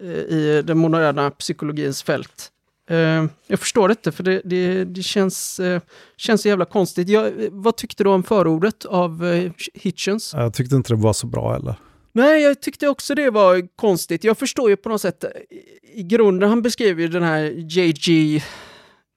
eh, 0.00 0.08
i 0.08 0.62
den 0.64 0.78
moderna 0.78 1.30
psykologins 1.30 2.02
fält. 2.02 2.52
Eh, 2.90 3.24
jag 3.46 3.58
förstår 3.58 3.90
inte, 3.90 4.12
för 4.12 4.22
det, 4.22 4.40
det, 4.44 4.84
det 4.84 5.02
känns, 5.02 5.60
eh, 5.60 5.80
känns 6.16 6.42
så 6.42 6.48
jävla 6.48 6.64
konstigt. 6.64 7.08
Jag, 7.08 7.32
vad 7.50 7.76
tyckte 7.76 8.04
du 8.04 8.10
om 8.10 8.22
förordet 8.22 8.84
av 8.84 9.26
eh, 9.26 9.52
Hitchens? 9.74 10.32
Jag 10.34 10.54
tyckte 10.54 10.76
inte 10.76 10.92
det 10.92 11.00
var 11.00 11.12
så 11.12 11.26
bra 11.26 11.52
heller. 11.52 11.74
Nej, 12.12 12.42
jag 12.42 12.62
tyckte 12.62 12.88
också 12.88 13.14
det 13.14 13.30
var 13.30 13.76
konstigt. 13.76 14.24
Jag 14.24 14.38
förstår 14.38 14.70
ju 14.70 14.76
på 14.76 14.88
något 14.88 15.00
sätt, 15.00 15.24
i- 15.50 16.00
i 16.00 16.02
grunden, 16.02 16.48
han 16.48 16.62
beskriver 16.62 17.02
ju 17.02 17.08
den 17.08 17.22
här 17.22 17.42
J.G. 17.56 18.42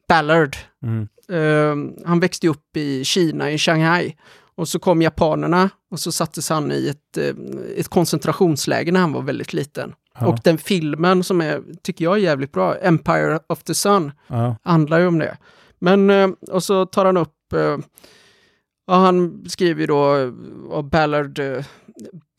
Ballard. 0.09 0.55
Mm. 0.83 1.07
Han 2.05 2.19
växte 2.19 2.47
upp 2.47 2.77
i 2.77 3.03
Kina, 3.03 3.51
i 3.51 3.57
Shanghai. 3.57 4.15
Och 4.57 4.67
så 4.67 4.79
kom 4.79 5.01
japanerna 5.01 5.69
och 5.91 5.99
så 5.99 6.11
sattes 6.11 6.49
han 6.49 6.71
i 6.71 6.87
ett, 6.87 7.17
ett 7.77 7.87
koncentrationsläger 7.87 8.91
när 8.91 8.99
han 8.99 9.13
var 9.13 9.21
väldigt 9.21 9.53
liten. 9.53 9.93
Ja, 10.19 10.27
Och 10.27 10.39
den 10.43 10.57
filmen 10.57 11.23
som 11.23 11.41
är, 11.41 11.61
tycker 11.83 12.05
jag 12.05 12.13
är 12.13 12.21
jävligt 12.21 12.51
bra, 12.51 12.75
Empire 12.75 13.39
of 13.49 13.63
the 13.63 13.73
Sun, 13.73 14.11
ja, 14.27 14.55
handlar 14.63 14.99
ju 14.99 15.07
om 15.07 15.19
det. 15.19 15.37
Men, 15.79 16.09
eh, 16.09 16.29
och 16.51 16.63
så 16.63 16.85
tar 16.85 17.05
han 17.05 17.17
upp, 17.17 17.53
eh, 17.53 17.77
ja, 18.87 18.93
han 18.93 19.45
skriver 19.49 19.81
ju 19.81 19.87
då 19.87 20.15
eh, 20.17 20.31
av 20.71 20.89
Ballard, 20.89 21.39
eh, 21.39 21.65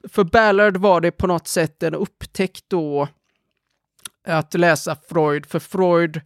för 0.09 0.25
Ballard 0.25 0.77
var 0.77 1.01
det 1.01 1.11
på 1.11 1.27
något 1.27 1.49
sätt 1.49 1.83
en 1.83 1.95
upptäckt 1.95 2.65
då 2.69 3.09
att 4.29 4.55
läsa 4.55 4.97
Freud, 5.09 5.47
för 5.47 5.59
Freud 5.59 6.21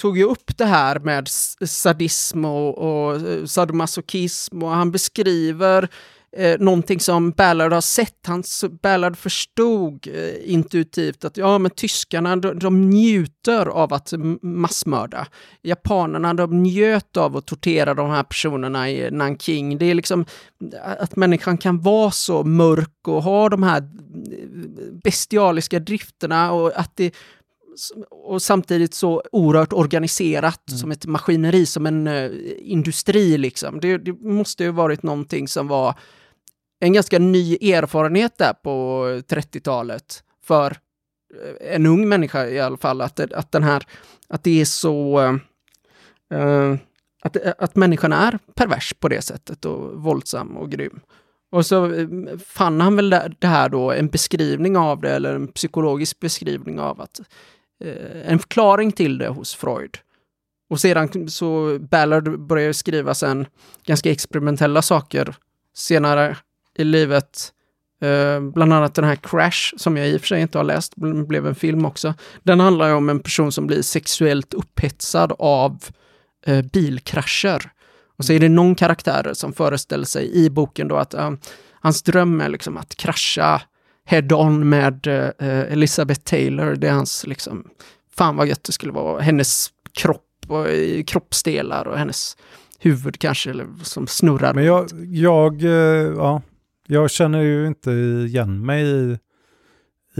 tog 0.00 0.18
ju 0.18 0.24
upp 0.24 0.56
det 0.58 0.64
här 0.64 0.98
med 0.98 1.28
sadism 1.68 2.44
och, 2.44 2.78
och 2.78 3.16
eh, 3.16 3.44
sadomasochism 3.44 4.62
och 4.62 4.70
han 4.70 4.90
beskriver 4.90 5.88
eh, 6.36 6.60
någonting 6.60 7.00
som 7.00 7.30
Ballard 7.30 7.72
har 7.72 7.80
sett. 7.80 8.26
Hans, 8.26 8.64
Ballard 8.82 9.16
förstod 9.16 10.06
eh, 10.06 10.52
intuitivt 10.52 11.24
att 11.24 11.36
ja, 11.36 11.58
men 11.58 11.70
tyskarna 11.70 12.36
de, 12.36 12.58
de 12.58 12.90
njuter 12.90 13.66
av 13.66 13.94
att 13.94 14.12
massmörda. 14.42 15.26
Japanerna 15.62 16.34
de 16.34 16.62
njöt 16.62 17.16
av 17.16 17.36
att 17.36 17.46
tortera 17.46 17.94
de 17.94 18.10
här 18.10 18.22
personerna 18.22 18.90
i 18.90 19.10
Nanking. 19.10 19.78
Det 19.78 19.86
är 19.86 19.94
liksom 19.94 20.20
eh, 20.72 21.02
att 21.02 21.16
människan 21.16 21.58
kan 21.58 21.80
vara 21.80 22.10
så 22.10 22.44
mörk 22.44 23.08
och 23.08 23.22
ha 23.22 23.48
de 23.48 23.62
här 23.62 23.78
eh, 23.78 23.88
bestialiska 25.02 25.78
drifterna 25.78 26.52
och 26.52 26.80
att 26.80 26.96
det 26.96 27.14
och 28.10 28.42
samtidigt 28.42 28.94
så 28.94 29.22
oerhört 29.32 29.72
organiserat 29.72 30.62
som 30.80 30.90
ett 30.90 31.06
maskineri, 31.06 31.66
som 31.66 31.86
en 31.86 32.06
eh, 32.06 32.30
industri 32.58 33.38
liksom. 33.38 33.80
Det, 33.80 33.98
det 33.98 34.12
måste 34.20 34.64
ju 34.64 34.70
varit 34.70 35.02
någonting 35.02 35.48
som 35.48 35.68
var 35.68 35.94
en 36.80 36.92
ganska 36.92 37.18
ny 37.18 37.56
erfarenhet 37.56 38.38
där 38.38 38.52
på 38.52 39.04
30-talet 39.28 40.22
för 40.44 40.70
eh, 41.34 41.74
en 41.74 41.86
ung 41.86 42.08
människa 42.08 42.46
i 42.46 42.60
alla 42.60 42.76
fall, 42.76 43.00
att, 43.00 43.20
att 43.20 43.52
den 43.52 43.62
här, 43.62 43.86
att 44.28 44.42
det 44.42 44.60
är 44.60 44.64
så, 44.64 45.20
eh, 46.34 46.74
att, 47.22 47.36
att 47.36 47.76
människan 47.76 48.12
är 48.12 48.38
pervers 48.54 48.94
på 48.94 49.08
det 49.08 49.22
sättet 49.22 49.64
och 49.64 50.02
våldsam 50.02 50.56
och 50.56 50.70
grym. 50.70 51.00
Och 51.50 51.66
så 51.66 51.92
fann 52.46 52.80
han 52.80 52.96
väl 52.96 53.10
det 53.10 53.46
här 53.46 53.68
då, 53.68 53.92
en 53.92 54.08
beskrivning 54.08 54.76
av 54.76 55.00
det, 55.00 55.10
eller 55.10 55.34
en 55.34 55.48
psykologisk 55.48 56.20
beskrivning 56.20 56.80
av 56.80 57.00
att 57.00 57.20
Eh, 57.84 58.32
en 58.32 58.38
förklaring 58.38 58.92
till 58.92 59.18
det 59.18 59.28
hos 59.28 59.54
Freud. 59.54 59.98
Och 60.70 60.80
sedan 60.80 61.28
så 61.28 61.78
Ballard 61.78 62.40
började 62.40 62.74
skriva 62.74 63.14
sen 63.14 63.46
ganska 63.86 64.10
experimentella 64.10 64.82
saker 64.82 65.36
senare 65.74 66.36
i 66.78 66.84
livet. 66.84 67.52
Eh, 68.00 68.40
bland 68.40 68.72
annat 68.72 68.94
den 68.94 69.04
här 69.04 69.16
Crash, 69.16 69.74
som 69.76 69.96
jag 69.96 70.08
i 70.08 70.16
och 70.16 70.20
för 70.20 70.28
sig 70.28 70.40
inte 70.40 70.58
har 70.58 70.64
läst, 70.64 70.96
men 70.96 71.26
blev 71.26 71.46
en 71.46 71.54
film 71.54 71.84
också. 71.84 72.14
Den 72.42 72.60
handlar 72.60 72.88
ju 72.88 72.94
om 72.94 73.08
en 73.08 73.20
person 73.20 73.52
som 73.52 73.66
blir 73.66 73.82
sexuellt 73.82 74.54
upphetsad 74.54 75.32
av 75.38 75.84
eh, 76.46 76.62
bilkrascher. 76.62 77.70
Och 78.18 78.24
så 78.24 78.32
är 78.32 78.40
det 78.40 78.48
någon 78.48 78.74
karaktär 78.74 79.30
som 79.32 79.52
föreställer 79.52 80.04
sig 80.04 80.34
i 80.34 80.50
boken 80.50 80.88
då 80.88 80.96
att 80.96 81.14
eh, 81.14 81.30
hans 81.80 82.02
dröm 82.02 82.40
är 82.40 82.48
liksom 82.48 82.76
att 82.76 82.96
krascha 82.96 83.62
head-on 84.06 84.68
med 84.68 85.06
eh, 85.06 85.72
Elizabeth 85.72 86.20
Taylor. 86.20 86.74
Det 86.76 86.88
är 86.88 86.92
hans 86.92 87.26
liksom, 87.26 87.64
fan 88.16 88.36
vad 88.36 88.46
gött 88.46 88.64
det 88.64 88.72
skulle 88.72 88.92
vara. 88.92 89.20
Hennes 89.20 89.68
kropp 89.92 90.22
och 90.48 90.68
eh, 90.68 91.02
kroppsdelar 91.04 91.88
och 91.88 91.98
hennes 91.98 92.36
huvud 92.80 93.18
kanske 93.18 93.50
eller, 93.50 93.66
som 93.82 94.06
snurrar. 94.06 94.54
Men 94.54 94.64
jag, 94.64 94.88
jag, 95.06 95.62
eh, 95.62 95.70
ja, 96.16 96.42
jag 96.86 97.10
känner 97.10 97.40
ju 97.40 97.66
inte 97.66 97.90
igen 98.26 98.66
mig 98.66 98.84
i, 98.84 99.18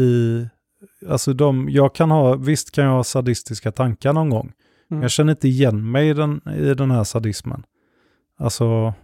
i 0.02 0.46
alltså 1.08 1.32
de, 1.32 1.68
jag 1.70 1.94
kan 1.94 2.10
ha, 2.10 2.34
visst 2.36 2.70
kan 2.70 2.84
jag 2.84 2.92
ha 2.92 3.04
sadistiska 3.04 3.72
tankar 3.72 4.12
någon 4.12 4.30
gång. 4.30 4.52
Men 4.88 4.96
Mm. 4.96 5.02
jag 5.02 5.10
känner 5.10 5.32
inte 5.32 5.48
igen 5.48 5.90
mig 5.90 6.08
i 6.08 6.12
den, 6.14 6.40
i 6.56 6.74
den 6.74 6.90
här 6.90 7.04
sadismen. 7.04 7.62
Alltså, 8.38 8.94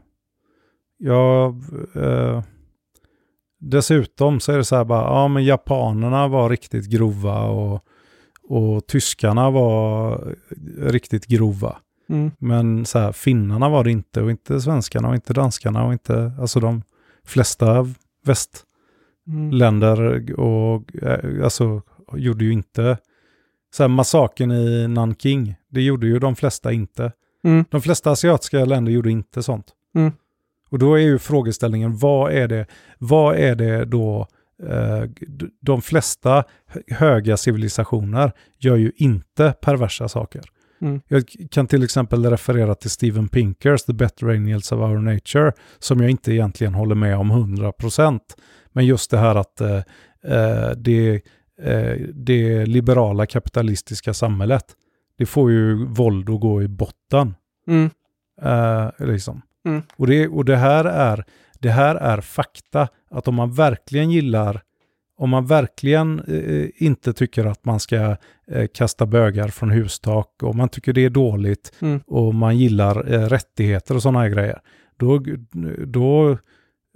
jag... 0.99 1.63
Eh, 1.95 2.43
dessutom 3.63 4.41
så 4.41 4.53
är 4.53 4.57
det 4.57 4.65
så 4.65 4.77
här 4.77 4.85
bara, 4.85 5.03
ja 5.03 5.29
men 5.29 5.45
japanerna 5.45 6.29
var 6.29 6.51
riktigt 6.51 6.87
grova 6.87 7.45
och, 7.45 7.85
och 8.49 8.87
tyskarna 8.87 9.51
var 9.51 10.19
riktigt 10.79 11.27
grova. 11.27 11.77
Mm. 12.09 12.31
Men 12.39 12.87
så 12.87 12.99
här, 12.99 13.13
finnarna 13.13 13.69
var 13.69 13.85
det 13.85 13.91
inte 13.91 14.23
och 14.23 14.31
inte 14.31 14.61
svenskarna 14.61 15.09
och 15.09 15.15
inte 15.15 15.33
danskarna 15.33 15.85
och 15.85 15.93
inte, 15.93 16.33
alltså 16.41 16.61
de 16.61 16.83
flesta 17.25 17.87
västländer 18.25 20.01
Mm. 20.03 20.35
och 20.35 20.97
eh, 21.03 21.45
alltså 21.45 21.83
gjorde 22.13 22.45
ju 22.45 22.53
inte 22.53 22.99
så 23.75 23.83
här 23.83 23.89
massaken 23.89 24.51
i 24.51 24.89
Nanking, 24.89 25.55
det 25.69 25.83
gjorde 25.83 26.07
ju 26.07 26.19
de 26.19 26.37
flesta 26.37 26.73
inte. 26.73 27.13
Mm. 27.45 27.65
De 27.71 27.83
flesta 27.83 28.11
asiatiska 28.11 28.65
länder 28.65 28.93
gjorde 28.93 29.11
inte 29.11 29.43
sånt. 29.43 29.67
Mm. 29.95 30.13
Och 30.73 30.79
då 30.79 30.95
är 30.95 30.99
ju 31.03 31.19
frågeställningen, 31.19 31.97
vad 31.97 32.33
är 32.33 32.49
det, 32.49 32.67
vad 32.99 33.37
är 33.37 33.55
det 33.55 33.85
då, 33.85 34.27
eh, 34.69 35.05
de 35.61 35.83
flesta 35.83 36.45
hö- 36.67 36.81
höga 36.89 37.37
civilisationer 37.37 38.33
gör 38.59 38.77
ju 38.77 38.93
inte 38.97 39.55
perversa 39.61 40.09
saker. 40.09 40.43
Mm. 40.81 41.01
Jag 41.09 41.25
kan 41.51 41.67
till 41.67 41.85
exempel 41.85 42.27
referera 42.31 42.75
till 42.75 42.91
Steven 42.91 43.29
Pinkers 43.29 43.83
The 43.85 43.93
Better 43.93 44.27
Angels 44.29 44.73
of 44.73 44.79
Our 44.79 44.99
Nature, 44.99 45.53
som 45.79 46.01
jag 46.01 46.11
inte 46.11 46.33
egentligen 46.33 46.75
håller 46.75 46.95
med 46.95 47.17
om 47.17 47.33
100%. 47.33 48.21
Men 48.73 48.87
just 48.87 49.11
det 49.11 49.19
här 49.19 49.35
att 49.35 49.61
eh, 49.61 49.77
eh, 50.25 50.71
det, 50.77 51.15
eh, 51.63 51.97
det 52.15 52.67
liberala 52.67 53.27
kapitalistiska 53.27 54.15
samhället, 54.15 54.65
det 55.19 55.27
får 55.27 55.51
ju 55.51 55.87
våld 55.87 56.31
att 56.31 56.41
gå 56.41 56.63
i 56.63 56.69
botten. 56.69 57.35
Mm. 57.69 57.91
Eh, 58.43 58.91
liksom. 58.99 59.43
Mm. 59.67 59.83
Och, 59.97 60.07
det, 60.07 60.29
och 60.29 60.45
det, 60.45 60.57
här 60.57 60.85
är, 60.85 61.25
det 61.59 61.71
här 61.71 61.95
är 61.95 62.21
fakta, 62.21 62.89
att 63.11 63.29
om 63.29 63.35
man 63.35 63.53
verkligen 63.53 64.11
gillar, 64.11 64.63
om 65.19 65.31
man 65.31 65.47
verkligen 65.47 66.21
eh, 66.21 66.69
inte 66.87 67.13
tycker 67.13 67.45
att 67.45 67.65
man 67.65 67.81
ska 67.81 68.17
eh, 68.51 68.67
kasta 68.75 69.07
bögar 69.07 69.49
från 69.49 69.71
hustak 69.71 70.43
och 70.43 70.55
man 70.55 70.69
tycker 70.69 70.93
det 70.93 71.05
är 71.05 71.11
dåligt 71.11 71.73
Mm. 71.81 72.01
och 72.07 72.35
man 72.35 72.59
gillar 72.59 73.13
eh, 73.13 73.29
rättigheter 73.29 73.95
och 73.95 74.03
sådana 74.03 74.21
här 74.21 74.29
grejer, 74.29 74.59
då, 74.97 75.23
då 75.87 76.39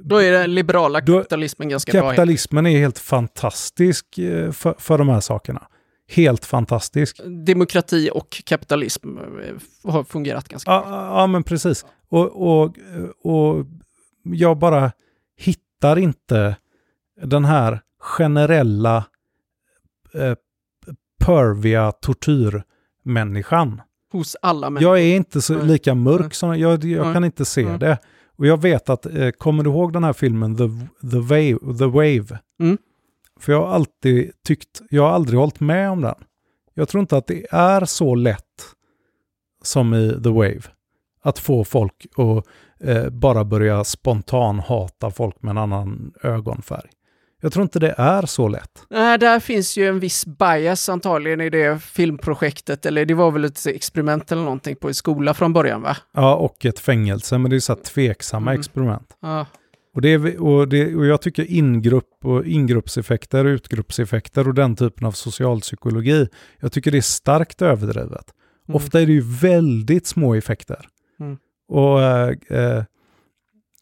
Då 0.02 0.16
är 0.22 0.32
den 0.32 0.54
liberala 0.54 1.00
Då- 1.00 1.18
kapitalismen 1.18 1.68
ganska 1.68 1.92
bra. 1.92 2.02
kapitalismen 2.02 2.66
är 2.66 2.78
helt 2.78 2.98
fantastisk 2.98 4.18
eh, 4.18 4.50
för, 4.52 4.74
för 4.78 4.98
de 4.98 5.08
här 5.08 5.20
sakerna. 5.20 5.66
Helt 6.08 6.44
fantastisk. 6.44 7.20
Demokrati 7.46 8.10
och 8.14 8.42
kapitalism 8.46 9.18
eh, 9.18 9.54
har 9.92 10.04
fungerat 10.04 10.48
ganska 10.48 10.70
Ja, 10.70 10.84
bra. 10.88 11.20
ja 11.20 11.26
men 11.26 11.42
precis. 11.42 11.86
Och, 12.08 12.26
och, 12.60 12.74
och 13.22 13.66
jag 14.22 14.58
bara 14.58 14.92
hittar 15.38 15.98
inte 15.98 16.56
den 17.22 17.44
här 17.44 17.80
generella 18.00 19.04
eh, 20.14 20.34
perviga 21.24 21.92
tortyrmänniskan. 21.92 23.80
Hos 24.12 24.36
alla 24.42 24.70
människor. 24.70 24.96
Jag 24.98 25.06
är 25.06 25.16
inte 25.16 25.42
så 25.42 25.54
Nej. 25.54 25.66
lika 25.66 25.94
mörk 25.94 26.34
som, 26.34 26.58
jag, 26.58 26.84
jag 26.84 27.04
Nej. 27.04 27.14
kan 27.14 27.24
inte 27.24 27.44
se 27.44 27.64
Nej. 27.68 27.78
det. 27.78 27.98
Och 28.38 28.46
jag 28.46 28.62
vet 28.62 28.88
att, 28.88 29.06
eh, 29.06 29.30
kommer 29.30 29.64
du 29.64 29.70
ihåg 29.70 29.92
den 29.92 30.04
här 30.04 30.12
filmen 30.12 30.56
The, 30.56 30.68
The, 31.10 31.18
Wave, 31.18 31.78
The 31.78 31.84
Wave? 31.86 32.38
Mm. 32.60 32.78
För 33.40 33.52
jag 33.52 33.60
har 33.66 33.74
alltid 33.74 34.32
tyckt, 34.46 34.82
jag 34.90 35.02
har 35.02 35.10
aldrig 35.10 35.38
hållit 35.40 35.60
med 35.60 35.90
om 35.90 36.00
den. 36.00 36.14
Jag 36.74 36.88
tror 36.88 37.00
inte 37.00 37.16
att 37.16 37.26
det 37.26 37.46
är 37.50 37.84
så 37.84 38.14
lätt 38.14 38.42
som 39.62 39.94
i 39.94 40.20
The 40.24 40.30
Wave. 40.30 40.60
Att 41.22 41.38
få 41.38 41.64
folk 41.64 42.06
att 42.16 42.46
eh, 42.88 43.08
bara 43.08 43.44
börja 43.44 43.84
spontan 43.84 44.58
hata 44.60 45.10
folk 45.10 45.42
med 45.42 45.50
en 45.50 45.58
annan 45.58 46.12
ögonfärg. 46.22 46.88
Jag 47.40 47.52
tror 47.52 47.62
inte 47.62 47.78
det 47.78 47.94
är 47.98 48.26
så 48.26 48.48
lätt. 48.48 48.82
Nej, 48.90 49.18
där 49.18 49.40
finns 49.40 49.76
ju 49.78 49.88
en 49.88 50.00
viss 50.00 50.26
bias 50.26 50.88
antagligen 50.88 51.40
i 51.40 51.50
det 51.50 51.82
filmprojektet, 51.82 52.86
eller 52.86 53.04
det 53.04 53.14
var 53.14 53.30
väl 53.30 53.44
ett 53.44 53.66
experiment 53.66 54.32
eller 54.32 54.42
någonting 54.42 54.76
på 54.76 54.88
en 54.88 54.94
skola 54.94 55.34
från 55.34 55.52
början 55.52 55.82
va? 55.82 55.96
Ja, 56.14 56.34
och 56.36 56.64
ett 56.66 56.78
fängelse, 56.78 57.38
men 57.38 57.50
det 57.50 57.56
är 57.56 57.60
så 57.60 57.74
här 57.74 57.80
tveksamma 57.82 58.50
Mm. 58.50 58.60
experiment. 58.60 59.16
Ja. 59.20 59.46
Och, 59.96 60.02
det 60.02 60.38
och, 60.38 60.68
det, 60.68 60.94
och 60.94 61.06
jag 61.06 61.20
tycker 61.22 61.50
ingrupp 61.50 62.24
och 62.24 62.46
ingruppseffekter, 62.46 63.44
utgruppseffekter 63.44 64.48
och 64.48 64.54
den 64.54 64.76
typen 64.76 65.06
av 65.06 65.12
socialpsykologi, 65.12 66.28
jag 66.60 66.72
tycker 66.72 66.90
det 66.90 66.98
är 66.98 67.02
starkt 67.02 67.62
överdrivet. 67.62 68.34
Mm. 68.68 68.76
Ofta 68.76 69.00
är 69.00 69.06
det 69.06 69.12
ju 69.12 69.20
väldigt 69.40 70.06
små 70.06 70.34
effekter. 70.34 70.88
Mm. 71.20 71.38
Och 71.68 72.02
äh, 72.02 72.36
äh, 72.48 72.84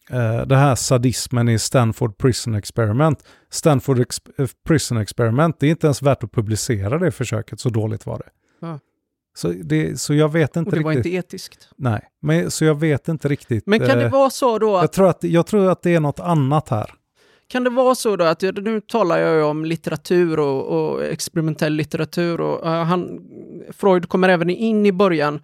äh, 0.09 0.47
det 0.47 0.55
här 0.55 0.75
sadismen 0.75 1.49
i 1.49 1.59
Stanford 1.59 2.17
Prison 2.17 2.55
Experiment, 2.55 3.23
Stanford 3.49 3.99
ex 3.99 4.21
Prison 4.67 4.97
Experiment, 4.97 5.59
det 5.59 5.67
är 5.67 5.71
inte 5.71 5.87
ens 5.87 6.01
värt 6.01 6.23
att 6.23 6.31
publicera 6.31 6.99
det 6.99 7.11
försöket, 7.11 7.59
så 7.59 7.69
dåligt 7.69 8.05
var 8.05 8.17
det. 8.17 8.29
Ja. 8.67 8.79
Så, 9.37 9.47
det 9.47 10.01
så 10.01 10.13
jag 10.13 10.31
vet 10.31 10.55
inte 10.55 10.69
Och 10.69 10.75
det 10.77 10.83
var 10.83 10.91
riktigt. 10.91 11.13
inte 11.13 11.27
etiskt. 11.27 11.69
Nej, 11.77 12.01
men, 12.21 12.51
så 12.51 12.65
jag 12.65 12.79
vet 12.79 13.07
inte 13.07 13.27
riktigt. 13.27 13.63
Men 13.67 13.79
kan 13.79 13.97
det 13.97 14.05
eh, 14.05 14.11
vara 14.11 14.29
så 14.29 14.59
då 14.59 14.67
jag, 14.67 14.83
att, 14.83 14.93
tror 14.93 15.07
att, 15.07 15.23
jag 15.23 15.45
tror 15.47 15.69
att 15.69 15.81
det 15.81 15.95
är 15.95 15.99
något 15.99 16.19
annat 16.19 16.69
här. 16.69 16.93
kan 17.47 17.63
det 17.63 17.69
vara 17.69 17.95
så 17.95 18.15
då 18.15 18.25
att, 18.25 18.41
nu 18.41 18.81
talar 18.81 19.17
jag 19.17 19.35
ju 19.35 19.43
om 19.43 19.65
litteratur 19.65 20.39
och, 20.39 20.65
och 20.65 21.03
experimentell 21.05 21.73
litteratur 21.73 22.41
och 22.41 22.67
eh, 22.67 22.83
han, 22.83 23.19
Freud 23.71 24.09
kommer 24.09 24.29
även 24.29 24.49
in 24.49 24.85
i 24.85 24.91
början 24.91 25.39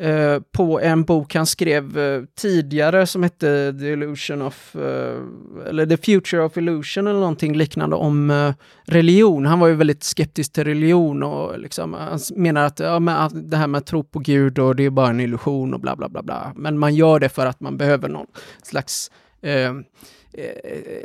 eh, 0.00 0.40
på 0.52 0.80
en 0.80 1.04
bok 1.04 1.34
han 1.34 1.46
skrev 1.46 1.98
eh, 1.98 2.22
tidigare 2.36 3.06
som 3.06 3.22
hette 3.22 3.74
The 3.80 3.86
Illusion 3.86 4.42
of, 4.42 4.76
eh, 4.76 5.20
eller 5.68 5.86
The 5.86 5.96
Future 5.96 6.42
of 6.42 6.56
Illusion 6.56 7.06
eller 7.06 7.20
någonting 7.20 7.56
liknande 7.56 7.96
om 7.96 8.30
eh, 8.30 8.52
religion. 8.84 9.46
Han 9.46 9.60
var 9.60 9.68
ju 9.68 9.74
väldigt 9.74 10.04
skeptisk 10.04 10.52
till 10.52 10.64
religion 10.64 11.22
och 11.22 11.58
liksom, 11.58 11.94
han 11.94 12.18
menar 12.36 12.64
att, 12.64 12.80
ja, 12.80 12.98
men, 12.98 13.16
att 13.16 13.50
det 13.50 13.56
här 13.56 13.66
med 13.66 13.78
att 13.78 13.86
tro 13.86 14.04
på 14.04 14.18
Gud 14.18 14.58
och 14.58 14.76
det 14.76 14.84
är 14.84 14.90
bara 14.90 15.08
en 15.08 15.20
illusion 15.20 15.74
och 15.74 15.80
bla 15.80 15.96
bla 15.96 16.08
bla 16.08 16.22
bla. 16.22 16.52
Men 16.56 16.78
man 16.78 16.94
gör 16.94 17.20
det 17.20 17.28
för 17.28 17.46
att 17.46 17.60
man 17.60 17.76
behöver 17.76 18.08
någon 18.08 18.26
slags 18.62 19.10
eh, 19.42 19.52
eh 19.52 19.74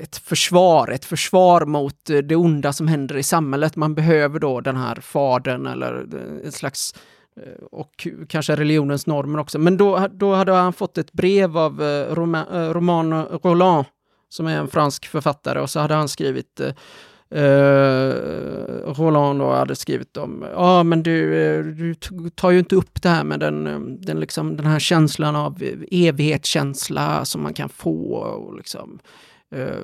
ett 0.03 0.17
försvar, 0.17 0.87
ett 0.91 1.05
försvar 1.05 1.65
mot 1.65 2.09
eh, 2.09 2.17
det 2.17 2.35
onda 2.35 2.73
som 2.73 2.87
händer 2.87 3.17
i 3.17 3.23
samhället. 3.23 3.75
Man 3.75 3.95
behöver 3.95 4.39
då 4.39 4.61
den 4.61 4.75
här 4.75 4.95
fadern 4.95 5.67
eller 5.67 5.93
eh, 5.93 6.45
en 6.45 6.51
slags 6.51 6.93
eh, 6.93 6.99
och 7.71 8.07
kanske 8.29 8.55
religionens 8.55 9.07
normer 9.07 9.39
också. 9.39 9.59
Men 9.59 9.77
då, 9.77 10.07
då 10.11 10.33
hade 10.33 10.51
han 10.51 10.73
fått 10.73 10.97
ett 10.97 11.11
brev 11.11 11.57
av 11.57 11.83
eh, 11.83 12.15
Roma, 12.15 12.45
eh, 12.53 12.73
Roman 12.73 13.25
Roland 13.25 13.85
som 14.29 14.47
är 14.47 14.57
en 14.57 14.67
fransk 14.67 15.05
författare 15.05 15.59
och 15.59 15.69
så 15.69 15.79
hade 15.79 15.93
han 15.93 16.09
skrivit 16.09 16.59
eh, 16.59 16.73
eh, 17.43 18.13
Roland 18.93 19.39
då 19.39 19.51
hade 19.51 19.75
skrivit 19.75 20.17
om, 20.17 20.45
ja 20.53 20.83
men 20.83 21.03
du, 21.03 21.43
eh, 21.43 21.63
du 21.63 21.95
tar 22.35 22.51
ju 22.51 22.59
inte 22.59 22.75
upp 22.75 23.01
det 23.01 23.09
här 23.09 23.23
med 23.23 23.39
den, 23.39 23.67
eh, 23.67 23.79
den, 23.79 24.19
liksom, 24.19 24.57
den 24.57 24.65
här 24.65 24.79
känslan 24.79 25.35
av 25.35 25.63
eh, 25.63 26.07
evighetskänsla 26.07 27.25
som 27.25 27.41
man 27.41 27.53
kan 27.53 27.69
få 27.69 28.13
och 28.13 28.57
liksom 28.57 28.99
eh, 29.55 29.77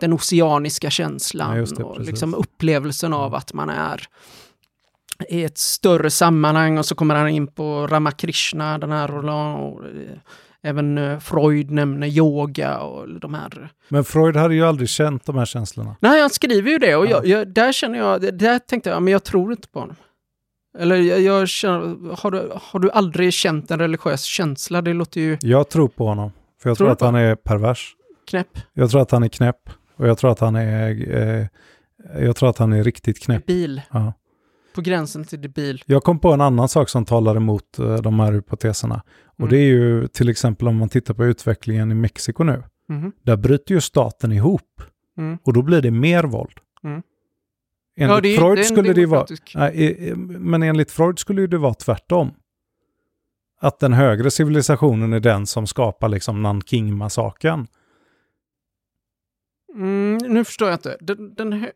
den 0.00 0.12
oceaniska 0.12 0.90
känslan 0.90 1.56
Ja, 1.56 1.64
det, 1.76 1.84
och 1.84 1.96
precis. 1.96 2.10
liksom 2.10 2.34
upplevelsen 2.34 3.12
av 3.12 3.34
att 3.34 3.52
man 3.52 3.68
är 3.68 4.08
i 5.28 5.44
ett 5.44 5.58
större 5.58 6.10
sammanhang 6.10 6.78
och 6.78 6.86
så 6.86 6.94
kommer 6.94 7.14
han 7.14 7.28
in 7.28 7.46
på 7.46 7.86
Ramakrishna, 7.86 8.78
den 8.78 8.92
här 8.92 9.08
Roland 9.08 9.56
och 9.62 9.84
eh, 9.84 9.90
även 10.62 10.98
eh, 10.98 11.18
Freud 11.18 11.70
nämner 11.70 12.06
yoga 12.06 12.78
och 12.78 13.20
de 13.20 13.34
här 13.34 13.72
Men 13.88 14.04
Freud 14.04 14.36
hade 14.36 14.54
ju 14.54 14.64
aldrig 14.64 14.88
känt 14.88 15.26
de 15.26 15.36
här 15.38 15.44
känslorna. 15.44 15.96
Nej, 16.00 16.20
han 16.20 16.30
skriver 16.30 16.70
ju 16.70 16.78
det 16.78 16.96
och 16.96 17.06
Ja. 17.06 17.10
jag, 17.10 17.26
jag, 17.26 17.48
där 17.48 17.72
känner 17.72 17.98
jag, 17.98 18.38
där 18.38 18.58
tänkte 18.58 18.90
jag, 18.90 19.02
men 19.02 19.12
jag 19.12 19.24
tror 19.24 19.52
inte 19.52 19.68
på 19.68 19.80
honom. 19.80 19.96
Eller 20.78 20.96
jag, 20.96 21.20
jag 21.20 21.48
känner, 21.48 22.16
har 22.22 22.30
du, 22.30 22.50
har 22.62 22.80
du 22.80 22.90
aldrig 22.90 23.32
känt 23.32 23.70
en 23.70 23.78
religiös 23.78 24.22
känsla? 24.22 24.82
Det 24.82 24.92
låter 24.92 25.20
ju 25.20 25.38
Jag 25.40 25.68
tror 25.68 25.88
på 25.88 26.06
honom. 26.06 26.32
För 26.62 26.70
jag 26.70 26.76
Tror 26.78 26.86
tror, 26.86 26.92
att 26.92 27.00
han 27.00 27.14
är 27.14 27.34
pervers. 27.34 27.94
knäpp, 28.30 28.58
Jag 28.72 28.90
tror 28.90 29.02
att 29.02 29.10
han 29.10 29.22
är 29.22 29.28
knäpp. 29.28 29.70
Och 29.96 30.08
jag 30.08 30.18
tror 30.18 30.30
att 30.32 30.40
han 30.40 30.56
är, 30.56 31.16
eh, 31.16 31.46
jag 32.26 32.36
tror 32.36 32.50
att 32.50 32.58
han 32.58 32.72
är 32.72 32.84
riktigt 32.84 33.22
knäpp. 33.22 33.46
debil. 33.46 33.80
Ja. 33.90 34.12
På 34.74 34.80
gränsen 34.80 35.24
till 35.24 35.40
debil. 35.40 35.82
Jag 35.86 36.02
kom 36.04 36.18
på 36.18 36.32
en 36.32 36.40
annan 36.40 36.68
sak 36.68 36.88
som 36.88 37.04
talar 37.04 37.36
emot 37.36 37.78
eh, 37.78 37.94
de 37.96 38.20
här 38.20 38.32
hypoteserna. 38.32 39.02
Och 39.26 39.38
Mm. 39.40 39.50
det 39.50 39.56
är 39.58 39.64
ju 39.66 40.06
till 40.08 40.28
exempel 40.28 40.68
om 40.68 40.76
man 40.76 40.88
tittar 40.88 41.14
på 41.14 41.24
utvecklingen 41.24 41.90
i 41.90 41.94
Mexiko 41.94 42.44
nu. 42.44 42.62
Mhm. 42.88 43.12
Där 43.22 43.36
bryter 43.36 43.74
ju 43.74 43.80
staten 43.80 44.32
ihop. 44.32 44.82
Mm. 45.18 45.38
Och 45.42 45.52
då 45.52 45.62
blir 45.62 45.82
det 45.82 45.90
mer 45.90 46.24
våld. 46.24 46.58
Mm. 46.84 47.02
Enligt 47.96 48.14
Ja, 48.16 48.20
det 48.20 48.28
är- 48.28 48.38
Freud 48.38 48.58
det 48.58 48.64
skulle 48.64 48.92
det 48.92 49.06
vara... 49.06 49.26
Nej, 49.54 50.12
men 50.16 50.62
enligt 50.62 50.90
Freud 50.90 51.18
skulle 51.18 51.46
det 51.46 51.58
vara 51.58 51.74
tvärtom. 51.74 52.30
Att 53.60 53.78
den 53.78 53.92
högre 53.92 54.30
civilisationen 54.30 55.12
är 55.12 55.20
den 55.20 55.46
som 55.46 55.66
skapar 55.66 56.08
liksom 56.08 56.42
Nanking-massakern. 56.46 57.66
Mm, 59.74 60.18
nu 60.34 60.44
förstår 60.44 60.68
jag 60.68 60.74
inte. 60.76 60.96
Den, 61.00 61.34
den 61.34 61.52
hö- 61.52 61.70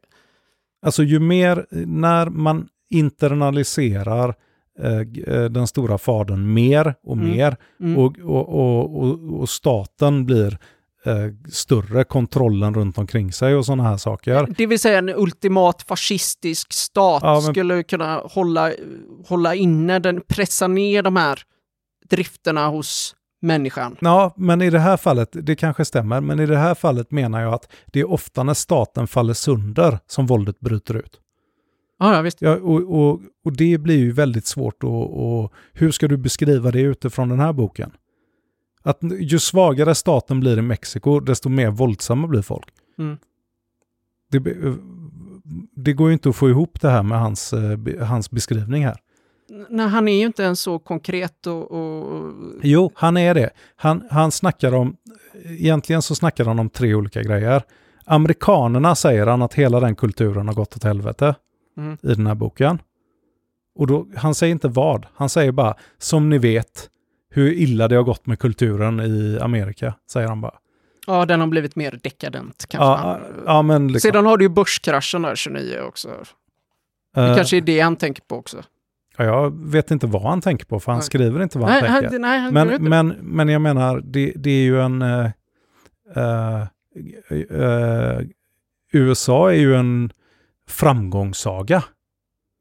Alltså 0.82 1.02
ju 1.02 1.20
mer, 1.20 1.66
när 1.86 2.26
man 2.30 2.68
internaliserar 2.94 4.34
eh, 4.82 5.34
eh, 5.34 5.44
den 5.44 5.66
stora 5.66 5.98
fadern 5.98 6.54
mer 6.54 6.94
och 7.04 7.16
Mm. 7.16 7.30
mer 7.30 7.56
mm, 7.80 7.98
och, 7.98 8.18
och, 8.18 8.48
och, 8.48 9.02
och, 9.04 9.40
och 9.40 9.48
staten 9.48 10.26
blir 10.26 10.58
eh, 11.06 11.14
större, 11.52 12.04
kontrollen 12.04 12.74
runt 12.74 12.98
omkring 12.98 13.32
sig 13.32 13.54
och 13.54 13.66
sådana 13.66 13.82
här 13.82 13.96
saker. 13.96 14.46
Det 14.56 14.66
vill 14.66 14.78
säga 14.78 14.98
en 14.98 15.08
ultimat 15.08 15.82
fascistisk 15.82 16.72
stat 16.72 17.22
Ja, 17.22 17.40
men- 17.40 17.42
skulle 17.54 17.82
kunna 17.82 18.16
hålla, 18.24 18.72
hålla 19.28 19.54
inne, 19.54 19.98
den, 19.98 20.20
pressa 20.28 20.66
ner 20.68 21.02
de 21.02 21.16
här 21.16 21.38
drifterna 22.10 22.68
hos 22.68 23.14
människan. 23.42 23.96
Ja, 24.00 24.34
men 24.36 24.62
i 24.62 24.70
det 24.70 24.78
här 24.78 24.96
fallet, 24.96 25.28
det 25.32 25.56
kanske 25.56 25.84
stämmer, 25.84 26.20
men 26.20 26.40
i 26.40 26.46
det 26.46 26.56
här 26.56 26.74
fallet 26.74 27.10
menar 27.10 27.40
jag 27.40 27.54
att 27.54 27.72
det 27.86 28.00
är 28.00 28.10
ofta 28.10 28.42
när 28.42 28.54
staten 28.54 29.06
faller 29.06 29.34
sönder 29.34 29.98
som 30.06 30.26
våldet 30.26 30.60
bryter 30.60 30.96
ut. 30.96 31.20
Ja, 31.98 32.14
ja 32.16 32.22
visst. 32.22 32.42
Ja, 32.42 32.56
och, 32.56 33.00
och, 33.00 33.20
och 33.44 33.56
det 33.56 33.78
blir 33.78 33.98
ju 33.98 34.12
väldigt 34.12 34.46
svårt 34.46 34.84
och, 34.84 35.42
och 35.42 35.52
hur 35.72 35.90
ska 35.90 36.08
du 36.08 36.16
beskriva 36.16 36.70
det 36.70 36.80
utifrån 36.80 37.28
den 37.28 37.40
här 37.40 37.52
boken? 37.52 37.92
Att 38.82 38.98
ju 39.18 39.38
svagare 39.38 39.94
staten 39.94 40.40
blir 40.40 40.58
i 40.58 40.62
Mexiko, 40.62 41.20
desto 41.20 41.48
mer 41.48 41.70
våldsamma 41.70 42.26
blir 42.26 42.42
folk. 42.42 42.68
Mm. 42.98 43.16
Det, 44.30 44.40
be- 44.40 44.76
det 45.76 45.92
går 45.92 46.08
ju 46.08 46.12
inte 46.12 46.28
att 46.28 46.36
få 46.36 46.48
ihop 46.48 46.80
det 46.80 46.88
här 46.90 47.02
med 47.02 47.20
hans, 47.20 47.52
eh, 47.52 48.06
hans 48.06 48.30
beskrivning 48.30 48.84
här. 48.84 48.96
Nej, 49.68 49.88
han 49.88 50.08
är 50.08 50.18
ju 50.18 50.26
inte 50.26 50.42
ens 50.42 50.60
så 50.60 50.78
konkret 50.78 51.46
och... 51.46 51.72
och 51.72 52.32
Jo, 52.62 52.92
han 52.94 53.16
är 53.16 53.34
det. 53.34 53.50
Han, 53.76 54.02
han 54.10 54.30
snackar 54.30 54.74
om, 54.74 54.96
egentligen 55.44 56.02
så 56.02 56.14
snackar 56.14 56.44
han 56.44 56.58
om 56.58 56.70
tre 56.70 56.94
olika 56.94 57.22
grejer. 57.22 57.62
Amerikanerna 58.04 58.94
säger 58.94 59.26
han 59.26 59.42
att 59.42 59.54
hela 59.54 59.80
den 59.80 59.94
kulturen 59.94 60.48
har 60.48 60.54
gått 60.54 60.76
åt 60.76 60.84
helvete 60.84 61.34
mm, 61.76 61.96
i 62.02 62.14
den 62.14 62.26
här 62.26 62.34
boken. 62.34 62.78
Och 63.76 63.86
då, 63.86 64.06
han 64.16 64.34
säger 64.34 64.52
inte 64.52 64.68
vad, 64.68 65.06
han 65.14 65.28
säger 65.28 65.52
bara, 65.52 65.74
som 65.98 66.30
ni 66.30 66.38
vet, 66.38 66.90
hur 67.30 67.52
illa 67.52 67.88
det 67.88 67.96
har 67.96 68.02
gått 68.02 68.26
med 68.26 68.38
kulturen 68.38 69.00
i 69.00 69.38
Amerika, 69.40 69.94
säger 70.10 70.28
han 70.28 70.40
bara. 70.40 70.54
ja, 71.06 71.26
den 71.26 71.40
har 71.40 71.46
blivit 71.46 71.76
mer 71.76 71.98
dekadent 72.02 72.64
kanske. 72.68 72.84
Ja, 73.08 73.20
ja 73.46 73.62
men 73.62 73.88
liksom, 73.92 74.08
Sedan 74.08 74.26
har 74.26 74.36
du 74.36 74.44
ju 74.44 74.48
börskraschen 74.48 75.22
där 75.22 75.34
29 75.34 75.78
också. 75.80 76.08
Det 77.14 77.20
eh, 77.20 77.36
kanske 77.36 77.56
är 77.56 77.60
det 77.60 77.80
han 77.80 77.96
tänker 77.96 78.22
på 78.22 78.36
också. 78.36 78.62
ja, 79.16 79.24
jag 79.24 79.70
vet 79.70 79.90
inte 79.90 80.06
vad 80.06 80.22
han 80.22 80.40
tänker 80.40 80.66
på, 80.66 80.80
för 80.80 80.92
han 80.92 80.98
Nej. 80.98 81.06
skriver 81.06 81.42
inte 81.42 81.58
vad 81.58 81.68
han 81.70 81.82
Nej, 81.82 81.90
tänker. 81.90 82.10
han, 82.10 82.20
nej, 82.22 82.38
han 82.38 82.54
Men, 82.54 82.84
men, 82.88 83.08
men 83.08 83.48
jag 83.48 83.62
menar, 83.62 84.00
det, 84.04 84.32
det 84.36 84.50
är 84.50 84.64
ju 84.64 84.80
en... 84.80 85.02
eh, 85.02 85.30
eh, 87.50 88.20
USA 88.92 89.50
är 89.50 89.56
ju 89.56 89.74
en 89.76 90.12
framgångssaga. 90.68 91.84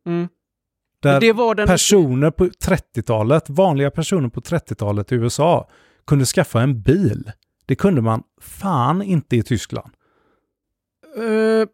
Mm. 0.06 0.28
Där 1.02 1.20
det 1.20 1.34
var 1.34 1.56
den... 1.56 1.68
personer 1.68 2.32
på 2.32 2.46
30-talet, 2.46 3.50
vanliga 3.50 3.92
personer 3.92 4.30
på 4.30 4.42
30-talet 4.42 5.12
i 5.12 5.16
USA, 5.16 5.70
kunde 6.08 6.26
skaffa 6.26 6.62
en 6.62 6.82
bil. 6.82 7.32
Det 7.66 7.76
kunde 7.76 8.02
man 8.02 8.24
fan 8.42 9.02
inte 9.02 9.36
i 9.36 9.44
Tyskland. 9.44 9.92
Eh, 11.18 11.68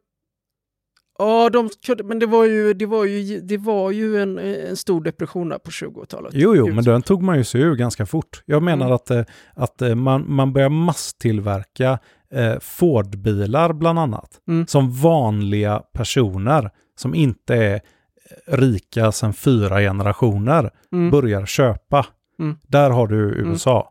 ja, 1.17 1.49
de 1.49 1.69
kunde, 1.85 2.03
men 2.03 2.19
det 2.19 2.25
var 2.25 2.45
ju, 2.45 2.73
det 2.73 2.85
var 2.85 3.05
ju, 3.05 3.41
det 3.41 3.57
var 3.57 3.91
ju 3.91 4.21
en, 4.21 4.37
en 4.39 4.77
stor 4.77 5.01
depression 5.03 5.49
där 5.49 5.57
på 5.57 5.71
20-talet. 5.71 6.31
Jo, 6.33 6.55
jo, 6.55 6.73
men 6.73 6.83
den 6.83 7.01
tog 7.01 7.23
man 7.23 7.37
ju 7.37 7.43
sig 7.43 7.61
ur 7.61 7.75
ganska 7.75 8.05
fort. 8.05 8.43
Jag 8.45 8.63
menar 8.63 8.85
Mm. 8.85 8.95
att, 8.95 9.11
eh, 9.11 9.23
att 9.53 9.81
eh, 9.81 9.95
man, 9.95 10.25
man 10.27 10.53
börjar 10.53 10.69
masstillverka 10.69 11.99
eh, 12.33 12.59
Ford-bilar 12.59 13.73
bland 13.73 13.99
annat. 13.99 14.29
Mm. 14.47 14.67
Som 14.67 14.91
vanliga 14.91 15.79
personer 15.93 16.69
som 16.95 17.15
inte 17.15 17.55
är 17.55 17.81
rika 18.47 19.11
sedan 19.11 19.33
fyra 19.33 19.79
generationer 19.79 20.69
Mm. 20.91 21.11
börjar 21.11 21.45
köpa. 21.45 22.05
Mm. 22.39 22.57
Där 22.67 22.89
har 22.89 23.07
du 23.07 23.15
USA. 23.17 23.89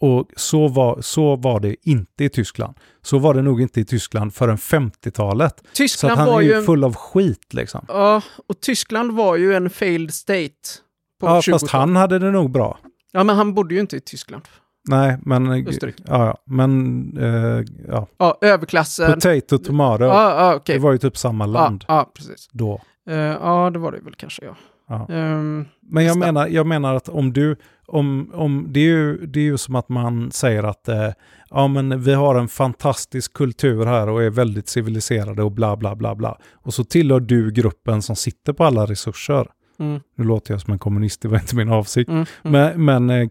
Och 0.00 0.28
så 0.36 0.68
var, 0.68 1.00
så 1.00 1.36
var 1.36 1.60
det 1.60 1.76
inte 1.88 2.24
i 2.24 2.28
Tyskland. 2.28 2.74
Så 3.02 3.18
var 3.18 3.34
det 3.34 3.42
nog 3.42 3.60
inte 3.62 3.80
i 3.80 3.84
Tyskland 3.84 4.34
förrän 4.34 4.56
50-talet. 4.58 5.54
Så 5.62 5.66
att 5.68 5.74
Tyskland 5.74 6.18
han 6.18 6.28
är 6.28 6.32
var 6.32 6.40
ju 6.40 6.48
ju 6.48 6.54
en, 6.54 6.64
full 6.64 6.84
av 6.84 6.94
skit 6.94 7.54
liksom. 7.54 7.84
Ja, 7.88 8.22
och 8.48 8.60
Tyskland 8.60 9.12
var 9.12 9.36
ju 9.36 9.54
en 9.54 9.70
failed 9.70 10.14
state. 10.14 10.50
På 11.20 11.26
Ja, 11.26 11.40
20-talet. 11.40 11.60
fast 11.60 11.72
han 11.72 11.96
hade 11.96 12.18
det 12.18 12.30
nog 12.30 12.50
bra. 12.50 12.78
Ja, 13.12 13.24
men 13.24 13.36
han 13.36 13.54
bodde 13.54 13.74
ju 13.74 13.80
inte 13.80 13.96
i 13.96 14.00
Tyskland. 14.00 14.42
Nej, 14.88 15.18
men... 15.22 15.68
Österrike. 15.68 16.02
Ja, 16.06 16.26
ja. 16.26 16.38
Men... 16.46 17.02
Eh, 17.20 17.64
ja. 17.88 18.06
Ja, 18.18 18.38
överklassen. 18.40 19.12
Potato, 19.14 19.58
tomato. 19.58 20.04
Ja, 20.04 20.36
ja 20.46 20.54
okej. 20.56 20.74
Det 20.76 20.82
var 20.82 20.92
ju 20.92 20.98
typ 20.98 21.16
samma 21.16 21.44
Ja, 21.44 21.50
land 21.50 21.84
ja, 21.88 22.10
precis. 22.14 22.48
då. 22.52 22.80
Eh, 23.10 23.16
ja, 23.16 23.70
det 23.70 23.78
var 23.78 23.92
det 23.92 24.00
väl 24.00 24.14
kanske, 24.14 24.44
ja. 24.44 24.56
Ja. 24.88 25.06
Ehm, 25.14 25.64
Men 25.82 26.04
jag 26.04 26.18
menar, 26.18 26.46
jag 26.46 26.66
menar 26.66 26.94
att 26.94 27.08
om 27.08 27.32
du... 27.32 27.56
Om, 27.86 28.30
om, 28.34 28.66
det, 28.68 28.80
är 28.80 28.84
ju, 28.84 29.26
det 29.26 29.40
är 29.40 29.44
ju 29.44 29.58
som 29.58 29.74
att 29.74 29.88
man 29.88 30.30
säger 30.30 30.62
att 30.62 30.88
eh, 30.88 31.08
ja, 31.50 31.68
men 31.68 32.02
vi 32.02 32.14
har 32.14 32.34
en 32.34 32.48
fantastisk 32.48 33.32
kultur 33.32 33.86
här 33.86 34.08
och 34.08 34.22
är 34.22 34.30
väldigt 34.30 34.68
civiliserade 34.68 35.42
och 35.42 35.52
bla 35.52 35.76
bla 35.76 35.96
bla 35.96 36.14
bla. 36.14 36.38
Och 36.52 36.74
så 36.74 36.84
tillhör 36.84 37.20
du 37.20 37.52
gruppen 37.52 38.02
som 38.02 38.16
sitter 38.16 38.52
på 38.52 38.64
alla 38.64 38.86
resurser. 38.86 39.46
mm, 39.78 40.00
Nu 40.16 40.24
låter 40.24 40.54
jag 40.54 40.60
som 40.60 40.72
en 40.72 40.78
kommunist, 40.78 41.22
det 41.22 41.28
var 41.28 41.38
inte 41.38 41.56
min 41.56 41.68
avsikt. 41.72 42.10
mm, 42.10 42.24
mm. 42.44 42.74
Men, 42.84 43.06
men 43.06 43.22
eh, 43.22 43.28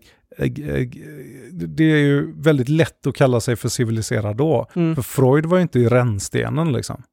det 1.68 1.84
är 1.84 1.98
ju 1.98 2.34
väldigt 2.42 2.70
lätt 2.70 3.08
att 3.08 3.16
kalla 3.16 3.40
sig 3.40 3.56
för 3.56 3.70
civiliserad 3.70 4.36
då. 4.38 4.68
Mm. 4.76 4.96
För 4.96 5.02
Freud 5.02 5.46
var 5.46 5.58
ju 5.58 5.62
inte 5.62 5.80
i 5.80 5.88
rännstenen 5.88 6.72
liksom. 6.74 7.04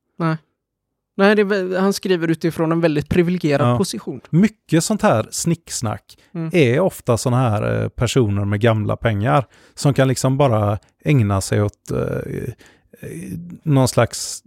Nej, 1.16 1.37
det, 1.37 1.43
är 1.43 1.81
han 1.81 1.93
skriver 1.93 2.29
utifrån 2.29 2.73
en 2.73 2.81
väldigt 2.81 3.09
privilegierad 3.09 3.68
Ja. 3.68 3.79
position. 3.79 4.21
Mycket 4.31 4.85
sånt 4.85 5.03
här 5.03 5.27
snicksnack 5.31 6.16
Mm. 6.35 6.51
är 6.53 6.81
ofta 6.81 7.16
sådana 7.16 7.51
här 7.51 7.83
eh, 7.83 7.89
personer 7.89 8.45
med 8.45 8.61
gamla 8.61 8.97
pengar 8.97 9.47
som 9.75 9.95
kan 9.95 10.09
liksom 10.09 10.37
bara 10.39 10.79
ägna 11.05 11.41
sig 11.41 11.62
åt 11.62 11.91
eh, 11.91 11.99
eh, 11.99 13.11
någon 13.62 13.89
slags, 13.89 14.43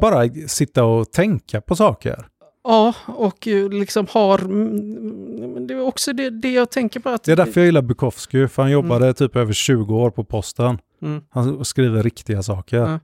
bara 0.00 0.28
sitta 0.46 0.84
och 0.84 1.12
tänka 1.12 1.60
på 1.60 1.76
saker. 1.76 2.26
Ja, 2.70 2.94
och 3.06 3.46
liksom 3.70 4.06
har... 4.10 4.38
mm, 4.38 5.66
Det 5.66 5.74
är 5.74 5.80
också 5.80 6.12
det, 6.12 6.30
det 6.30 6.52
jag 6.52 6.70
tänker 6.70 7.00
på 7.00 7.08
att... 7.08 7.24
Det 7.24 7.32
är 7.32 7.36
därför 7.36 7.60
jag 7.60 7.66
gillar 7.66 7.82
Bukowski, 7.82 8.48
för 8.48 8.62
han 8.62 8.70
jobbade 8.70 9.14
typ 9.14 9.36
över 9.36 9.52
20 9.52 9.94
år 9.96 10.10
på 10.10 10.24
posten. 10.24 10.78
Mm. 11.02 11.22
Han 11.30 11.64
skriver 11.64 12.02
riktiga 12.02 12.42
saker. 12.42 12.76
Ja. 12.78 12.98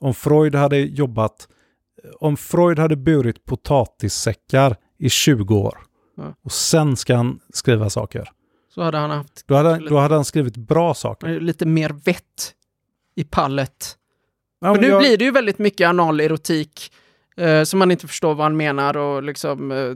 Om 0.00 0.14
Freud 0.14 0.54
hade 0.54 0.78
jobbat, 0.78 1.48
om 2.20 2.36
Freud 2.36 2.78
hade 2.78 2.96
burit 2.96 3.44
potatissäckar 3.44 4.76
i 4.98 5.08
20 5.10 5.54
år 5.58 5.78
och 6.44 6.52
sen 6.52 6.96
ska 6.96 7.16
han 7.16 7.40
skriva 7.52 7.90
saker. 7.90 8.28
Så 8.74 8.82
hade 8.82 8.98
han 8.98 9.10
haft 9.10 9.44
Då 9.46 9.54
hade, 9.54 9.88
då 9.88 9.98
hade 9.98 10.14
han 10.14 10.24
skrivit 10.24 10.56
bra 10.56 10.94
saker. 10.94 11.40
lite 11.40 11.66
mer 11.66 11.90
vett 12.04 12.54
i 13.14 13.24
pallet. 13.24 13.96
Ja, 14.60 14.72
men 14.72 14.80
nu 14.80 14.86
jag- 14.88 15.00
blir 15.00 15.16
det 15.16 15.24
ju 15.24 15.30
väldigt 15.30 15.58
mycket 15.58 15.88
anal-erotik 15.88 16.92
eh, 17.38 17.62
som 17.62 17.78
man 17.78 17.90
inte 17.90 18.06
förstår 18.06 18.34
vad 18.34 18.44
han 18.44 18.56
menar 18.56 18.96
och 18.96 19.22
liksom 19.22 19.72
eh, 19.72 19.78
eh, 19.78 19.94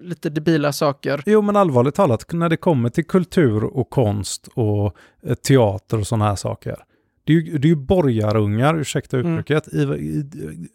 lite 0.00 0.30
debila 0.30 0.72
saker. 0.72 1.22
Jo, 1.26 1.42
men 1.42 1.56
allvarligt 1.56 1.94
talat, 1.94 2.32
när 2.32 2.48
det 2.48 2.56
kommer 2.56 2.88
till 2.88 3.04
kultur 3.06 3.64
och 3.64 3.90
konst 3.90 4.48
och 4.54 4.96
eh, 5.22 5.34
teater 5.34 5.98
och 5.98 6.06
sådana 6.06 6.24
här 6.24 6.36
saker. 6.36 6.76
Det 7.24 7.32
är 7.32 7.36
ju, 7.40 7.58
det 7.58 7.66
är 7.66 7.70
ju 7.70 7.76
borgarungar, 7.76 8.78
ursäkta 8.80 9.16
Mm. 9.18 9.32
uttrycket, 9.38 9.68
i, 9.68 9.78
i, 9.82 10.24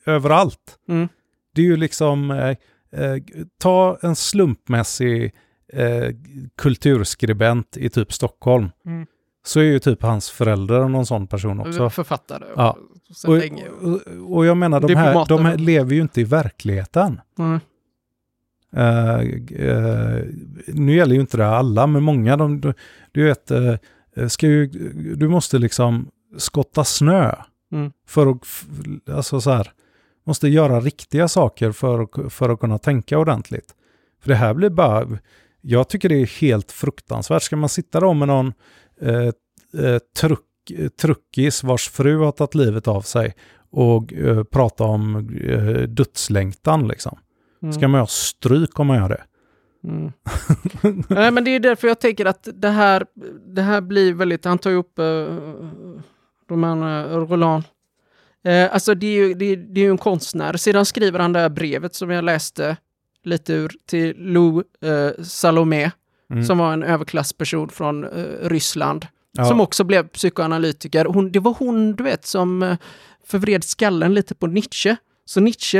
överallt. 0.06 0.78
Mm. 0.90 1.08
Det 1.56 1.62
är 1.62 1.66
ju 1.66 1.78
liksom, 1.78 2.32
eh, 2.32 2.50
eh, 3.02 3.18
ta 3.58 3.98
en 4.02 4.16
slumpmässig 4.16 5.34
kulturskribent 6.58 7.78
i 7.78 7.90
typ 7.90 8.14
Stockholm. 8.14 8.70
Mm. 8.86 9.06
Så 9.46 9.60
är 9.60 9.64
ju 9.64 9.80
typ 9.80 10.02
hans 10.04 10.30
föräldrar 10.30 10.88
någon 10.90 11.06
sån 11.06 11.28
person 11.28 11.60
också. 11.60 11.90
Författare. 11.90 12.46
Ja. 12.56 12.78
Sen 13.12 13.32
Och, 13.32 13.38
länge. 13.38 13.70
och, 13.70 14.02
och 14.38 14.46
jag 14.46 14.58
menar, 14.58 14.80
de 14.80 14.96
här, 14.96 15.26
de 15.28 15.46
här 15.46 15.58
lever 15.58 15.96
ju 15.96 16.02
inte 16.02 16.22
i 16.22 16.24
verkligheten. 16.24 17.22
Mm. 17.40 17.60
Eh, 18.76 19.20
eh, 19.68 20.22
nu 20.68 20.96
gäller 20.96 21.16
ju 21.16 21.22
inte 21.22 21.38
det 21.38 21.48
alla, 21.48 21.88
men 21.88 22.04
många, 22.04 22.38
de, 22.38 22.62
du, 22.62 22.74
du 23.12 23.24
vet, 23.24 23.52
eh, 23.52 23.76
ska 24.28 24.48
ju, 24.48 24.68
du 25.16 25.28
måste 25.28 25.58
liksom 25.58 26.08
skotta 26.38 26.84
snö 26.84 27.32
Mm. 27.72 27.92
för 28.08 28.28
att, 28.32 28.48
alltså 29.16 29.42
så 29.42 29.52
här, 29.52 29.72
måste 30.24 30.48
göra 30.48 30.80
riktiga 30.80 31.28
saker 31.28 31.72
för 31.72 32.00
att, 32.00 32.34
för 32.34 32.50
att 32.50 32.60
kunna 32.60 32.78
tänka 32.78 33.20
ordentligt. 33.20 33.76
För 34.22 34.30
det 34.30 34.36
här 34.36 34.54
blir 34.54 34.70
bara, 34.70 35.08
jag 35.62 35.90
tycker 35.90 36.10
det 36.10 36.16
är 36.16 36.42
helt 36.42 36.72
fruktansvärt. 36.72 37.42
Ska 37.44 37.56
man 37.56 37.70
sitta 37.70 38.00
då 38.00 38.14
med 38.14 38.28
någon 38.28 38.54
eh, 39.02 39.30
eh, 39.86 40.00
truck 40.20 40.46
truckis 41.02 41.64
vars 41.64 41.90
fru 41.90 42.18
har 42.18 42.32
tagit 42.32 42.56
livet 42.56 42.88
av 42.88 43.02
sig 43.02 43.36
och 43.72 44.14
eh, 44.14 44.44
prata 44.44 44.84
om 44.84 45.30
eh, 45.48 45.88
dödslängtan 45.88 46.88
liksom. 46.88 47.18
Mm. 47.64 47.74
Ska 47.74 47.88
man 47.88 48.00
ha 48.00 48.08
stryk 48.08 48.80
om 48.80 48.88
man 48.88 48.98
gör 48.98 49.10
det? 49.10 49.24
Mm. 49.84 50.12
Nej, 51.10 51.32
men 51.32 51.44
det 51.44 51.52
är 51.52 51.60
därför 51.60 51.88
jag 51.88 52.00
tänker 52.00 52.26
att 52.26 52.48
det 52.54 52.70
här, 52.70 53.06
det 53.46 53.62
här 53.62 53.82
blir 53.82 54.14
väldigt, 54.14 54.46
han 54.46 54.58
tar 54.58 54.70
ju 54.70 54.76
upp 54.76 55.00
uh, 55.00 55.38
Roman 56.50 56.84
uh, 56.84 57.18
Roland. 57.18 57.64
Uh, 58.48 58.74
alltså 58.74 58.96
det 58.96 59.08
är, 59.08 59.28
ju, 59.28 59.34
det, 59.34 59.56
det 59.56 59.86
är 59.86 59.90
en 59.90 59.98
konstnär. 59.98 60.58
Sedan 60.58 60.86
skriver 60.86 61.20
han 61.20 61.34
det 61.34 61.40
här 61.40 61.50
brevet 61.50 61.96
som 61.96 62.10
jag 62.10 62.24
läste 62.24 62.78
lite 63.24 63.54
ur 63.54 63.72
till 63.86 64.16
Lou 64.18 64.64
uh, 64.86 65.24
Salomé, 65.24 65.92
Mm. 66.32 66.46
som 66.46 66.58
var 66.58 66.74
en 66.74 66.84
överklassperson 66.84 67.70
från 67.70 68.04
uh, 68.04 68.50
Ryssland, 68.50 69.08
Ja. 69.38 69.46
som 69.46 69.62
också 69.62 69.84
blev 69.84 70.08
psykoanalytiker. 70.08 71.06
Hon, 71.06 71.32
det 71.32 71.40
var 71.40 71.56
hon, 71.60 71.96
du 71.96 72.04
vet, 72.04 72.26
som 72.26 72.64
uh, 72.64 72.76
förvred 73.26 73.64
skallen 73.64 74.14
lite 74.14 74.36
på 74.36 74.48
Nietzsche. 74.48 74.96
Så 75.26 75.40
Nietzsche 75.40 75.80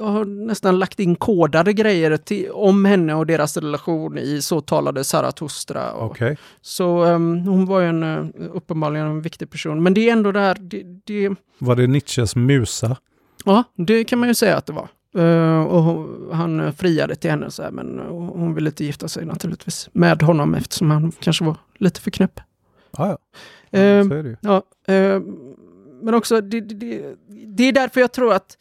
har 0.00 0.24
nästan 0.24 0.78
lagt 0.78 1.00
in 1.00 1.16
kodade 1.16 1.72
grejer 1.72 2.16
till, 2.16 2.50
om 2.50 2.84
henne 2.84 3.14
och 3.14 3.26
deras 3.26 3.56
relation 3.56 4.18
i 4.18 4.42
Så 4.42 4.60
talade 4.60 5.04
Zarathustra. 5.04 5.92
Och, 5.92 6.10
Okej. 6.10 6.38
Så 6.60 7.04
ehm, 7.04 7.38
hon 7.38 7.66
var 7.66 7.80
ju 7.80 7.88
en, 7.88 8.02
uh, 8.02 8.26
uppenbarligen 8.52 9.06
en 9.06 9.20
viktig 9.20 9.50
person. 9.50 9.82
Men 9.82 9.94
det 9.94 10.08
är 10.08 10.12
ändå 10.12 10.32
det 10.32 10.40
här, 10.40 10.56
det, 10.60 10.82
det, 11.04 11.34
Var 11.58 11.76
det 11.76 11.86
Nietzsches 11.86 12.36
musa? 12.36 12.96
ja, 13.44 13.64
det 13.76 14.04
kan 14.04 14.18
man 14.18 14.28
ju 14.28 14.34
säga 14.34 14.56
att 14.56 14.66
det 14.66 14.72
var. 14.72 14.88
Eh, 15.16 15.60
och 15.60 16.08
han 16.36 16.60
eh, 16.60 16.72
friade 16.72 17.14
till 17.14 17.30
henne 17.30 17.50
så 17.50 17.62
här, 17.62 17.70
men 17.70 17.98
eh, 17.98 18.06
hon 18.06 18.54
ville 18.54 18.68
inte 18.68 18.84
gifta 18.84 19.08
sig 19.08 19.24
naturligtvis 19.24 19.88
med 19.92 20.22
honom 20.22 20.54
eftersom 20.54 20.90
han 20.90 21.12
kanske 21.20 21.44
var 21.44 21.56
lite 21.78 22.00
för 22.00 22.10
knäpp. 22.10 22.40
Ja, 22.90 23.08
ja. 23.08 23.18
Ehm, 23.78 24.08
Så 24.08 24.14
är 24.14 24.22
det 24.22 24.28
ju. 24.28 24.36
Ja, 24.40 24.62
eh, 24.86 25.20
men 26.02 26.14
också 26.14 26.40
det, 26.40 26.60
det, 26.60 27.16
det, 27.28 27.64
är 27.64 27.72
därför 27.72 28.00
jag 28.00 28.12
tror 28.12 28.32
att 28.32 28.58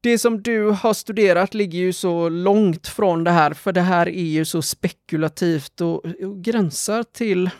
det 0.00 0.18
som 0.18 0.42
du 0.42 0.70
har 0.70 0.94
studerat 0.94 1.54
ligger 1.54 1.78
ju 1.78 1.92
så 1.92 2.28
långt 2.28 2.88
från 2.88 3.24
det 3.24 3.30
här, 3.30 3.54
för 3.54 3.72
det 3.72 3.80
här 3.80 4.08
är 4.08 4.24
ju 4.24 4.44
så 4.44 4.62
spekulativt 4.62 5.80
och, 5.80 6.04
och 6.04 6.42
gränsar 6.42 7.02
till, 7.02 7.50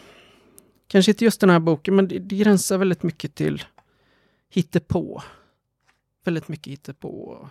kanske 0.88 1.10
inte 1.10 1.24
just 1.24 1.40
den 1.40 1.50
här 1.50 1.58
boken, 1.58 1.96
men 1.96 2.08
det, 2.08 2.18
det 2.18 2.36
gränsar 2.36 2.78
väldigt 2.78 3.02
mycket 3.02 3.34
till 3.34 3.64
hittepå. 4.50 5.22
Väldigt 6.24 6.48
mycket 6.48 6.72
hittepå. 6.72 7.48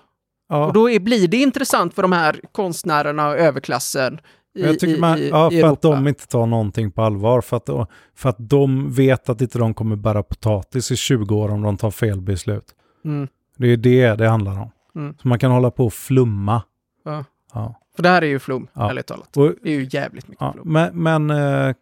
Ja. 0.50 0.66
Och 0.66 0.74
då 0.74 0.90
är, 0.90 1.00
blir 1.00 1.28
det 1.28 1.38
intressant 1.38 1.94
för 1.94 2.02
de 2.02 2.12
här 2.12 2.40
konstnärerna 2.52 3.28
och 3.28 3.38
överklassen 3.38 4.20
Jag 4.54 4.80
tycker 4.80 5.00
man, 5.02 5.18
i, 5.18 5.30
ja, 5.30 5.52
i 5.52 5.62
för 5.62 5.68
att 5.74 5.82
de 5.82 6.08
inte 6.08 6.28
tar 6.28 6.46
någonting 6.46 6.92
på 6.92 7.02
allvar. 7.02 7.42
För 7.42 7.58
att, 7.58 7.70
för 8.16 8.30
att 8.30 8.36
de 8.40 8.92
vet 8.94 9.30
att 9.30 9.42
inte 9.42 9.60
de 9.60 9.74
kommer 9.74 9.96
bära 9.96 10.24
potatis 10.24 10.92
i 10.92 10.96
20 10.96 11.36
år 11.36 11.50
om 11.52 11.62
de 11.62 11.78
tar 11.78 11.92
fel 11.92 12.22
beslut. 12.22 12.76
Mm, 13.06 13.28
Det 13.58 13.68
är 13.68 13.78
det 13.78 14.16
det 14.16 14.28
handlar 14.30 14.60
om. 14.62 14.72
Mm. 14.96 15.16
Så 15.22 15.28
man 15.28 15.40
kan 15.40 15.52
hålla 15.52 15.72
på 15.72 15.86
och 15.86 15.94
flumma. 15.94 16.64
ja. 17.06 17.26
Ja. 17.54 17.80
För 17.96 18.04
det 18.04 18.10
här 18.10 18.22
är 18.22 18.26
ju 18.28 18.40
flum, 18.40 18.68
Ja. 18.74 18.90
ärligt 18.90 19.06
talat. 19.08 19.38
Och, 19.38 19.54
Det 19.62 19.70
är 19.70 19.80
ju 19.80 19.88
jävligt 19.92 20.28
mycket 20.28 20.42
ja, 20.42 20.54
flum. 20.54 20.74
men 20.74 21.04
men 21.28 21.30
eh, 21.70 21.76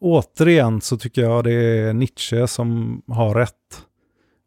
återigen 0.00 0.80
så 0.80 0.96
tycker 0.98 1.22
jag 1.22 1.44
det 1.44 1.52
är 1.52 1.92
Nietzsche 1.92 2.46
som 2.46 3.02
har 3.08 3.34
rätt. 3.34 3.86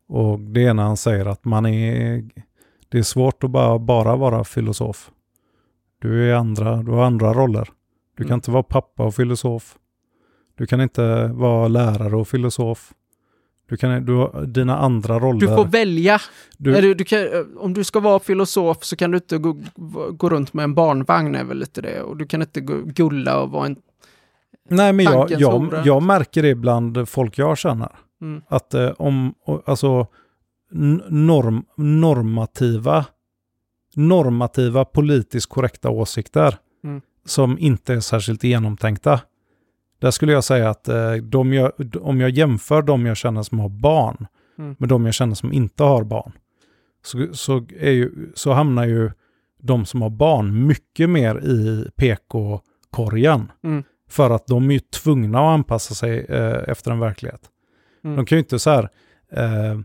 Och 0.08 0.40
det 0.40 0.66
är 0.66 0.74
när 0.74 0.84
han 0.84 0.98
säger 0.98 1.26
att 1.26 1.46
man 1.46 1.66
är... 1.66 2.24
Det 2.90 2.98
är 2.98 3.04
svårt 3.04 3.44
att 3.44 3.50
bara, 3.52 3.80
bara 3.80 4.16
vara 4.16 4.44
filosof. 4.44 5.12
Du, 6.02 6.32
är 6.32 6.36
andra, 6.36 6.84
du 6.84 6.92
har 6.92 7.04
andra 7.04 7.34
roller. 7.34 7.70
Du 8.18 8.24
kan 8.24 8.28
Mm. 8.28 8.36
inte 8.38 8.52
vara 8.52 8.64
pappa 8.64 9.04
och 9.04 9.16
filosof. 9.16 9.76
Du 10.58 10.66
kan 10.66 10.82
inte 10.82 11.28
vara 11.28 11.68
lärare 11.68 12.16
och 12.16 12.28
filosof. 12.28 12.94
Du 13.70 13.78
kan, 13.78 14.06
du 14.06 14.46
dina 14.46 14.78
andra 14.78 15.20
roller. 15.20 15.40
Du 15.40 15.48
får 15.48 15.66
välja. 15.66 16.20
Du- 16.58 16.76
Eller 16.78 16.96
Du, 16.96 17.04
kan, 17.04 17.20
eh, 17.20 17.28
om 17.58 17.74
du 17.74 17.84
ska 17.84 18.00
vara 18.00 18.20
filosof 18.20 18.84
så 18.84 18.96
kan 18.96 19.12
du 19.12 19.18
inte 19.18 19.38
gå, 19.38 19.58
gå 20.14 20.30
runt 20.30 20.54
med 20.54 20.64
en 20.64 20.74
barnvagn, 20.76 21.36
är 21.36 21.44
väl 21.44 21.58
lite 21.58 21.82
det. 21.82 22.02
Och 22.02 22.18
du 22.18 22.26
kan 22.26 22.42
inte 22.42 22.62
gulla 22.86 23.42
och 23.42 23.50
vara 23.52 23.66
en... 23.66 23.76
Nej, 24.70 24.94
men 24.94 25.06
jag, 25.06 25.32
jag, 25.32 25.82
jag 25.86 26.04
märker 26.04 26.42
det 26.44 26.56
bland 26.56 27.10
folk 27.10 27.38
jag 27.38 27.58
känner. 27.58 27.92
Mm. 28.22 28.42
Att 28.48 28.74
eh, 28.74 28.90
om, 28.98 29.34
alltså 29.66 30.08
norm, 31.10 31.64
normativa, 31.78 33.06
normativa 33.96 34.86
politiskt 34.86 35.50
korrekta 35.50 35.90
åsikter 35.90 36.58
Mm. 36.84 37.02
som 37.26 37.58
inte 37.60 37.94
är 37.94 38.00
särskilt 38.00 38.44
genomtänkta. 38.44 39.22
Där 40.00 40.12
skulle 40.12 40.32
jag 40.32 40.44
säga 40.44 40.70
att 40.70 40.88
eh, 40.88 40.96
jag, 41.54 41.72
om 42.02 42.22
jag 42.22 42.30
jämför 42.30 42.82
de 42.82 43.06
jag 43.06 43.18
känner 43.18 43.44
som 43.44 43.60
har 43.60 43.70
barn 43.70 44.28
Mm. 44.58 44.76
med 44.80 44.90
de 44.90 45.06
jag 45.06 45.14
känner 45.14 45.36
som 45.36 45.54
inte 45.54 45.84
har 45.84 46.04
barn, 46.04 46.32
så, 47.04 47.28
så, 47.34 47.66
ju, 47.82 48.32
så 48.36 48.52
hamnar 48.54 48.86
ju 48.86 49.12
de 49.62 49.86
som 49.86 50.02
har 50.02 50.10
barn 50.10 50.68
mycket 50.68 51.10
mer 51.10 51.36
i 51.46 51.88
PK-korgen. 51.96 53.52
Mm. 53.64 53.84
För 54.10 54.30
att 54.30 54.48
de 54.48 54.70
är 54.70 54.74
ju 54.74 54.80
tvungna 54.80 55.40
att 55.40 55.54
anpassa 55.54 55.94
sig 55.96 56.20
eh, 56.30 56.64
efter 56.68 56.92
en 56.92 57.00
verklighet. 57.00 57.42
Mm. 58.04 58.16
De 58.16 58.26
kan 58.26 58.36
ju 58.36 58.40
inte 58.40 58.60
så 58.60 58.70
här, 58.70 58.90
eh, 59.32 59.80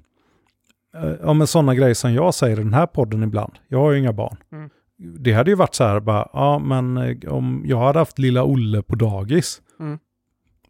ja 1.23 1.33
men 1.33 1.47
sådana 1.47 1.75
grejer 1.75 1.95
som 1.95 2.15
jag 2.15 2.35
säger 2.35 2.61
i 2.61 2.63
den 2.63 2.75
här 2.75 2.87
podden 2.87 3.23
ibland. 3.23 3.53
Jag 3.69 3.79
har 3.79 3.93
ju 3.93 3.99
inga 3.99 4.13
barn. 4.13 4.37
Mm. 4.53 4.71
Det 5.19 5.33
hade 5.33 5.51
ju 5.51 5.57
varit 5.57 5.75
så 5.75 5.85
här 5.85 6.01
bara, 6.01 6.29
ja 6.33 6.59
men 6.59 6.97
eh, 6.97 7.33
om 7.33 7.63
jag 7.67 7.79
hade 7.79 7.99
haft 7.99 8.19
lilla 8.19 8.45
Olle 8.45 8.83
på 8.83 8.95
dagis. 8.97 9.63
Mm. 9.81 9.99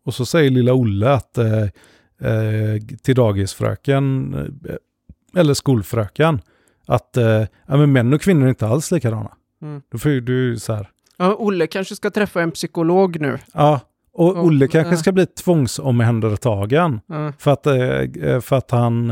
Och 0.04 0.14
så 0.14 0.26
säger 0.26 0.50
lilla 0.50 0.72
Olle 0.74 1.10
att 1.12 1.38
eh, 1.38 1.62
eh, 1.62 2.80
till 3.02 3.14
dagisfröken, 3.14 4.34
eh, 4.68 5.40
eller 5.40 5.54
skolfröken, 5.54 6.40
att 6.86 7.16
eh, 7.16 7.24
ja, 7.66 7.76
men 7.76 7.92
män 7.92 8.12
och 8.12 8.20
kvinnor 8.20 8.44
är 8.44 8.48
inte 8.48 8.66
alls 8.66 8.90
likadana. 8.90 9.30
Mm. 9.62 9.82
Då 9.92 9.98
får 9.98 10.10
du 10.10 10.58
så 10.58 10.72
här, 10.74 10.88
Ja, 11.16 11.34
Olle 11.38 11.66
kanske 11.66 11.96
ska 11.96 12.10
träffa 12.10 12.42
en 12.42 12.50
psykolog 12.50 13.20
nu. 13.20 13.38
ja, 13.54 13.80
och 14.12 14.44
Olle 14.44 14.68
kanske 14.68 14.96
ska 14.96 15.12
bli 15.12 15.26
tvångsomhändertagen. 15.26 17.00
Ja. 17.06 17.32
För 17.38 17.50
att, 17.50 17.66
eh, 17.66 18.40
för 18.40 18.56
att 18.56 18.70
han 18.70 19.10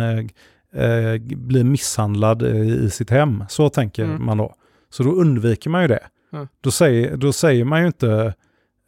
eh, 0.74 1.36
blir 1.36 1.64
misshandlad 1.64 2.42
eh, 2.42 2.68
i 2.84 2.90
sitt 2.90 3.10
hem. 3.10 3.44
Så 3.48 3.68
tänker 3.68 4.04
Mm. 4.04 4.24
man 4.24 4.38
då. 4.38 4.54
Så 4.90 5.02
då 5.02 5.10
undviker 5.12 5.70
man 5.70 5.82
ju 5.82 5.88
det. 5.88 6.06
Ja. 6.32 6.46
Då, 6.60 6.70
säger, 6.70 7.16
då 7.16 7.32
säger 7.32 7.64
man 7.64 7.80
ju 7.80 7.86
inte 7.86 8.34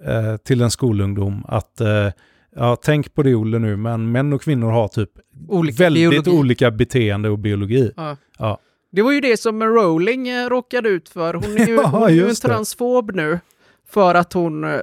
eh, 0.05 0.37
till 0.37 0.61
en 0.63 0.71
skolungdom 0.71 1.45
att 1.49 1.81
eh, 1.81 2.09
ja, 2.57 2.77
tänk 2.83 3.15
på 3.15 3.23
det 3.23 3.35
Olle 3.35 3.59
nu, 3.59 3.77
men 3.77 4.13
män 4.13 4.33
och 4.33 4.43
kvinnor 4.43 4.71
har 4.71 4.89
typ 4.89 5.11
Olika 5.49 5.83
väldigt 5.85 6.11
biologi. 6.11 6.31
olika 6.31 6.71
beteende 6.71 7.29
och 7.29 7.39
biologi. 7.39 7.93
Ja. 7.97 8.17
Ja. 8.39 8.59
Det 8.93 9.03
var 9.03 9.13
ju 9.13 9.21
det 9.21 9.37
som 9.41 9.63
Rowling 9.63 10.29
eh, 10.29 10.49
råkade 10.49 10.89
ut 10.89 11.09
för. 11.09 11.35
Hon 11.35 11.45
är 11.59 11.67
ju, 11.67 11.75
Ja, 11.83 11.87
hon 11.87 12.03
är 12.03 12.09
ju 12.09 12.29
en 12.29 12.35
transfob 12.35 13.15
nu. 13.15 13.39
För 13.89 14.15
att 14.15 14.33
hon 14.33 14.65
eh, 14.65 14.81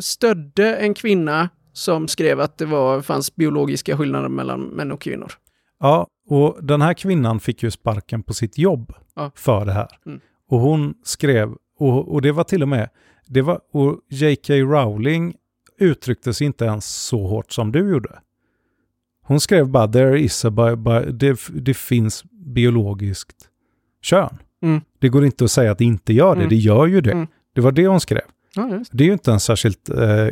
stödde 0.00 0.76
en 0.76 0.94
kvinna 0.94 1.48
som 1.72 2.08
skrev 2.08 2.40
att 2.40 2.58
det 2.58 2.66
var, 2.66 3.00
fanns 3.02 3.36
biologiska 3.36 3.96
skillnader 3.96 4.28
mellan 4.28 4.60
män 4.62 4.92
och 4.92 5.00
kvinnor. 5.00 5.32
Ja, 5.80 6.06
och 6.28 6.58
den 6.62 6.82
här 6.82 6.94
kvinnan 6.94 7.40
fick 7.40 7.62
ju 7.62 7.70
sparken 7.70 8.22
på 8.22 8.34
sitt 8.34 8.58
jobb 8.58 8.92
Ja. 9.14 9.30
för 9.34 9.64
det 9.64 9.72
här. 9.72 9.88
Mm. 10.06 10.20
Och 10.48 10.60
hon 10.60 10.94
skrev, 11.04 11.54
och, 11.78 12.08
och 12.14 12.22
det 12.22 12.32
var 12.32 12.44
till 12.44 12.62
och 12.62 12.68
med, 12.68 12.88
det 13.26 13.42
var, 13.42 13.60
och 13.72 14.00
J.K. 14.10 14.54
Rowling 14.54 15.34
uttryckte 15.78 16.34
sig 16.34 16.46
inte 16.46 16.64
ens 16.64 16.86
så 16.86 17.26
hårt 17.26 17.52
som 17.52 17.72
du 17.72 17.90
gjorde. 17.90 18.18
Hon 19.22 19.40
skrev 19.40 19.68
bara, 19.68 19.88
there 19.88 20.20
is 20.20 20.44
a 20.44 20.50
bi, 20.50 20.76
bi, 20.76 21.12
det, 21.12 21.38
det 21.54 21.74
finns 21.76 22.24
biologiskt 22.30 23.48
kön. 24.02 24.38
Mm. 24.62 24.80
Det 24.98 25.08
går 25.08 25.24
inte 25.24 25.44
att 25.44 25.50
säga 25.50 25.72
att 25.72 25.78
det 25.78 25.84
inte 25.84 26.12
gör 26.12 26.34
det, 26.34 26.40
Mm. 26.40 26.48
det 26.48 26.56
gör 26.56 26.86
ju 26.86 27.00
det. 27.00 27.12
Mm. 27.12 27.26
Det 27.54 27.60
var 27.60 27.72
det 27.72 27.86
hon 27.86 28.00
skrev. 28.00 28.20
Ja, 28.54 28.68
just. 28.68 28.90
Det 28.94 29.04
är 29.04 29.06
ju 29.06 29.12
inte 29.12 29.32
en 29.32 29.40
särskilt 29.40 29.88
eh, 29.88 30.28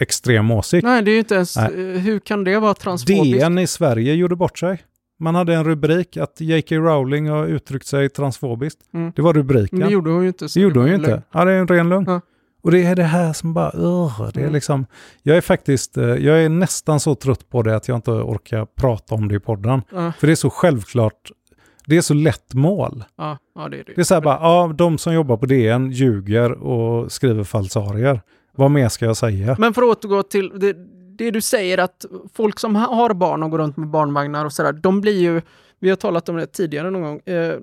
extrem 0.00 0.50
åsikt. 0.50 0.84
Nej, 0.84 1.02
det 1.02 1.10
är 1.10 1.12
ju 1.12 1.18
inte 1.18 1.34
ens... 1.34 1.56
Nej. 1.56 1.66
eh, 1.66 2.00
Hur 2.00 2.18
kan 2.18 2.44
det 2.44 2.58
vara 2.58 2.74
transfobiskt? 2.74 3.40
DN 3.40 3.58
i 3.58 3.66
Sverige 3.66 4.14
gjorde 4.14 4.36
bort 4.36 4.58
sig. 4.58 4.82
Man 5.18 5.34
hade 5.34 5.54
en 5.54 5.64
rubrik 5.64 6.16
att 6.16 6.40
J.K. 6.40 6.76
Rowling 6.76 7.28
har 7.28 7.46
uttryckt 7.46 7.86
sig 7.86 8.08
transfobiskt. 8.08 8.78
Mm. 8.94 9.12
Det 9.16 9.22
var 9.22 9.32
rubriken. 9.34 9.78
Men 9.78 9.88
det 9.88 9.92
gjorde 9.94 10.10
hon 10.10 10.22
ju 10.22 10.28
inte. 10.28 10.48
så 10.48 10.58
Det 10.58 10.62
gjorde 10.62 10.80
hon 10.80 10.88
ju 10.88 10.94
inte. 10.94 11.22
Ja, 11.32 11.44
det 11.44 11.52
är 11.52 11.58
en 11.58 11.68
ren 11.68 11.88
lögn. 11.88 12.04
Ja. 12.08 12.20
Och 12.62 12.70
det 12.70 12.82
är 12.86 12.96
det 12.96 13.02
här 13.02 13.32
som 13.32 13.54
bara, 13.54 13.70
uh, 13.76 14.30
det 14.34 14.40
är 14.40 14.42
Mm. 14.42 14.52
liksom, 14.52 14.86
jag 15.22 15.36
är 15.36 15.40
faktiskt, 15.40 15.96
eh, 15.96 16.04
jag 16.04 16.42
är 16.44 16.48
nästan 16.48 17.00
så 17.00 17.14
trött 17.14 17.48
på 17.50 17.62
det 17.62 17.76
att 17.76 17.88
jag 17.88 17.98
inte 17.98 18.10
orkar 18.10 18.66
prata 18.76 19.14
om 19.14 19.28
det 19.28 19.34
i 19.34 19.40
podden. 19.40 19.82
Ja, 19.92 20.12
För 20.18 20.26
det 20.26 20.32
är 20.32 20.34
så 20.36 20.50
självklart, 20.50 21.30
det 21.86 21.96
är 21.96 22.00
så 22.00 22.14
lätt 22.14 22.54
mål. 22.54 23.04
ja, 23.16 23.38
ja, 23.54 23.68
det 23.68 23.76
är 23.76 23.84
det. 23.84 23.92
Det 23.94 24.00
är 24.00 24.04
så 24.04 24.14
här 24.14 24.20
bara, 24.20 24.38
ja, 24.40 24.72
de 24.78 24.98
som 24.98 25.14
jobbar 25.14 25.36
på 25.36 25.46
DN 25.46 25.90
ljuger 25.90 26.52
och 26.52 27.12
skriver 27.12 27.44
falsarier. 27.44 28.20
Vad 28.52 28.70
mer 28.70 28.88
ska 28.88 29.04
jag 29.04 29.16
säga? 29.16 29.56
Men 29.58 29.74
för 29.74 29.82
att 29.82 29.88
återgå 29.98 30.22
till 30.22 30.52
det, 30.60 30.76
det 31.18 31.30
du 31.30 31.40
säger 31.40 31.78
att 31.78 32.04
folk 32.34 32.58
som 32.58 32.76
ha- 32.76 32.94
har 32.94 33.14
barn 33.14 33.42
och 33.42 33.50
går 33.50 33.58
runt 33.58 33.76
med 33.76 33.88
barnvagnar 33.88 34.44
och 34.44 34.52
sådär, 34.52 34.72
de 34.72 35.00
blir 35.00 35.18
ju, 35.20 35.42
vi 35.80 35.88
har 35.88 35.96
talat 35.96 36.28
om 36.28 36.36
det 36.36 36.46
tidigare 36.46 36.90
någon 36.90 37.02
gång, 37.02 37.20
eh, 37.34 37.54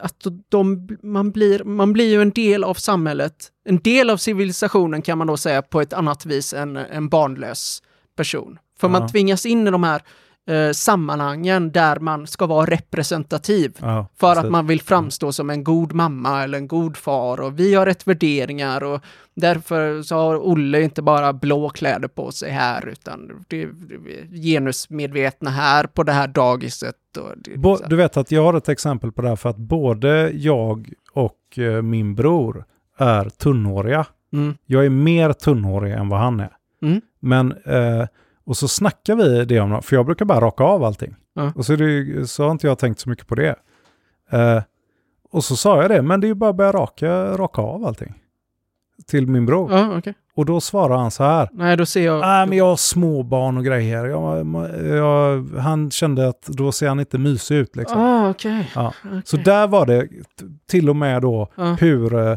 att 0.00 0.26
de, 0.48 0.88
man, 1.02 1.30
blir, 1.30 1.64
man 1.64 1.92
blir 1.92 2.10
ju 2.10 2.22
en 2.22 2.30
del 2.30 2.64
av 2.64 2.74
samhället, 2.74 3.34
en 3.64 3.78
del 3.78 4.10
av 4.10 4.16
civilisationen 4.16 5.02
kan 5.02 5.18
man 5.18 5.26
då 5.26 5.36
säga 5.36 5.62
på 5.62 5.80
ett 5.80 5.92
annat 5.92 6.26
vis 6.26 6.54
än 6.54 6.76
en 6.76 7.08
barnlös 7.08 7.82
person. 8.16 8.58
För 8.80 8.88
Ja. 8.88 8.92
man 8.92 9.08
tvingas 9.08 9.46
in 9.46 9.66
i 9.68 9.70
de 9.70 9.84
här 9.84 10.02
eh, 10.48 10.70
sammanhangen 10.72 11.72
där 11.72 11.98
man 11.98 12.26
ska 12.26 12.46
vara 12.46 12.66
representativ. 12.66 13.76
Ja, 13.80 14.06
För 14.16 14.28
precis. 14.34 14.44
att 14.44 14.50
man 14.50 14.66
vill 14.66 14.80
framstå 14.80 15.32
som 15.32 15.50
en 15.50 15.64
god 15.64 15.92
mamma 15.92 16.42
eller 16.42 16.58
en 16.58 16.68
god 16.68 16.96
far 16.96 17.40
och 17.40 17.58
vi 17.60 17.74
har 17.74 17.86
rätt 17.86 18.06
värderingar 18.06 18.84
och 18.84 19.00
därför 19.34 20.02
så 20.02 20.14
har 20.16 20.36
Olle 20.48 20.80
inte 20.82 21.02
bara 21.02 21.32
blå 21.32 21.68
kläder 21.70 22.08
på 22.08 22.32
sig 22.32 22.50
här 22.50 22.88
utan 22.88 23.44
det 23.48 23.68
genusmedvetna 24.42 25.50
här 25.50 25.84
på 25.86 26.02
det 26.02 26.12
här 26.12 26.28
dagiset. 26.28 26.96
Och 27.18 27.30
det, 27.38 27.56
Bo, 27.58 27.76
du 27.88 27.96
vet 27.96 28.16
att 28.16 28.30
jag 28.30 28.44
har 28.44 28.54
ett 28.54 28.68
exempel 28.68 29.12
på 29.12 29.22
det 29.22 29.28
här 29.28 29.36
för 29.36 29.50
att 29.50 29.56
både 29.56 30.30
jag 30.30 30.92
och 31.12 31.58
eh, 31.58 31.82
min 31.82 32.14
bror 32.14 32.64
är 32.98 33.28
tunnhåriga. 33.28 34.06
mm, 34.32 34.54
Jag 34.66 34.84
är 34.86 34.90
mer 34.90 35.32
tunnhårig 35.32 35.92
än 35.92 36.08
vad 36.08 36.20
han 36.20 36.40
är. 36.40 36.52
Mm. 36.82 37.00
Men, 37.20 37.52
eh, 37.52 38.06
och 38.46 38.56
så 38.56 38.68
snackar 38.68 39.16
vi 39.16 39.44
det 39.44 39.60
om, 39.60 39.82
för 39.82 39.96
jag 39.96 40.06
brukar 40.06 40.24
bara 40.24 40.40
raka 40.40 40.64
av 40.64 40.84
allting. 40.84 41.14
Ja. 41.34 41.52
Och 41.56 41.66
så, 41.66 41.76
det, 41.76 42.26
så 42.30 42.44
har 42.44 42.50
inte 42.50 42.66
jag 42.66 42.78
tänkt 42.78 43.00
så 43.00 43.08
mycket 43.08 43.26
på 43.26 43.34
det. 43.34 43.54
Eh, 44.30 44.62
och 45.30 45.44
så 45.44 45.56
sa 45.56 45.82
jag 45.82 45.90
det, 45.90 46.02
men 46.02 46.20
det 46.20 46.26
är 46.26 46.28
ju 46.28 46.34
bara 46.34 46.50
att 46.50 46.56
börja 46.56 46.72
raka, 46.72 47.36
raka 47.36 47.62
av 47.62 47.84
allting. 47.86 48.14
Till 49.06 49.26
min 49.26 49.46
bror. 49.46 49.72
ja, 49.72 49.98
okej. 49.98 50.14
Och 50.36 50.46
då 50.46 50.60
svarar 50.60 50.96
han 50.96 51.10
så 51.10 51.24
här. 51.24 51.48
Nej, 51.52 51.76
då 51.76 51.86
ser 51.86 52.04
jag... 52.04 52.20
Nej, 52.20 52.46
men 52.46 52.58
jag 52.58 52.64
har 52.64 52.76
småbarn 52.76 53.56
och 53.56 53.64
grejer. 53.64 54.04
Jag, 54.04 54.46
jag, 54.86 55.48
han 55.58 55.90
kände 55.90 56.28
att 56.28 56.42
då 56.42 56.72
ser 56.72 56.88
han 56.88 57.00
inte 57.00 57.18
mysig 57.18 57.56
ut 57.56 57.76
liksom. 57.76 58.00
Ah, 58.00 58.30
okej. 58.30 58.70
Ja. 58.74 58.92
Okej. 59.04 59.22
Så 59.24 59.36
där 59.36 59.66
var 59.66 59.86
det 59.86 60.08
till 60.66 60.90
och 60.90 60.96
med 60.96 61.22
då 61.22 61.48
Ja. 61.54 61.76
hur, 61.80 62.14
eh, 62.14 62.36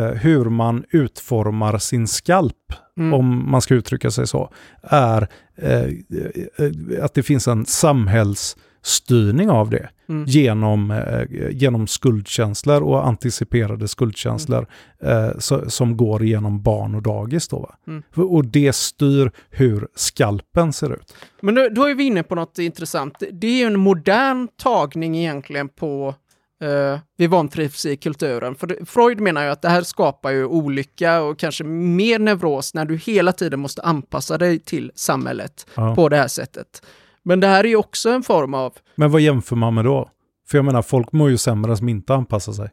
hur 0.00 0.44
man 0.44 0.84
utformar 0.90 1.78
sin 1.78 2.06
skalp, 2.08 2.56
Mm. 2.96 3.14
om 3.14 3.50
man 3.50 3.62
ska 3.62 3.74
uttrycka 3.74 4.10
sig 4.10 4.26
så, 4.26 4.50
är 4.82 5.28
eh, 5.56 5.80
eh, 5.82 7.04
att 7.04 7.14
det 7.14 7.22
finns 7.22 7.48
en 7.48 7.66
samhällsstyrning 7.66 9.50
av 9.50 9.70
det 9.70 9.88
Mm. 10.08 10.24
genom, 10.24 10.90
eh, 10.90 11.26
genom 11.50 11.86
skuldkänslor 11.86 12.82
och 12.82 13.06
anticiperade 13.06 13.88
skuldkänslor 13.88 14.66
eh, 15.02 15.28
så, 15.38 15.70
som 15.70 15.96
går 15.96 16.24
genom 16.24 16.62
barn 16.62 16.94
och 16.94 17.02
dagis. 17.02 17.48
Då? 17.48 17.70
Mm. 17.86 18.02
Och 18.14 18.44
det 18.46 18.72
styr 18.74 19.30
hur 19.50 19.88
skalpen 19.94 20.72
ser 20.72 20.92
ut. 20.92 21.14
Men 21.42 21.54
då, 21.54 21.68
då 21.68 21.84
är 21.84 21.94
vi 21.94 22.04
inne 22.04 22.22
på 22.22 22.34
något 22.34 22.58
intressant. 22.58 23.22
Det 23.32 23.46
är 23.46 23.58
ju 23.58 23.64
en 23.66 23.80
modern 23.80 24.48
tagning 24.62 25.16
egentligen 25.18 25.68
på 25.68 26.14
eh, 26.62 26.98
vi 27.16 27.26
vantrivs 27.26 27.86
i 27.86 27.96
kulturen. 27.96 28.54
För 28.54 28.84
Freud 28.86 29.20
menar 29.20 29.44
ju 29.44 29.50
att 29.50 29.62
det 29.62 29.68
här 29.68 29.82
skapar 29.82 30.30
ju 30.30 30.44
olycka 30.44 31.22
och 31.22 31.38
kanske 31.38 31.64
mer 31.64 32.18
neuros 32.18 32.74
när 32.74 32.84
du 32.84 32.96
hela 32.96 33.32
tiden 33.32 33.60
måste 33.60 33.82
anpassa 33.82 34.38
dig 34.38 34.58
till 34.58 34.92
samhället 34.94 35.66
Ja. 35.74 35.94
på 35.94 36.08
det 36.08 36.16
här 36.16 36.28
sättet. 36.28 36.82
Men 37.22 37.40
det 37.40 37.46
här 37.46 37.64
är 37.64 37.68
ju 37.68 37.76
också 37.76 38.10
en 38.10 38.22
form 38.22 38.54
av, 38.54 38.72
Men 38.94 39.10
vad 39.10 39.20
jämför 39.20 39.56
man 39.56 39.74
med 39.74 39.84
då? 39.84 40.08
För 40.48 40.58
jag 40.58 40.64
menar, 40.64 40.82
folk 40.82 41.12
mår 41.12 41.30
ju 41.30 41.36
sämre 41.36 41.76
som 41.76 41.88
inte 41.88 42.14
anpassar 42.14 42.52
sig. 42.52 42.70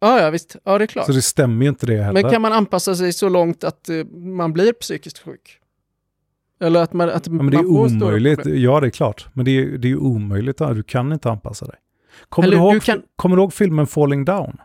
ja 0.00 0.20
ja 0.20 0.30
visst, 0.30 0.56
ja 0.64 0.78
det 0.78 0.84
är 0.84 0.86
klart. 0.86 1.06
Så 1.06 1.12
det 1.12 1.22
stämmer 1.22 1.62
ju 1.62 1.68
inte 1.68 1.86
det 1.86 2.02
heller. 2.02 2.22
Men 2.22 2.32
kan 2.32 2.42
man 2.42 2.52
anpassa 2.52 2.94
sig 2.94 3.12
så 3.12 3.28
långt 3.28 3.64
att 3.64 3.88
eh, 3.88 4.04
man 4.14 4.52
blir 4.52 4.72
psykiskt 4.72 5.18
sjuk? 5.18 5.58
Eller 6.60 6.82
att 6.82 6.92
man, 6.92 7.10
att 7.10 7.26
ja, 7.26 7.32
men 7.32 7.50
det 7.50 7.56
är 7.56 7.66
omöjligt. 7.66 8.40
Ja, 8.46 8.80
det 8.80 8.86
är 8.86 8.90
klart. 8.90 9.26
Men 9.32 9.44
det 9.44 9.50
är, 9.50 9.66
det 9.78 9.88
är 9.88 9.90
ju 9.90 9.96
omöjligt. 9.96 10.58
Du 10.58 10.82
kan 10.82 11.12
inte 11.12 11.30
anpassa 11.30 11.66
dig. 11.66 11.76
Kommer, 12.28 12.48
Eller 12.48 12.56
du 12.56 12.62
ihåg, 12.62 12.74
du 12.74 12.80
kan- 12.80 13.02
kommer 13.16 13.36
du 13.36 13.42
ihåg 13.42 13.52
filmen 13.52 13.86
Falling 13.86 14.24
Down? 14.24 14.56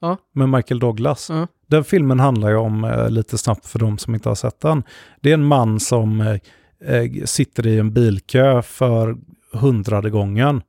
Ja. 0.00 0.16
Med 0.34 0.48
Michael 0.48 0.78
Douglas. 0.80 1.30
Ja. 1.30 1.46
Den 1.66 1.84
filmen 1.84 2.20
handlar 2.20 2.48
ju 2.50 2.56
om, 2.56 2.84
eh, 2.84 3.10
lite 3.10 3.38
snabbt 3.38 3.66
för 3.66 3.78
de 3.78 3.98
som 3.98 4.14
inte 4.14 4.28
har 4.28 4.34
sett 4.36 4.60
den, 4.60 4.82
det 5.20 5.30
är 5.30 5.34
en 5.34 5.44
man 5.44 5.80
som 5.80 6.20
eh, 6.20 6.94
eh, 6.94 7.10
sitter 7.24 7.66
i 7.66 7.78
en 7.78 7.92
bilkö 7.92 8.62
för 8.62 9.16
hundrade 9.52 10.10
gången. 10.10 10.62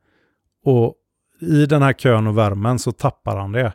Och 0.66 0.96
i 1.42 1.66
den 1.66 1.82
här 1.82 1.94
kön 1.94 2.28
och 2.28 2.38
värmen 2.38 2.80
så 2.80 2.92
tappar 2.92 3.38
han 3.38 3.52
det. 3.52 3.74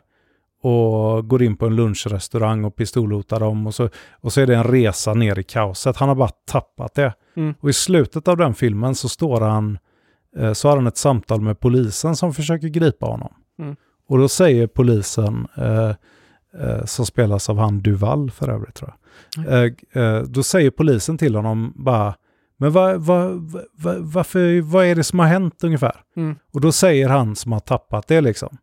Och 0.61 1.27
går 1.27 1.43
in 1.43 1.55
på 1.57 1.65
en 1.65 1.75
lunchrestaurang 1.75 2.65
och 2.65 2.75
pistolhotar 2.75 3.39
dem. 3.39 3.67
Och 3.67 3.75
så, 3.75 3.89
och 4.21 4.33
så 4.33 4.41
är 4.41 4.47
det 4.47 4.55
en 4.55 4.63
resa 4.63 5.13
ner 5.13 5.39
i 5.39 5.43
kaoset. 5.43 5.97
Han 5.97 6.09
har 6.09 6.15
bara 6.15 6.29
tappat 6.45 6.93
det. 6.95 7.13
Mm. 7.35 7.55
Och 7.59 7.69
i 7.69 7.73
slutet 7.73 8.27
av 8.27 8.37
den 8.37 8.53
filmen 8.55 8.95
så 8.95 9.09
står 9.09 9.41
han, 9.41 9.77
så 10.53 10.69
har 10.69 10.75
han 10.75 10.87
ett 10.87 10.97
samtal 10.97 11.41
med 11.41 11.59
polisen 11.59 12.15
som 12.15 12.33
försöker 12.33 12.67
gripa 12.67 13.05
honom. 13.05 13.33
Mm. 13.59 13.75
Och 14.07 14.17
då 14.17 14.29
säger 14.29 14.67
polisen, 14.67 15.47
eh, 15.57 15.93
eh, 16.61 16.85
som 16.85 17.05
spelas 17.05 17.49
av 17.49 17.57
han 17.57 17.81
Duval 17.81 18.31
för 18.31 18.49
övrigt 18.49 18.75
tror 18.75 18.93
jag. 19.35 19.65
Eh, 19.65 20.03
eh, 20.03 20.21
då 20.21 20.43
säger 20.43 20.71
polisen 20.71 21.17
till 21.17 21.35
honom 21.35 21.73
bara, 21.75 22.15
men 22.57 22.71
vad, 22.71 23.01
vad, 23.01 23.51
vad, 23.73 23.97
varför, 23.97 24.61
vad 24.61 24.85
är 24.85 24.95
det 24.95 25.03
som 25.03 25.19
har 25.19 25.25
hänt 25.25 25.63
ungefär? 25.63 26.01
Mm. 26.15 26.35
Och 26.53 26.61
då 26.61 26.71
säger 26.71 27.09
han 27.09 27.35
som 27.35 27.51
har 27.51 27.59
tappat 27.59 28.07
det 28.07 28.21
liksom, 28.21 28.57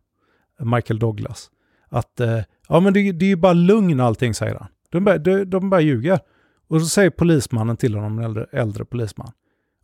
Michael 0.59 0.99
Douglas, 0.99 1.49
att 1.89 2.19
eh, 2.19 2.39
ja 2.67 2.79
men 2.79 2.93
det, 2.93 3.11
det 3.11 3.25
är 3.25 3.29
ju 3.29 3.35
bara 3.35 3.53
lugn 3.53 3.99
allting 3.99 4.33
säger 4.33 4.55
han. 4.55 4.67
De 4.89 5.03
bara, 5.03 5.17
de, 5.17 5.45
de 5.45 5.69
bara 5.69 5.81
ljuger. 5.81 6.19
Och 6.67 6.81
så 6.81 6.87
säger 6.87 7.09
polismannen 7.09 7.77
till 7.77 7.95
honom, 7.95 8.19
en 8.19 8.25
äldre, 8.25 8.45
äldre 8.51 8.85
polisman. 8.85 9.31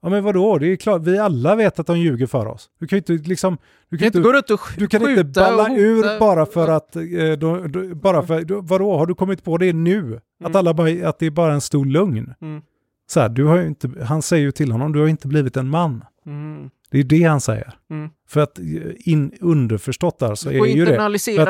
Ja 0.02 0.10
men 0.10 0.24
vadå, 0.24 0.58
det 0.58 0.68
är 0.68 0.76
klart, 0.76 1.02
vi 1.02 1.18
alla 1.18 1.56
vet 1.56 1.80
att 1.80 1.88
de 1.88 2.00
ljuger 2.00 2.28
för 2.28 2.46
oss. 2.48 2.70
Du 2.80 2.88
kan 2.88 2.98
ju 2.98 3.14
inte 3.16 3.30
liksom... 3.30 3.58
Du 3.90 3.98
kan 3.98 4.06
inte 4.06 4.20
gå 4.20 4.34
runt 4.34 4.50
och 4.50 4.60
du 4.78 4.88
kan 4.88 5.10
inte 5.10 5.24
balla 5.24 5.70
ur 5.76 6.20
bara 6.20 6.46
för 6.46 6.68
att... 6.68 6.96
Eh, 6.96 7.02
då, 7.40 7.68
då, 7.68 7.96
bara 7.96 8.24
för, 8.24 8.42
då, 8.42 8.62
vadå, 8.62 8.98
har 8.98 9.06
du 9.06 9.16
kommit 9.16 9.44
på 9.44 9.58
det 9.58 9.74
nu? 9.74 10.16
Att, 10.16 10.22
Mm. 10.50 10.56
alla 10.56 10.74
bara, 10.74 11.10
att 11.10 11.20
det 11.20 11.26
är 11.26 11.32
bara 11.32 11.54
en 11.54 11.62
stor 11.62 11.86
lögn? 11.86 12.34
Mm. 12.42 12.62
Så 13.10 13.20
här, 13.20 13.30
du 13.30 13.46
har 13.46 13.62
inte, 13.62 13.90
han 14.04 14.22
säger 14.22 14.44
ju 14.44 14.52
till 14.52 14.72
honom, 14.72 14.92
du 14.94 15.00
har 15.00 15.08
inte 15.08 15.28
blivit 15.28 15.58
en 15.58 15.68
man. 15.70 16.04
Mm. 16.26 16.70
Det 16.92 17.00
är 17.00 17.04
det 17.04 17.24
han 17.24 17.42
säger. 17.42 17.74
Mm. 17.90 18.10
För 18.30 18.40
att 18.40 18.60
eh, 18.60 18.66
in, 18.98 19.32
underförstått 19.42 20.20
där 20.20 20.36
så 20.36 20.50
är 20.50 20.66
ju 20.66 20.86
det, 20.86 20.92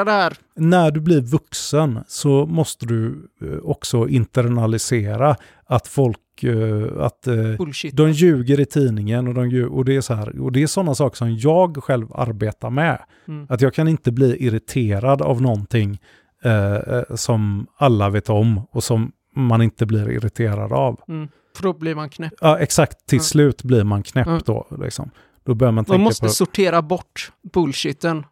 det 0.05 0.11
här. 0.11 0.33
när 0.55 0.91
du 0.91 0.99
blir 1.01 1.21
vuxen 1.21 1.99
så 2.07 2.45
måste 2.45 2.85
du 2.85 3.29
eh, 3.41 3.57
också 3.63 4.07
internalisera 4.07 5.35
att 5.65 5.87
folk, 5.87 6.43
eh, 6.43 7.03
att 7.03 7.27
Bullshit. 7.57 7.95
de 7.97 8.11
ljuger 8.11 8.59
i 8.59 8.65
tidningen 8.65 9.27
och, 9.27 9.33
de 9.33 9.49
ljuger, 9.49 9.73
och 9.73 9.85
det 9.85 9.95
är 9.95 10.01
så 10.01 10.13
här, 10.13 10.39
och 10.41 10.51
det 10.51 10.63
är 10.63 10.67
sådana 10.67 10.95
saker 10.95 11.17
som 11.17 11.35
jag 11.35 11.83
själv 11.83 12.07
arbetar 12.15 12.69
med. 12.69 13.01
Mm. 13.27 13.45
Att 13.49 13.61
jag 13.61 13.73
kan 13.73 13.87
inte 13.87 14.11
bli 14.11 14.45
irriterad 14.45 15.21
av 15.21 15.41
någonting 15.41 15.99
eh, 16.43 17.01
som 17.15 17.67
alla 17.77 18.09
vet 18.09 18.29
om 18.29 18.61
och 18.71 18.83
som 18.83 19.11
man 19.35 19.61
inte 19.61 19.85
blir 19.85 20.09
irriterad 20.11 20.73
av. 20.73 20.99
Mm. 21.07 21.27
För 21.55 21.63
då 21.63 21.73
blir 21.73 21.95
man 21.95 22.09
knäpp. 22.09 22.33
Ja, 22.41 22.59
exakt. 22.59 23.05
Till 23.05 23.17
Ja. 23.17 23.23
slut 23.23 23.63
blir 23.63 23.83
man 23.83 24.03
knäpp 24.03 24.27
Ja. 24.27 24.39
då. 24.45 24.67
Liksom. 24.83 25.09
Då 25.43 25.55
börjar 25.55 25.71
man 25.71 25.75
Man 25.75 25.85
tänka 25.85 26.03
måste 26.03 26.25
på... 26.25 26.31
sortera 26.31 26.81
bort 26.81 27.31
bullshiten. 27.53 28.25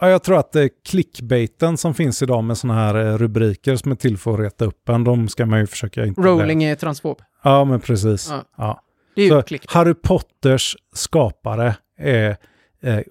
Ja, 0.00 0.08
jag 0.08 0.22
tror 0.22 0.38
att 0.38 0.56
eh, 0.56 0.66
clickbaiten 0.88 1.76
som 1.76 1.94
finns 1.94 2.22
idag 2.22 2.44
med 2.44 2.58
sådana 2.58 2.80
här 2.80 2.94
eh, 2.94 3.18
rubriker 3.18 3.76
som 3.76 3.92
är 3.92 3.96
till 3.96 4.18
för 4.18 4.34
att 4.34 4.40
reta 4.40 4.64
upp 4.64 4.88
en, 4.88 5.04
de 5.04 5.28
ska 5.28 5.46
man 5.46 5.60
ju 5.60 5.66
försöka 5.66 6.06
inte... 6.06 6.20
Rowling 6.20 6.64
är 6.64 6.74
transfob. 6.74 7.22
Ja, 7.42 7.64
men 7.64 7.80
precis. 7.80 8.28
Ja. 8.30 8.44
Ja. 8.56 8.82
Det 9.14 9.22
är 9.22 9.24
ju 9.52 9.58
Så. 9.58 9.68
Harry 9.68 9.94
Potters 9.94 10.76
skapare 10.94 11.76
är, 11.98 12.36
är, 12.80 13.04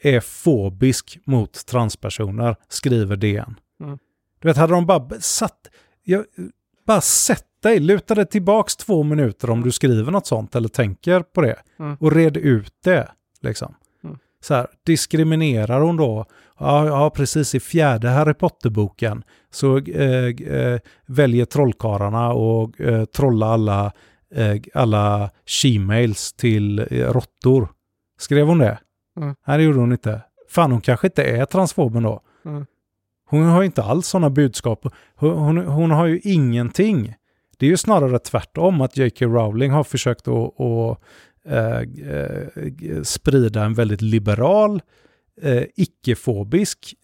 är 0.00 0.20
fobisk 0.20 1.18
mot 1.24 1.66
transpersoner, 1.66 2.56
skriver 2.68 3.16
DN. 3.16 3.54
Mm. 3.82 3.98
Du 4.40 4.48
vet, 4.48 4.56
hade 4.56 4.72
de 4.72 4.86
bara 4.86 5.20
satt... 5.20 5.58
Jag, 6.02 6.24
bara 6.86 7.00
sätt 7.00 7.46
dig, 7.62 7.80
luta 7.80 8.14
dig 8.14 8.26
tillbaks 8.26 8.76
två 8.76 9.02
minuter 9.02 9.50
om 9.50 9.62
du 9.62 9.72
skriver 9.72 10.12
något 10.12 10.26
sånt 10.26 10.54
eller 10.54 10.68
tänker 10.68 11.20
på 11.20 11.40
det. 11.40 11.56
Mm. 11.78 11.96
Och 12.00 12.12
red 12.12 12.36
ut 12.36 12.74
det. 12.84 13.08
Liksom. 13.40 13.74
Mm. 14.04 14.18
Så 14.40 14.54
här, 14.54 14.66
diskriminerar 14.86 15.80
hon 15.80 15.96
då? 15.96 16.24
Ja, 16.58 16.86
ja, 16.86 17.10
precis 17.10 17.54
i 17.54 17.60
fjärde 17.60 18.08
Harry 18.08 18.34
Potter-boken 18.34 19.24
så 19.50 19.78
eh, 19.78 20.26
eh, 20.26 20.80
väljer 21.06 21.44
trollkarlarna 21.44 22.32
och 22.32 22.80
eh, 22.80 23.04
trolla 23.04 23.46
alla, 23.46 23.92
eh, 24.34 24.56
alla 24.74 25.30
she-mails 25.46 26.36
till 26.36 26.78
eh, 26.78 27.12
råttor. 27.12 27.68
Skrev 28.18 28.46
hon 28.46 28.58
det? 28.58 28.78
Mm. 29.16 29.34
Nej, 29.46 29.58
det 29.58 29.64
gjorde 29.64 29.78
hon 29.78 29.92
inte. 29.92 30.20
Fan, 30.48 30.72
hon 30.72 30.80
kanske 30.80 31.06
inte 31.06 31.22
är 31.24 31.44
transfoben 31.44 32.02
då. 32.02 32.20
Mm. 32.44 32.66
Hon 33.30 33.42
har 33.42 33.60
ju 33.60 33.66
inte 33.66 33.82
alls 33.82 34.06
sådana 34.06 34.30
budskap. 34.30 34.86
Hon, 35.16 35.30
hon, 35.30 35.56
hon 35.58 35.90
har 35.90 36.06
ju 36.06 36.20
ingenting. 36.24 37.14
Det 37.60 37.66
är 37.66 37.70
ju 37.70 37.76
snarare 37.76 38.18
tvärtom 38.18 38.80
att 38.80 38.96
J.K. 38.96 39.26
Rowling 39.26 39.70
har 39.70 39.84
försökt 39.84 40.28
att, 40.28 40.60
att 40.60 40.98
eh, 41.46 41.78
eh, 41.78 43.02
sprida 43.02 43.64
en 43.64 43.74
väldigt 43.74 44.00
liberal, 44.00 44.82
eh, 45.42 45.62
icke-fobisk 45.76 46.94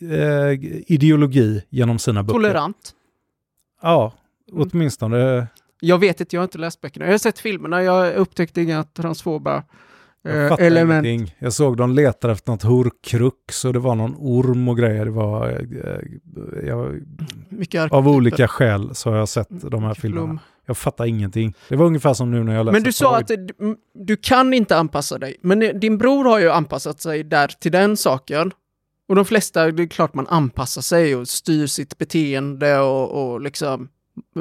eh, 0.00 0.50
ideologi 0.92 1.62
genom 1.70 1.98
sina 1.98 2.22
böcker. 2.22 2.34
Tolerant. 2.38 2.94
Ja, 3.82 4.12
Mm. 4.52 4.68
åtminstone. 4.72 5.46
Jag 5.80 5.98
vet 5.98 6.20
inte, 6.20 6.36
jag 6.36 6.40
har 6.40 6.44
inte 6.44 6.58
läst 6.58 6.80
böckerna. 6.80 7.04
Jag 7.06 7.12
har 7.12 7.18
sett 7.18 7.38
filmerna, 7.38 7.82
jag 7.82 8.14
upptäckte 8.14 8.62
inga 8.62 8.82
transfoba 8.84 9.64
Jag 10.24 10.60
eh, 10.60 10.66
element. 10.66 11.06
ingenting. 11.06 11.36
Jag 11.38 11.52
såg 11.52 11.76
de 11.76 11.92
letar 11.92 12.28
efter 12.28 12.52
något 12.52 12.62
horcrux 12.62 13.64
och 13.64 13.72
det 13.72 13.78
var 13.78 13.94
någon 13.94 14.14
orm 14.18 14.68
och 14.68 14.78
grejer. 14.78 15.04
Det 15.04 15.10
var, 15.10 15.48
eh, 15.50 16.66
jag, 16.66 17.02
Mycket 17.48 17.92
av 17.92 18.08
olika 18.08 18.48
skäl 18.48 18.94
så 18.94 19.10
har 19.10 19.16
jag 19.16 19.28
sett 19.28 19.48
de 19.50 19.82
här 19.82 19.94
filmerna. 19.94 20.26
flum. 20.26 20.40
Jag 20.66 20.76
fattar 20.76 21.04
ingenting. 21.04 21.54
Det 21.68 21.76
var 21.76 21.86
ungefär 21.86 22.14
som 22.14 22.30
nu 22.30 22.44
när 22.44 22.54
jag 22.54 22.66
läste 22.66 22.72
Men 22.72 22.82
du 22.82 22.92
sa 22.92 23.18
att 23.18 23.30
du, 23.94 24.16
kan 24.16 24.54
inte 24.54 24.76
anpassa 24.76 25.18
dig. 25.18 25.36
Men 25.40 25.80
din 25.80 25.98
bror 25.98 26.24
har 26.24 26.38
ju 26.38 26.50
anpassat 26.50 27.00
sig 27.00 27.24
där 27.24 27.48
till 27.48 27.72
den 27.72 27.96
saken. 27.96 28.52
Och 29.08 29.14
de 29.14 29.24
flesta, 29.24 29.70
det 29.70 29.82
är 29.82 29.86
klart 29.86 30.14
man 30.14 30.26
anpassar 30.26 30.82
sig 30.82 31.16
och 31.16 31.28
styr 31.28 31.66
sitt 31.66 31.98
beteende 31.98 32.78
och, 32.78 33.32
och 33.32 33.40
liksom 33.40 33.88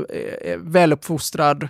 är 0.09 0.57
väluppfostrad. 0.57 1.67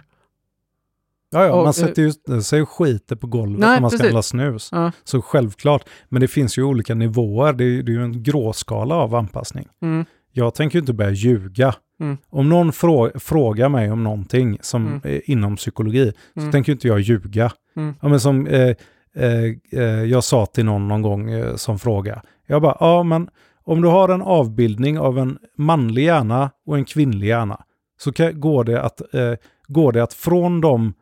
Ja, 1.34 1.46
ja, 1.46 1.54
och, 1.54 1.64
man 1.64 1.74
sätter 1.74 2.02
ju 2.02 2.42
sig 2.42 2.62
och 2.62 2.70
skiter 2.70 3.16
på 3.16 3.28
golvet 3.28 3.60
Nej, 3.60 3.70
när 3.70 3.82
man 3.82 3.92
ska 3.92 4.04
handla 4.04 4.22
snus. 4.22 4.70
Ja. 4.72 4.92
Så 5.04 5.22
självklart. 5.22 5.84
Men 6.10 6.22
det 6.22 6.28
finns 6.28 6.58
ju 6.58 6.64
olika 6.64 6.96
nivåer. 6.96 7.54
Det 7.54 7.64
är, 7.64 7.84
det 7.84 7.92
är 7.92 7.94
ju 7.94 8.04
en 8.04 8.24
gråskala 8.24 8.96
av 8.96 9.16
anpassning. 9.16 9.68
Mm. 9.82 10.06
Jag 10.32 10.56
tänker 10.56 10.76
ju 10.76 10.80
inte 10.80 10.94
börja 10.94 11.12
ljuga. 11.12 11.76
Mm. 12.00 12.18
Om 12.30 12.50
någon 12.50 12.72
frå- 12.72 13.20
frågar 13.20 13.70
mig 13.70 13.92
om 13.92 14.04
någonting 14.04 14.58
som 14.62 14.88
Mm. 14.88 15.02
är 15.04 15.30
inom 15.30 15.56
psykologi 15.56 16.14
så 16.34 16.40
Mm. 16.40 16.52
tänker 16.52 16.70
ju 16.72 16.74
inte 16.74 16.88
jag 16.88 17.00
ljuga. 17.00 17.52
Mm. 17.76 17.96
Ja, 18.02 18.08
men 18.10 18.20
som 18.20 18.48
eh, 18.48 18.76
eh, 19.16 19.44
eh, 19.72 19.82
jag 19.84 20.24
sa 20.24 20.46
till 20.46 20.66
någon 20.66 20.88
någon 20.88 21.02
gång 21.02 21.32
eh, 21.32 21.56
som 21.56 21.80
fråga. 21.80 22.22
Jag 22.48 22.62
bara, 22.62 22.78
ja 22.80 23.04
men 23.04 23.30
om 23.66 23.82
du 23.82 23.88
har 23.88 24.10
en 24.10 24.22
avbildning 24.22 25.00
av 25.00 25.20
en 25.20 25.38
manlig 25.58 26.04
hjärna 26.04 26.50
och 26.66 26.78
en 26.78 26.86
kvinnlig 26.86 27.28
hjärna 27.28 27.62
så 28.00 28.12
kan, 28.14 28.40
går, 28.40 28.64
det 28.64 28.82
att, 28.82 29.14
eh, 29.14 29.34
går 29.68 29.92
det 29.92 30.04
att 30.04 30.14
från 30.14 30.62
de 30.62 30.94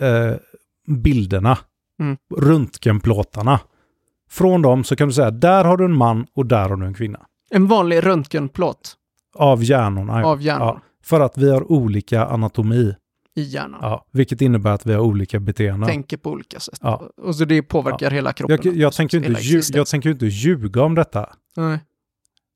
eh, 0.00 0.34
bilderna, 0.88 1.58
Mm. 2.00 2.16
röntgenplåtarna, 2.36 3.60
från 4.30 4.62
dem 4.62 4.84
så 4.84 4.96
kan 4.96 5.08
du 5.08 5.14
säga 5.14 5.30
där 5.30 5.64
har 5.64 5.76
du 5.76 5.84
en 5.84 5.96
man 5.96 6.26
och 6.34 6.46
där 6.46 6.68
har 6.68 6.76
du 6.76 6.86
en 6.86 6.94
kvinna. 6.94 7.20
En 7.50 7.66
vanlig 7.66 8.06
röntgenplåt 8.06 8.94
Av 9.34 9.64
hjärnorna. 9.64 10.20
ja. 10.20 10.26
av 10.26 10.42
hjärnan 10.42 10.66
Ja, 10.66 10.80
för 11.04 11.20
att 11.20 11.38
vi 11.38 11.50
har 11.50 11.72
olika 11.72 12.24
anatomi, 12.26 12.94
i 13.36 13.42
hjärnan. 13.42 13.78
ja, 13.82 14.06
vilket 14.12 14.40
innebär 14.40 14.70
att 14.70 14.86
vi 14.86 14.92
har 14.92 15.00
olika 15.00 15.40
beteenden. 15.40 15.88
Tänker 15.88 16.16
på 16.16 16.30
olika 16.30 16.60
sätt. 16.60 16.78
Ja. 16.82 17.10
Och 17.22 17.36
så 17.36 17.44
det 17.44 17.62
påverkar 17.62 18.10
hela 18.10 18.32
kroppen. 18.32 18.58
Jag, 18.62 18.76
jag, 18.76 18.92
tänker 18.92 19.16
inte, 19.18 19.30
lju- 19.40 19.76
jag 19.76 19.86
tänker 19.86 20.10
inte 20.10 20.26
ljuga 20.26 20.82
om 20.82 20.94
detta. 20.94 21.28
Nej. 21.56 21.78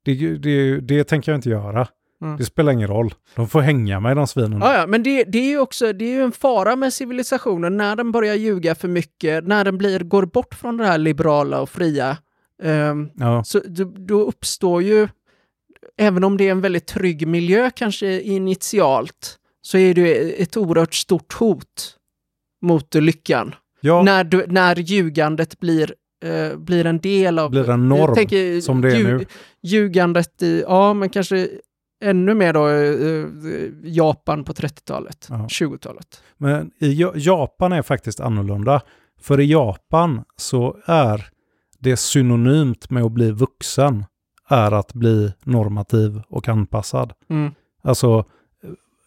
Det, 0.05 0.37
det, 0.37 0.79
det 0.79 1.03
tänker 1.03 1.31
jag 1.31 1.37
inte 1.37 1.49
göra. 1.49 1.87
Mm. 2.21 2.37
Det 2.37 2.45
spelar 2.45 2.71
ingen 2.71 2.87
roll. 2.87 3.13
De 3.35 3.47
får 3.47 3.61
hänga 3.61 3.99
mig 3.99 4.15
de 4.15 4.27
svinen. 4.27 4.59
Ja, 4.61 4.77
ja, 4.77 4.87
men 4.87 5.03
det, 5.03 5.23
det 5.23 5.37
är 5.37 5.49
ju 5.49 5.59
också 5.59 5.93
det 5.93 6.05
är 6.05 6.09
ju 6.09 6.23
en 6.23 6.31
fara 6.31 6.75
med 6.75 6.93
civilisationen 6.93 7.77
när 7.77 7.95
den 7.95 8.11
börjar 8.11 8.35
ljuga 8.35 8.75
för 8.75 8.87
mycket, 8.87 9.47
när 9.47 9.65
den 9.65 9.77
blir, 9.77 9.99
går 9.99 10.25
bort 10.25 10.53
från 10.55 10.77
det 10.77 10.85
här 10.85 10.97
liberala 10.97 11.61
och 11.61 11.69
fria. 11.69 12.17
ehm, 12.63 13.09
Ja. 13.15 13.43
så 13.43 13.59
då, 13.65 13.83
då 13.83 14.21
uppstår 14.21 14.81
ju, 14.83 15.07
även 15.97 16.23
om 16.23 16.37
det 16.37 16.47
är 16.47 16.51
en 16.51 16.61
väldigt 16.61 16.87
trygg 16.87 17.27
miljö 17.27 17.69
kanske 17.75 18.21
initialt, 18.21 19.37
så 19.61 19.77
är 19.77 19.93
det 19.93 20.41
ett 20.41 20.57
oerhört 20.57 20.93
stort 20.93 21.33
hot 21.33 21.97
mot 22.61 22.95
lyckan. 22.95 23.55
Ja, 23.81 24.03
När, 24.03 24.23
du, 24.23 24.45
när 24.47 24.75
ljugandet 24.75 25.59
blir, 25.59 25.95
eh, 26.25 26.57
blir 26.57 26.85
en 26.85 26.99
del 26.99 27.39
av... 27.39 27.51
blir 27.51 27.69
en 27.69 27.89
norm 27.89 28.15
tänker, 28.15 28.61
som 28.61 28.81
det 28.81 28.95
är 28.97 29.03
nu. 29.03 29.25
Ljugandet 29.63 30.41
i, 30.41 30.61
ja 30.67 30.93
men 30.93 31.09
kanske 31.09 31.49
ännu 32.01 32.33
mer 32.33 32.53
då 32.53 32.67
eh, 32.69 33.69
Japan 33.83 34.43
på 34.43 34.53
30-talet, 34.53 35.27
Ja. 35.29 35.35
20-talet. 35.49 36.23
Men 36.37 36.71
i 36.79 36.93
Ja- 36.93 37.13
Japan 37.15 37.71
är 37.71 37.81
faktiskt 37.81 38.19
annorlunda. 38.19 38.81
För 39.21 39.39
i 39.39 39.45
Japan 39.51 40.23
så 40.35 40.77
är 40.85 41.29
det 41.79 41.97
synonymt 41.97 42.89
med 42.89 43.03
att 43.03 43.11
bli 43.11 43.31
vuxen 43.31 44.05
är 44.49 44.71
att 44.71 44.93
bli 44.93 45.33
normativ 45.43 46.21
och 46.29 46.47
anpassad. 46.49 47.13
Mm. 47.29 47.51
Alltså 47.83 48.25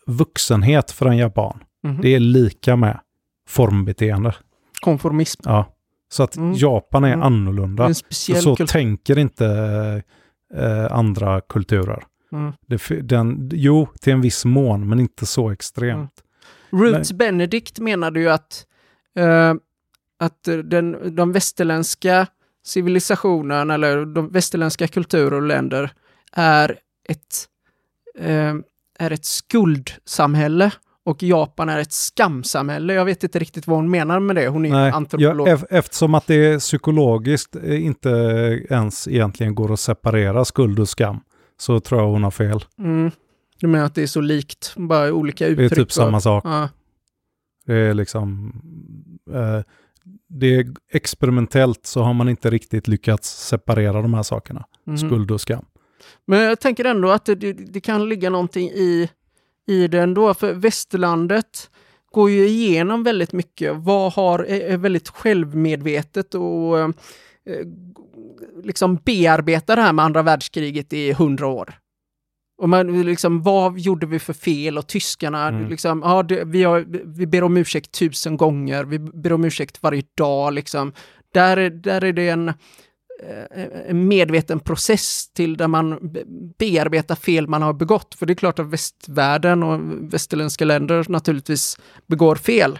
vuxenhet 0.07 0.90
för 0.90 1.07
en 1.07 1.16
japan, 1.16 1.59
Mhm. 1.82 2.01
det 2.03 2.09
är 2.14 2.20
lika 2.20 2.76
med 2.76 3.01
formbeteende. 3.49 4.34
Konformism. 4.80 5.42
Ja. 5.45 5.66
Så 6.09 6.22
att 6.22 6.36
Mm. 6.36 6.53
Japan 6.57 7.05
är 7.05 7.12
Mm. 7.12 7.22
annorlunda. 7.22 7.95
Så 7.95 8.32
kultur. 8.57 8.66
tänker 8.66 9.18
inte 9.18 9.47
eh, 10.55 10.92
andra 10.92 11.40
kulturer. 11.40 12.03
Mm. 12.35 12.53
Det, 12.66 13.09
den, 13.09 13.51
jo, 13.53 13.89
till 14.01 14.12
en 14.12 14.20
viss 14.20 14.45
mån, 14.45 14.89
men 14.89 15.01
inte 15.01 15.26
så 15.26 15.51
extremt. 15.51 16.12
Roots 16.70 17.12
Benedict 17.12 17.78
menade 17.78 18.20
ju 18.20 18.28
att, 18.28 18.66
eh, 19.18 19.55
att 20.18 20.49
den, 20.64 21.16
de 21.16 21.32
västerländska 21.32 22.26
civilisationen 22.66 23.70
eller 23.70 24.05
de 24.07 24.28
västerländska 24.28 24.89
kulturer 24.89 25.35
och 25.35 25.43
länder 25.43 25.93
är 26.32 26.78
ett, 27.09 27.49
eh, 28.18 28.55
är 28.99 29.11
ett 29.11 29.24
skuldsamhälle 29.24 30.70
och 31.05 31.22
Japan 31.22 31.68
är 31.68 31.78
ett 31.78 31.93
skamsamhälle. 31.93 32.95
Jag 32.95 33.05
vet 33.05 33.22
inte 33.24 33.39
riktigt 33.39 33.66
vad 33.66 33.76
hon 33.76 33.91
menar 33.91 34.20
med 34.20 34.37
det. 34.37 34.49
Hon 34.49 34.64
är 34.66 34.70
Nej, 34.70 34.91
antropolog. 34.93 35.49
ja, 35.49 35.57
ef- 35.57 35.66
eftersom 35.70 36.14
att 36.14 36.26
det 36.26 36.35
är 36.35 36.59
psykologiskt 36.59 37.57
inte 37.64 38.09
ens 38.70 39.09
egentligen 39.09 39.55
går 39.55 39.72
att 39.72 39.80
separera 39.80 40.45
skuld 40.45 40.78
och 40.80 40.89
skam, 40.89 41.20
så 41.59 41.81
tror 41.81 42.01
jag 42.01 42.09
hon 42.09 42.25
har 42.25 42.31
fel. 42.31 42.65
Mm. 42.79 43.11
Du 43.61 43.67
menar 43.67 43.85
att 43.85 43.95
det 43.95 44.03
är 44.03 44.07
så 44.07 44.21
likt, 44.21 44.73
bara 44.77 45.13
olika 45.13 45.45
Det 45.45 45.51
uttryck? 45.51 45.73
är 45.73 45.77
typ 45.77 45.93
samma 45.93 46.21
sak. 46.21 46.45
Ja. 46.47 46.69
Det 47.67 47.75
är 47.75 47.95
liksom... 47.95 48.53
Eh, 49.33 49.61
det 50.29 50.47
är 50.57 50.67
experimentellt 50.93 51.87
så 51.87 52.03
har 52.03 52.15
man 52.15 52.29
inte 52.29 52.51
riktigt 52.51 52.89
lyckats 52.89 53.47
separera 53.49 54.03
de 54.03 54.15
här 54.15 54.23
sakerna. 54.23 54.65
Mhm. 54.87 54.99
Skuld 54.99 55.31
och 55.31 55.41
skam. 55.41 55.65
Men 56.27 56.41
jag 56.41 56.61
tänker 56.61 56.85
ändå 56.85 57.11
att 57.11 57.25
det, 57.25 57.35
det, 57.35 57.53
det 57.53 57.81
kan 57.81 58.09
ligga 58.09 58.31
någonting 58.31 58.69
i, 58.69 59.11
i 59.67 59.89
det 59.89 60.01
ändå, 60.01 60.35
för 60.35 60.53
västerlandet 60.53 61.71
går 62.11 62.31
ju 62.31 62.47
igenom 62.49 63.03
väldigt 63.05 63.33
mycket, 63.33 63.77
vad 63.77 64.13
har, 64.13 64.39
är 64.39 64.61
är 64.61 64.77
väldigt 64.77 65.09
självmedvetet 65.09 66.35
och 66.35 66.79
eh, 66.79 66.89
liksom 68.62 68.97
bearbetar 69.05 69.76
det 69.76 69.82
här 69.82 69.92
med 69.92 70.05
andra 70.05 70.22
världskriget 70.22 70.92
i 70.92 71.12
hundra 71.12 71.47
år. 71.47 71.74
Och 72.62 72.68
man, 72.68 73.03
liksom, 73.03 73.42
vad 73.42 73.78
gjorde 73.78 74.07
vi 74.07 74.18
för 74.18 74.32
fel? 74.32 74.78
Och 74.78 74.86
tyskarna, 74.86 75.49
Mm. 75.49 75.68
liksom, 75.68 76.03
ja, 76.05 76.22
det, 76.22 76.45
vi, 76.45 76.62
har, 76.62 76.84
vi 77.18 77.26
ber 77.26 77.42
om 77.45 77.57
ursäkt 77.57 77.92
tusen 77.92 78.36
gånger, 78.36 78.84
vi 78.84 78.99
ber 78.99 79.32
om 79.32 79.45
ursäkt 79.45 79.78
varje 79.82 80.03
dag. 80.16 80.53
Liksom. 80.53 80.92
Där, 81.34 81.57
är- 81.57 81.70
där 81.70 82.05
är 82.05 82.12
det 82.12 82.28
en, 82.28 82.49
eh, 82.49 82.55
en 83.88 84.09
medveten 84.09 84.61
process 84.61 85.28
till 85.32 85.57
där 85.57 85.68
man 85.68 86.12
be- 86.12 86.24
bearbetar 86.59 87.14
fel 87.14 87.49
man 87.49 87.62
har 87.62 87.72
begått. 87.72 88.14
För 88.14 88.26
det 88.26 88.32
är 88.32 88.34
klart 88.34 88.59
att 88.59 88.66
västvärlden 88.66 89.62
och 89.62 89.80
västerländska 90.12 90.64
länder 90.64 91.05
naturligtvis 91.09 91.78
begår 92.07 92.36
fel. 92.36 92.78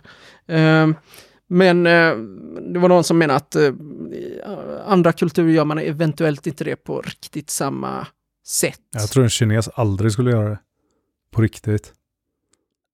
Men 1.49 1.86
eh, 1.86 2.16
det 2.72 2.78
var 2.78 2.88
någon 2.88 3.05
som 3.05 3.18
menade 3.18 3.36
att 3.36 3.55
eh, 3.57 3.72
andra 4.86 5.12
kulturer 5.12 5.49
gör 5.53 5.64
man 5.64 5.78
eventuellt 5.78 6.47
inte 6.47 6.64
det 6.64 6.76
på 6.76 7.01
riktigt 7.01 7.51
samma 7.51 8.07
sätt. 8.47 8.80
Jag 8.92 9.09
tror 9.11 9.22
en 9.24 9.30
kines 9.30 9.68
aldrig 9.68 10.12
skulle 10.12 10.30
göra 10.30 10.49
det. 10.49 10.59
På 11.32 11.42
riktigt. 11.42 11.92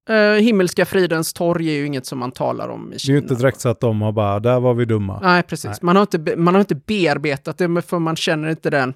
Eh, 0.09 0.32
Himmelska 0.32 0.86
fridens 0.86 1.32
torg 1.32 1.68
är 1.68 1.74
ju 1.74 1.86
inget 1.86 2.07
som 2.07 2.18
man 2.18 2.30
talar 2.32 2.68
om 2.68 2.86
i 2.86 2.90
Det 2.90 2.94
är 2.94 2.98
Kina. 2.98 3.16
ju 3.16 3.22
inte 3.22 3.34
direkt 3.34 3.61
så 3.61 3.68
att 3.68 3.80
de 3.80 4.03
har 4.03 4.12
bara, 4.12 4.40
där 4.40 4.61
var 4.61 4.74
vi 4.74 4.84
dumma. 4.84 5.20
Nej, 5.22 5.42
precis. 5.42 5.64
Nej. 5.64 5.78
Man, 5.82 5.96
har 5.96 6.03
inte, 6.03 6.36
man 6.36 6.55
har 6.55 6.61
inte 6.61 6.74
bearbetat 6.74 7.59
det, 7.59 7.82
för 7.82 7.98
man 7.98 8.16
känner 8.16 8.48
inte 8.48 8.70
den 8.70 8.94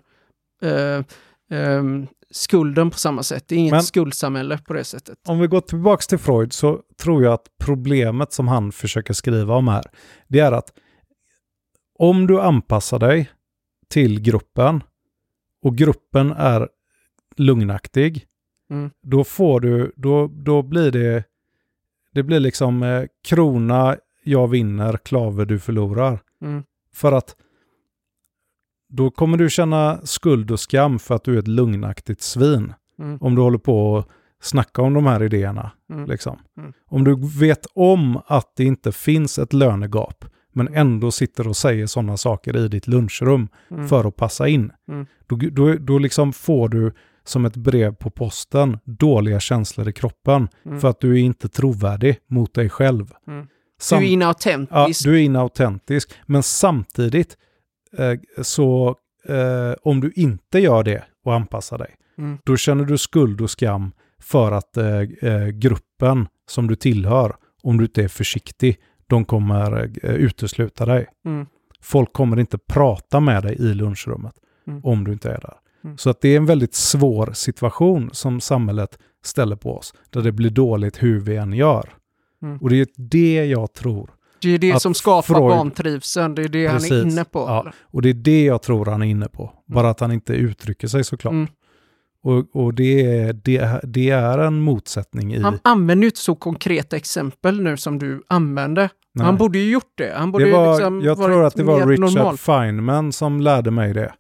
eh, 0.62 1.02
ehm, 1.50 2.06
skulden 2.34 2.90
på 2.90 2.98
samma 2.98 3.22
sätt. 3.22 3.44
Det 3.48 3.54
är 3.54 3.58
inget 3.58 3.72
Men- 3.72 3.82
skuldsamhälle 3.82 4.58
på 4.58 4.72
det 4.72 4.84
sättet. 4.84 5.18
Om 5.28 5.38
vi 5.38 5.46
går 5.46 5.60
tillbaka 5.60 6.02
till 6.02 6.18
Freud 6.18 6.52
så 6.52 6.80
tror 6.98 7.24
jag 7.24 7.32
att 7.32 7.46
problemet 7.64 8.32
som 8.32 8.48
han 8.48 8.72
försöker 8.72 9.14
skriva 9.14 9.54
om 9.54 9.68
här, 9.68 9.84
det 10.28 10.38
är 10.38 10.52
att 10.52 10.72
om 11.98 12.26
du 12.26 12.40
anpassar 12.40 12.98
dig 12.98 13.30
till 13.88 14.20
gruppen 14.20 14.82
och 15.62 15.76
gruppen 15.76 16.32
är 16.32 16.68
lugnaktig, 17.36 18.26
Mm. 18.70 18.90
då 19.02 19.24
får 19.24 19.60
du, 19.60 19.92
då, 19.96 20.26
då 20.26 20.62
blir 20.62 20.90
det, 20.90 21.24
det 22.12 22.22
blir 22.22 22.40
liksom 22.40 22.82
eh, 22.82 23.04
krona, 23.24 23.96
jag 24.22 24.48
vinner, 24.48 24.96
klave, 24.96 25.44
du 25.44 25.58
förlorar. 25.58 26.18
Mm. 26.42 26.62
För 26.94 27.12
att 27.12 27.36
då 28.96 29.10
kommer 29.10 29.36
du 29.36 29.50
känna 29.50 30.00
skuld 30.04 30.50
och 30.50 30.60
skam 30.60 30.98
för 30.98 31.14
att 31.14 31.24
du 31.24 31.34
är 31.34 31.38
ett 31.38 31.48
lugnaktigt 31.48 32.22
svin. 32.22 32.72
Mm. 32.98 33.18
Om 33.20 33.34
du 33.34 33.42
håller 33.42 33.58
på 33.58 33.98
att 33.98 34.08
snacka 34.42 34.82
om 34.82 34.94
de 34.94 35.06
här 35.06 35.22
idéerna. 35.22 35.70
Mm. 35.92 36.06
Liksom. 36.08 36.38
Mm. 36.58 36.72
Om 36.86 37.04
du 37.04 37.16
vet 37.38 37.66
om 37.74 38.20
att 38.26 38.52
det 38.56 38.64
inte 38.64 38.92
finns 38.92 39.38
ett 39.38 39.52
lönegap, 39.52 40.24
men 40.52 40.74
ändå 40.74 41.10
sitter 41.10 41.48
och 41.48 41.56
säger 41.56 41.86
sådana 41.86 42.16
saker 42.16 42.56
i 42.56 42.68
ditt 42.68 42.86
lunchrum 42.88 43.48
Mm. 43.70 43.88
för 43.88 44.04
att 44.08 44.16
passa 44.16 44.48
in. 44.48 44.72
Mm. 44.88 45.06
Då, 45.26 45.36
då, 45.36 45.72
då 45.74 45.98
liksom 45.98 46.32
får 46.32 46.68
du 46.68 46.92
som 47.24 47.44
ett 47.44 47.56
brev 47.56 47.94
på 47.94 48.10
posten 48.10 48.78
dåliga 48.84 49.40
känslor 49.40 49.88
i 49.88 49.92
kroppen 49.92 50.48
Mm. 50.66 50.80
för 50.80 50.88
att 50.88 51.00
du 51.00 51.12
är 51.12 51.18
inte 51.22 51.48
trovärdig 51.48 52.16
mot 52.26 52.54
dig 52.54 52.68
själv. 52.70 53.10
Mm. 53.28 53.46
Sam- 53.80 53.98
Du 53.98 54.04
är 54.04 54.08
Ja, 54.08 54.12
inautentisk. 54.12 55.04
du 55.04 55.14
är 55.16 55.20
inautentisk. 55.22 56.12
Men 56.26 56.42
samtidigt 56.42 57.36
så 58.42 58.96
eh, 59.28 59.72
om 59.82 60.00
du 60.00 60.12
inte 60.16 60.58
gör 60.58 60.82
det 60.82 61.04
och 61.24 61.34
anpassar 61.34 61.78
dig, 61.78 61.94
Mm. 62.18 62.38
då 62.44 62.56
känner 62.56 62.84
du 62.84 62.98
skuld 62.98 63.40
och 63.40 63.50
skam 63.50 63.92
för 64.20 64.52
att 64.52 64.76
eh, 64.76 65.00
eh, 65.00 65.48
gruppen 65.48 66.26
som 66.48 66.66
du 66.66 66.76
tillhör, 66.76 67.36
om 67.62 67.78
du 67.78 67.84
inte 67.84 68.04
är 68.04 68.08
försiktig, 68.08 68.76
de 69.06 69.24
kommer 69.24 69.82
eh, 70.02 70.14
utesluta 70.14 70.86
dig. 70.86 71.06
Mm. 71.26 71.46
Folk 71.80 72.12
kommer 72.12 72.40
inte 72.40 72.58
prata 72.58 73.20
med 73.20 73.42
dig 73.42 73.54
i 73.56 73.74
lunchrummet 73.74 74.34
Mm. 74.66 74.80
om 74.84 75.04
du 75.04 75.12
inte 75.12 75.30
är 75.30 75.40
där. 75.40 75.56
Mm. 75.84 75.98
Så 75.98 76.10
att 76.10 76.20
det 76.20 76.28
är 76.28 76.36
en 76.36 76.46
väldigt 76.46 76.74
svår 76.74 77.32
situation 77.32 78.10
som 78.12 78.40
samhället 78.40 78.98
ställer 79.24 79.56
på 79.56 79.76
oss, 79.76 79.94
där 80.10 80.22
det 80.22 80.32
blir 80.32 80.50
dåligt 80.50 81.02
hur 81.02 81.20
vi 81.20 81.36
än 81.36 81.52
gör. 81.52 81.88
Mm. 82.42 82.58
Och 82.58 82.70
det 82.70 82.76
är 82.80 82.86
det 82.96 83.46
jag 83.46 83.72
tror. 83.72 84.10
Det 84.44 84.54
är 84.54 84.58
det 84.58 84.72
Att 84.72 84.82
som 84.82 84.94
skapar 84.94 85.34
Freud- 85.34 85.48
vantrivseln, 85.48 86.34
det 86.34 86.42
är 86.42 86.48
det 86.48 86.66
han 86.66 86.76
är 86.76 86.80
Precis. 86.80 87.12
inne 87.12 87.24
på. 87.24 87.38
Ja. 87.38 87.72
Och 87.82 88.02
det 88.02 88.08
är 88.08 88.14
det 88.14 88.44
jag 88.44 88.62
tror 88.62 88.86
han 88.86 89.02
är 89.02 89.06
inne 89.06 89.28
på. 89.28 89.52
Bara 89.66 89.90
att 89.90 90.00
han 90.00 90.12
inte 90.12 90.32
uttrycker 90.32 90.88
sig 90.88 91.04
såklart. 91.04 91.32
Mm. 91.32 91.48
Och, 92.22 92.56
och 92.64 92.74
det, 92.74 93.16
är, 93.18 93.32
det, 93.32 93.80
det 93.82 94.10
är 94.10 94.38
en 94.38 94.60
motsättning 94.60 95.34
i... 95.34 95.40
Han 95.40 95.58
använder 95.64 96.02
ju 96.02 96.08
inte 96.08 96.20
så 96.20 96.34
konkreta 96.34 96.96
exempel 96.96 97.62
nu 97.62 97.76
som 97.76 97.98
du 97.98 98.22
använde. 98.28 98.88
Nej. 99.14 99.26
Han 99.26 99.36
borde 99.36 99.58
ju 99.58 99.70
gjort 99.72 99.92
det. 99.94 100.14
Han 100.16 100.32
borde 100.32 100.44
det 100.44 100.52
var, 100.52 100.68
liksom 100.70 101.02
jag 101.02 101.16
tror 101.16 101.44
att 101.44 101.54
det 101.54 101.62
var 101.64 101.86
Richard 101.86 102.00
normal. 102.14 102.36
Feynman 102.36 103.12
som 103.12 103.40
lärde 103.40 103.70
mig 103.70 103.94
det. 103.94 104.12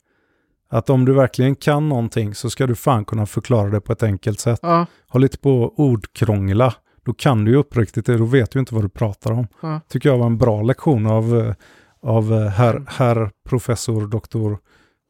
Att 0.70 0.90
om 0.90 1.04
du 1.04 1.12
verkligen 1.12 1.54
kan 1.56 1.88
någonting 1.88 2.34
så 2.34 2.50
ska 2.50 2.66
du 2.66 2.74
fan 2.74 3.04
kunna 3.04 3.26
förklara 3.26 3.70
det 3.70 3.80
på 3.80 3.92
ett 3.92 4.02
enkelt 4.02 4.40
sätt. 4.40 4.58
Ja, 4.62 4.86
Ha 5.08 5.20
lite 5.20 5.38
på 5.38 5.74
ordkrångla. 5.76 6.74
Då 7.04 7.12
kan 7.14 7.44
du 7.44 7.50
ju 7.50 7.56
uppriktigt 7.56 8.06
det, 8.06 8.16
då 8.16 8.24
vet 8.24 8.50
du 8.50 8.58
inte 8.58 8.74
vad 8.74 8.84
du 8.84 8.88
pratar 8.88 9.32
om. 9.32 9.46
ja. 9.60 9.80
Tycker 9.88 10.08
jag 10.08 10.18
var 10.18 10.26
en 10.26 10.38
bra 10.38 10.62
lektion 10.62 11.06
av, 11.06 11.54
av 12.02 12.32
eh, 12.32 12.46
herr, 12.48 12.82
herr 12.88 13.30
professor 13.48 14.06
doktor 14.06 14.58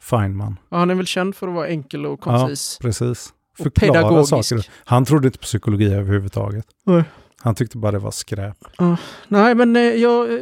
Feynman. 0.03 0.57
ja, 0.69 0.77
han 0.77 0.91
är 0.91 0.95
väl 0.95 1.07
känd 1.07 1.35
för 1.37 1.49
att 1.49 1.55
vara 1.55 1.69
enkel 1.69 2.07
och 2.07 2.21
koncis. 2.21 2.79
Precis. 2.83 3.33
Och 3.59 3.63
Förklara 3.65 3.93
pedagogisk. 3.93 4.49
saker. 4.49 4.67
Han 4.85 5.05
trodde 5.05 5.27
inte 5.27 5.39
på 5.39 5.43
psykologi 5.43 5.93
överhuvudtaget. 5.95 6.67
Nej. 6.85 7.05
Han 7.45 7.55
tyckte 7.55 7.79
bara 7.79 7.93
det 7.93 7.99
var 7.99 8.11
skräp. 8.11 8.65
Nej, 9.29 9.55
men 9.55 9.77
eh, 9.77 9.83
jag, 9.83 10.35
eh, 10.35 10.41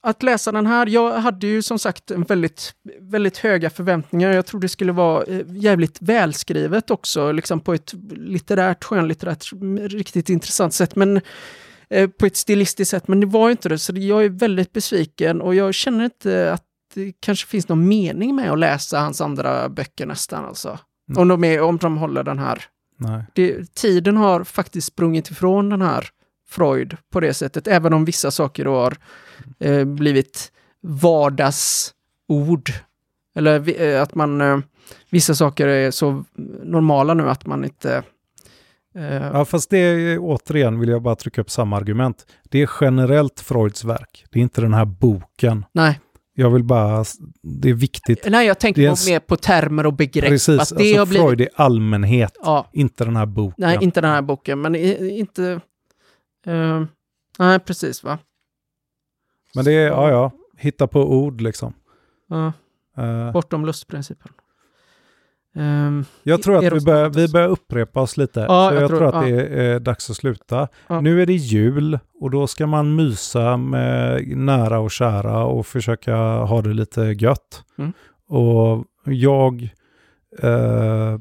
att 0.00 0.22
läsa 0.22 0.52
den 0.52 0.66
här, 0.66 0.86
jag 0.86 1.12
hade 1.12 1.46
ju 1.46 1.62
som 1.62 1.78
sagt 1.78 2.10
en 2.10 2.22
väldigt, 2.22 2.74
väldigt 3.00 3.38
höga 3.38 3.70
förväntningar. 3.70 4.32
Jag 4.32 4.46
trodde 4.46 4.64
det 4.64 4.68
skulle 4.68 4.92
vara 4.92 5.24
eh, 5.24 5.40
jävligt 5.48 6.02
välskrivet 6.02 6.90
också, 6.90 7.32
liksom 7.32 7.60
på 7.60 7.74
ett 7.74 7.94
litterärt, 8.10 8.84
skönlitterärt, 8.84 9.44
riktigt 9.80 10.28
intressant 10.28 10.74
sätt. 10.74 10.96
Men 10.96 11.20
på 12.18 12.26
ett 12.26 12.36
stilistiskt 12.36 12.90
sätt, 12.90 13.08
men 13.08 13.20
det 13.20 13.26
var 13.26 13.48
ju 13.48 13.52
inte 13.52 13.68
det. 13.68 13.78
Så 13.78 13.92
jag 13.96 14.24
är 14.24 14.28
väldigt 14.28 14.72
besviken 14.72 15.40
och 15.40 15.54
jag 15.54 15.74
känner 15.74 16.04
inte 16.04 16.52
att 16.52 16.64
det 16.94 17.12
kanske 17.20 17.46
finns 17.46 17.68
någon 17.68 17.88
mening 17.88 18.36
med 18.36 18.52
att 18.52 18.58
läsa 18.58 18.98
hans 18.98 19.20
andra 19.20 19.68
böcker 19.68 20.06
nästan. 20.06 20.44
Alltså. 20.44 20.78
Mm. 21.10 21.22
Om, 21.22 21.28
de 21.28 21.44
är, 21.44 21.60
om 21.60 21.76
de 21.76 21.96
håller 21.96 22.22
den 22.22 22.38
här. 22.38 22.64
Det, 23.34 23.74
tiden 23.74 24.16
har 24.16 24.44
faktiskt 24.44 24.86
sprungit 24.86 25.30
ifrån 25.30 25.68
den 25.68 25.82
här 25.82 26.08
Freud 26.48 26.96
på 27.12 27.20
det 27.20 27.34
sättet, 27.34 27.66
även 27.66 27.92
om 27.92 28.04
vissa 28.04 28.30
saker 28.30 28.64
har 28.64 28.96
eh, 29.58 29.84
blivit 29.84 30.52
vardagsord. 30.82 32.70
Eller 33.34 33.82
eh, 33.82 34.02
att 34.02 34.14
man, 34.14 34.40
eh, 34.40 34.58
vissa 35.10 35.34
saker 35.34 35.68
är 35.68 35.90
så 35.90 36.24
normala 36.62 37.14
nu 37.14 37.30
att 37.30 37.46
man 37.46 37.64
inte... 37.64 38.02
Eh, 38.94 39.26
Ja, 39.32 39.44
fast 39.44 39.70
det 39.70 39.78
är 39.78 40.18
återigen 40.20 40.80
vill 40.80 40.88
jag 40.88 41.02
bara 41.02 41.16
trycka 41.16 41.40
upp 41.40 41.50
samma 41.50 41.76
argument. 41.76 42.26
Det 42.42 42.62
är 42.62 42.70
generellt 42.80 43.40
Freuds 43.40 43.84
verk. 43.84 44.24
Det 44.30 44.38
är 44.38 44.42
inte 44.42 44.60
den 44.60 44.74
här 44.74 44.84
boken. 44.84 45.64
Nej, 45.72 46.00
Jag 46.36 46.50
vill 46.50 46.64
bara, 46.64 47.04
det 47.42 47.70
är 47.70 47.74
viktigt. 47.74 48.26
nej, 48.28 48.46
jag 48.46 48.58
tänker 48.58 48.82
är 48.82 49.10
mer 49.10 49.20
på 49.20 49.36
termer 49.36 49.86
och 49.86 49.92
begrepp. 49.92 50.28
Precis, 50.28 50.60
att 50.72 50.78
det 50.78 50.92
har 50.92 51.00
alltså 51.00 51.10
blivit, 51.10 51.26
Freud 51.26 51.40
i 51.40 51.48
allmänhet, 51.54 52.32
ja, 52.42 52.68
inte 52.72 53.04
den 53.04 53.16
här 53.16 53.26
boken. 53.26 53.54
nej, 53.58 53.78
inte 53.80 54.00
den 54.00 54.10
här 54.10 54.22
boken, 54.22 54.60
men 54.60 54.74
inte... 54.74 55.60
Eh, 56.46 56.84
nej, 57.38 57.58
precis 57.58 58.04
va. 58.04 58.18
Men 59.54 59.64
det 59.64 59.72
är, 59.72 59.86
ja 59.86 60.10
ja, 60.10 60.30
hitta 60.58 60.86
på 60.86 61.00
ord 61.12 61.40
liksom. 61.40 61.74
Ja, 62.28 62.52
Eh, 62.96 63.32
bortom 63.32 63.66
lustprincipen. 63.66 64.32
Ehm, 65.56 66.04
jag 66.22 66.42
tror 66.42 66.56
att 66.66 66.72
vi 66.72 66.80
börjar, 66.84 67.08
vi 67.10 67.28
börjar 67.28 67.48
upprepa 67.48 68.00
oss 68.00 68.16
lite. 68.16 68.40
Ja, 68.40 68.68
så 68.68 68.74
jag 68.74 68.82
jag, 68.82 68.88
tror- 68.88 68.98
tror, 68.98 69.08
att 69.08 69.28
ja. 69.28 69.36
det 69.36 69.46
är, 69.46 69.74
eh, 69.74 69.80
dags 69.80 70.10
att 70.10 70.16
sluta. 70.16 70.68
Ja. 70.86 71.00
Nu 71.00 71.22
är 71.22 71.26
det 71.26 71.32
jul 71.34 71.98
och 72.20 72.30
då 72.30 72.46
ska 72.46 72.66
man 72.66 72.96
mysa 72.96 73.56
med 73.56 74.28
nära 74.36 74.78
och 74.78 74.90
kära 74.90 75.44
och 75.44 75.66
försöka 75.66 76.16
ha 76.36 76.62
det 76.62 76.74
lite 76.74 77.00
gött. 77.00 77.64
Mm. 77.78 77.92
Och 78.28 78.84
jag, 79.04 79.68
eh, 80.42 81.18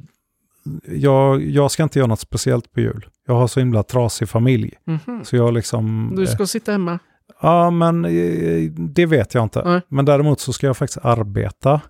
jag, 0.87 1.43
jag 1.43 1.71
ska 1.71 1.83
inte 1.83 1.99
göra 1.99 2.07
något 2.07 2.19
speciellt 2.19 2.71
på 2.73 2.79
jul. 2.79 3.05
Jag 3.27 3.33
har 3.35 3.47
så 3.47 3.59
himla 3.59 3.83
trasig 3.83 4.29
familj. 4.29 4.73
mhm. 4.85 5.23
Så 5.23 5.35
jag 5.35 5.53
liksom... 5.53 6.13
Du 6.15 6.23
eh, 6.23 6.27
ska 6.29 6.47
sitta 6.47 6.71
hemma? 6.71 6.99
Ja, 7.41 7.69
men 7.69 8.05
eh, 8.05 8.71
det 8.71 9.05
vet 9.05 9.33
jag 9.33 9.43
inte. 9.43 9.61
Nej. 9.65 9.81
Men 9.87 10.05
däremot 10.05 10.39
så 10.39 10.53
ska 10.53 10.67
jag 10.67 10.77
faktiskt 10.77 11.05
arbeta. 11.05 11.81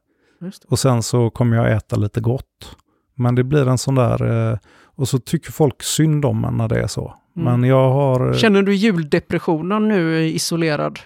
Och 0.68 0.80
sen 0.80 1.04
så 1.04 1.30
kommer 1.30 1.58
jag 1.58 1.72
äta 1.72 1.96
lite 1.96 2.22
gott. 2.22 2.76
Men 3.16 3.36
det 3.36 3.44
blir 3.44 3.68
en 3.68 3.78
sån 3.78 3.96
där... 3.96 4.52
eh, 4.52 4.58
Och 4.96 5.08
så 5.08 5.20
tycker 5.20 5.52
folk 5.52 5.84
synd 5.84 6.26
om 6.26 6.46
en 6.46 6.58
när 6.58 6.68
det 6.68 6.80
är 6.84 6.88
så. 6.88 7.14
Mm. 7.38 7.46
Men 7.62 7.70
jag 7.70 7.90
har... 7.92 8.28
eh, 8.30 8.34
Känner 8.36 8.62
du 8.64 8.74
juldepressionen 8.76 9.88
nu 9.88 10.24
isolerad? 10.28 11.00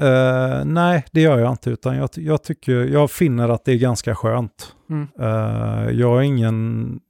eh, 0.00 0.64
nej, 0.64 1.04
det 1.12 1.20
gör 1.20 1.38
jag 1.38 1.50
inte. 1.52 1.70
Utan 1.70 1.96
jag, 1.96 2.08
jag 2.14 2.42
tycker... 2.42 2.72
Jag 2.84 3.10
finner 3.10 3.48
att 3.48 3.64
det 3.64 3.72
är 3.72 3.78
ganska 3.78 4.14
skönt. 4.14 4.74
Mm. 4.90 5.08
Eh, 5.20 5.90
jag 5.90 6.18
är 6.18 6.22
ingen... 6.22 7.00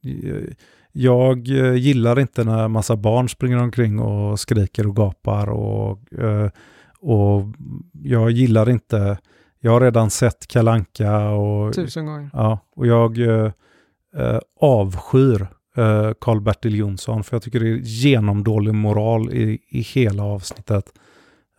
Jag 0.93 1.47
gillar 1.77 2.19
inte 2.19 2.43
när 2.43 2.67
massa 2.67 2.95
barn 2.95 3.29
springer 3.29 3.57
omkring 3.57 3.99
och 3.99 4.39
skriker 4.39 4.87
och 4.87 4.95
gapar 4.95 5.49
och, 5.49 5.99
och 6.99 7.43
jag 8.03 8.31
gillar 8.31 8.69
inte... 8.69 9.17
Jag 9.63 9.71
har 9.71 9.81
redan 9.81 10.09
sett 10.09 10.47
Kalanka 10.47 11.29
och, 11.29 11.73
Tusen 11.73 12.05
gånger. 12.05 12.29
ja, 12.33 12.59
och 12.75 12.87
jag 12.87 13.17
eh, 13.19 13.51
eh, 14.17 14.39
avskyr 14.61 15.41
eh, 15.77 16.11
Karl-Bertil 16.21 16.75
Jonsson 16.75 17.23
för 17.23 17.35
jag 17.35 17.43
tycker 17.43 17.59
det 17.59 17.69
är 17.69 17.75
genomdålig 17.77 18.73
moral 18.73 19.33
i, 19.33 19.59
i 19.69 19.81
hela 19.81 20.23
avsnittet. 20.23 20.85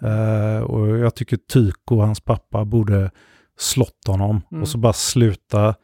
Eh, 0.02 0.62
och 0.64 0.98
jag 0.98 1.14
tycker 1.14 1.36
Tyko, 1.36 1.96
hans 2.00 2.20
pappa, 2.20 2.64
borde 2.64 3.10
slått 3.58 4.06
honom 4.06 4.40
Mm. 4.50 4.62
och 4.62 4.68
så 4.68 4.78
bara 4.78 4.92
sluta. 4.92 5.74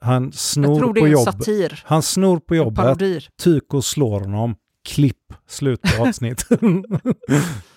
Han 0.00 0.32
snor 0.32 0.92
på 0.92 0.98
är 1.00 1.04
en 1.04 1.10
jobb. 1.10 1.24
satir. 1.24 1.82
Han 1.84 2.02
snor 2.02 2.38
på 2.38 2.56
jobbet. 2.56 2.98
Tyko 3.42 3.82
slår 3.82 4.20
honom. 4.20 4.54
Klipp, 4.88 5.32
slut 5.48 5.80
avsnitt. 6.00 6.46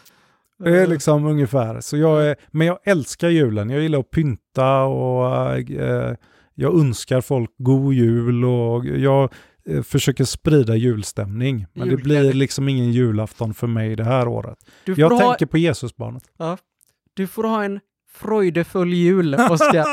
det 0.63 0.81
är 0.81 0.87
liksom 0.87 1.25
ungefär. 1.25 1.81
Så 1.81 1.97
jag 1.97 2.27
är, 2.27 2.35
men 2.51 2.67
jag 2.67 2.79
älskar 2.83 3.29
julen. 3.29 3.69
Jag 3.69 3.81
gillar 3.81 3.99
att 3.99 4.11
pynta 4.11 4.83
och 4.83 5.71
eh, 5.71 6.15
jag 6.55 6.79
önskar 6.79 7.21
folk 7.21 7.49
god 7.57 7.93
jul 7.93 8.45
och 8.45 8.85
jag 8.85 9.33
eh, 9.69 9.81
försöker 9.81 10.23
sprida 10.23 10.75
julstämning. 10.75 11.65
Men 11.73 11.89
det 11.89 11.97
blir 11.97 12.33
liksom 12.33 12.69
ingen 12.69 12.91
julafton 12.91 13.53
för 13.53 13.67
mig 13.67 13.95
det 13.95 14.03
här 14.03 14.27
året. 14.27 14.57
Du 14.85 14.95
får, 14.95 15.01
Jag 15.01 15.09
ha, 15.09 15.19
tänker 15.19 15.45
på 15.45 15.57
Jesusbarnet. 15.57 16.23
du 17.13 17.27
får 17.27 17.43
ha 17.43 17.63
en 17.63 17.79
freudefull 18.15 18.93
jul, 18.93 19.35
Oskar. 19.35 19.85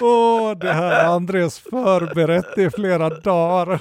Åh, 0.04 0.58
det 0.58 0.72
här 0.72 1.04
har 1.04 1.14
Andres 1.14 1.58
förberett 1.58 2.58
i 2.58 2.70
flera 2.70 3.08
dagar. 3.08 3.80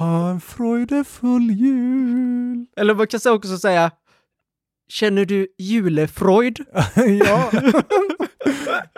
ha 0.00 0.30
en 0.30 0.40
freudefull 0.40 1.50
jul. 1.50 2.66
Eller 2.76 2.94
man 2.94 3.06
kan 3.06 3.20
också 3.26 3.58
säga, 3.58 3.90
känner 4.88 5.24
du 5.24 5.46
julefreud? 5.58 6.58
ja. 7.24 7.50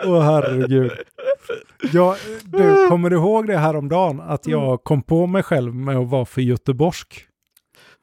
Åh 0.03 0.21
herregud. 0.21 0.91
Ja, 1.93 2.15
du, 2.43 2.87
kommer 2.89 3.09
du 3.09 3.15
ihåg 3.15 3.47
det 3.47 3.57
här 3.57 3.75
om 3.75 3.89
dagen 3.89 4.19
Att 4.19 4.47
jag 4.47 4.83
kom 4.83 5.03
på 5.03 5.27
mig 5.27 5.43
själv 5.43 5.75
med 5.75 5.97
att 5.97 6.09
vara 6.09 6.25
för 6.25 6.41
göteborgsk? 6.41 7.27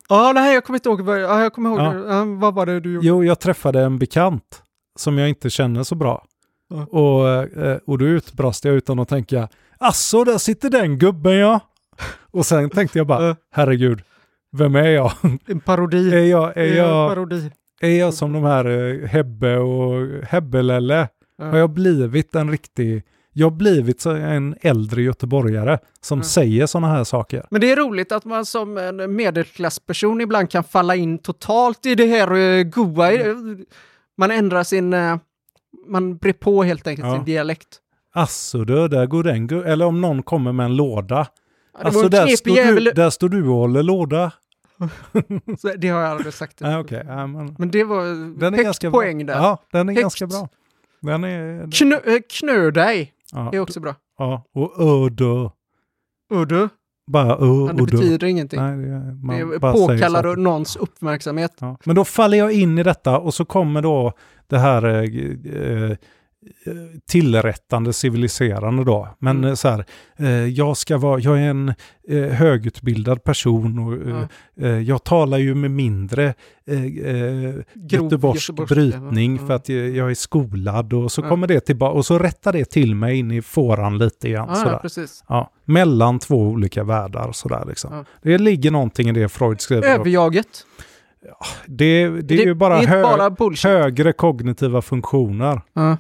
Ja, 0.08 0.32
nej, 0.34 0.54
jag 0.54 0.64
kommer 0.64 0.76
inte 0.76 0.88
ihåg. 0.88 1.00
Vad, 1.00 1.20
ja, 1.20 1.42
jag 1.42 1.52
kommer 1.52 1.70
ihåg. 1.70 1.78
Ja. 1.78 1.94
Ja, 2.14 2.24
vad 2.24 2.54
var 2.54 2.66
det 2.66 2.80
du 2.80 2.92
gjorde? 2.92 3.06
Jo, 3.06 3.24
jag 3.24 3.40
träffade 3.40 3.80
en 3.80 3.98
bekant 3.98 4.62
som 4.98 5.18
jag 5.18 5.28
inte 5.28 5.50
känner 5.50 5.82
så 5.82 5.94
bra. 5.94 6.24
Ja. 6.70 6.84
Och, 6.84 7.28
eh, 7.62 7.78
och 7.86 7.98
då 7.98 8.04
utbrast 8.04 8.64
jag 8.64 8.74
utan 8.74 8.98
att 8.98 9.08
tänka, 9.08 9.48
asså, 9.78 10.24
där 10.24 10.38
sitter 10.38 10.70
den 10.70 10.98
gubben 10.98 11.34
ja. 11.34 11.60
Och 12.30 12.46
sen 12.46 12.70
tänkte 12.70 12.98
jag 12.98 13.06
bara, 13.06 13.36
herregud, 13.50 14.02
vem 14.56 14.76
är 14.76 14.88
jag? 14.88 15.12
En 15.46 15.60
parodi. 15.60 16.14
är, 16.14 16.24
jag, 16.24 16.56
är, 16.56 16.76
jag, 16.76 17.08
parodi. 17.10 17.50
är 17.80 17.98
jag 17.98 18.14
som 18.14 18.32
de 18.32 18.44
här 18.44 18.64
eh, 18.64 19.08
Hebbe 19.08 19.58
och 19.58 20.24
Hebbelelle? 20.24 21.08
Ja. 21.38 21.44
Har 21.44 21.58
jag 21.58 21.70
blivit 21.70 22.34
en 22.34 22.50
riktig, 22.50 23.02
jag 23.38 23.46
har 23.50 23.56
blivit 23.56 24.06
en 24.06 24.54
äldre 24.60 25.02
göteborgare 25.02 25.78
som 26.00 26.18
Ja. 26.18 26.24
säger 26.24 26.66
sådana 26.66 26.88
här 26.88 27.04
saker. 27.04 27.46
Men 27.50 27.60
det 27.60 27.70
är 27.72 27.76
roligt 27.76 28.12
att 28.12 28.24
man 28.24 28.46
som 28.46 28.78
en 28.78 29.16
medelklassperson 29.16 30.20
ibland 30.20 30.50
kan 30.50 30.64
falla 30.64 30.96
in 30.96 31.18
totalt 31.18 31.86
i 31.86 31.94
det 31.94 32.06
här 32.06 32.32
uh, 32.32 32.62
goa. 32.62 33.10
Man 34.16 34.30
ändrar 34.30 34.62
sin... 34.64 34.92
eh, 34.92 35.16
man 35.86 36.16
brer 36.16 36.32
på 36.32 36.62
helt 36.62 36.86
enkelt 36.86 37.06
Ja. 37.08 37.14
sin 37.16 37.24
dialekt. 37.24 37.66
Asså 38.14 38.64
du, 38.64 38.88
där 38.88 39.06
går 39.06 39.22
den 39.22 39.48
gu-" 39.48 39.64
Eller 39.64 39.84
om 39.86 40.00
någon 40.00 40.22
kommer 40.22 40.52
med 40.52 40.64
en 40.66 40.76
låda. 40.76 41.26
Ja, 41.78 41.84
Alltså 41.84 42.08
där 42.08 42.26
står, 42.26 42.74
du, 42.80 42.90
där 42.90 43.10
står 43.10 43.28
du 43.28 43.42
och 43.48 43.54
håller 43.54 43.82
låda. 43.82 44.32
Det 45.78 45.88
har 45.88 46.00
jag 46.00 46.10
aldrig 46.10 46.34
sagt. 46.34 46.60
Nej, 46.60 46.76
okej. 46.76 47.04
Ja, 47.06 47.26
men, 47.26 47.56
Men 47.58 47.70
det 47.70 47.84
var 47.84 48.04
den 48.40 48.54
är 48.54 48.62
ganska 48.62 48.90
poäng 48.90 49.26
bra. 49.26 49.34
där. 49.34 49.42
Ja, 49.42 49.62
den 49.72 49.88
är 49.88 49.92
Högt. 49.92 50.02
ganska 50.02 50.26
bra. 50.26 50.48
Den 51.00 51.24
är... 51.24 51.70
Knö, 51.72 51.96
eh, 52.04 52.18
knö 52.40 52.70
dig 52.70 53.12
ja, 53.32 53.50
är 53.52 53.60
också 53.60 53.80
bra. 53.80 53.94
ja, 54.18 54.44
och 54.54 54.72
ödö. 54.80 55.48
Uddu, 56.32 56.68
Bara 57.10 57.36
ö 57.36 57.66
men 57.66 57.76
det 57.76 57.82
och 57.82 57.88
dö. 57.88 57.96
betyder 57.96 58.26
ingenting. 58.26 58.60
Nej, 58.60 58.76
det, 58.76 59.14
man 59.22 59.50
det 59.50 59.60
påkallar 59.60 60.36
någons 60.36 60.76
uppmärksamhet. 60.76 61.56
Ja. 61.60 61.76
Men 61.84 61.96
då 61.96 62.04
faller 62.04 62.38
jag 62.38 62.52
in 62.52 62.78
i 62.78 62.82
detta 62.82 63.18
och 63.18 63.34
så 63.34 63.44
kommer 63.44 63.82
då 63.82 64.12
det 64.46 64.58
här 64.58 64.84
eh, 64.84 65.02
eh, 65.62 65.96
tillrättande 67.06 67.92
civiliserande 67.92 68.84
då. 68.84 69.08
Men 69.18 69.36
Mm. 69.36 69.48
eh, 69.50 69.54
så 69.54 69.68
här, 69.68 69.84
eh, 70.18 70.28
jag 70.30 70.76
ska 70.76 70.98
vara, 70.98 71.20
jag 71.20 71.38
är 71.38 71.50
en 71.50 71.68
eh, 72.08 72.22
högutbildad 72.22 73.24
person 73.24 73.78
och 73.78 74.10
Ja. 74.10 74.28
eh, 74.66 74.78
jag 74.80 75.04
talar 75.04 75.38
ju 75.38 75.54
med 75.54 75.70
mindre 75.70 76.34
eh, 76.70 77.54
göteborgsk 77.74 78.50
brytning 78.68 79.36
ja. 79.40 79.46
för 79.46 79.54
att 79.54 79.68
jag, 79.68 79.88
jag 79.88 80.10
är 80.10 80.14
skolad 80.14 80.92
och 80.92 81.12
så 81.12 81.20
Ja. 81.20 81.28
kommer 81.28 81.46
det 81.46 81.60
tillbaka 81.60 81.92
och 81.98 82.06
så 82.06 82.18
rättar 82.18 82.52
det 82.52 82.64
till 82.64 82.94
mig 82.94 83.16
in 83.18 83.30
i 83.30 83.42
fåran 83.42 83.98
lite 83.98 84.28
igen. 84.28 84.46
Ja, 84.48 84.80
ja. 84.96 85.06
Ja, 85.28 85.50
mellan 85.64 86.18
två 86.18 86.36
olika 86.42 86.84
världar 86.84 87.32
sådär 87.32 87.64
liksom. 87.68 87.94
Ja. 87.94 88.04
Det 88.22 88.38
ligger 88.38 88.70
någonting 88.70 89.08
i 89.08 89.12
det 89.12 89.28
Freud 89.28 89.60
skriver. 89.60 89.88
Överjaget. 89.88 90.64
Det, 91.66 92.08
det 92.08 92.42
är 92.42 92.46
ju 92.46 92.54
bara, 92.54 92.80
det 92.80 92.86
hö- 92.86 93.02
bara 93.02 93.54
högre 93.64 94.12
kognitiva 94.12 94.82
funktioner. 94.82 95.60
Ja. 95.72 95.96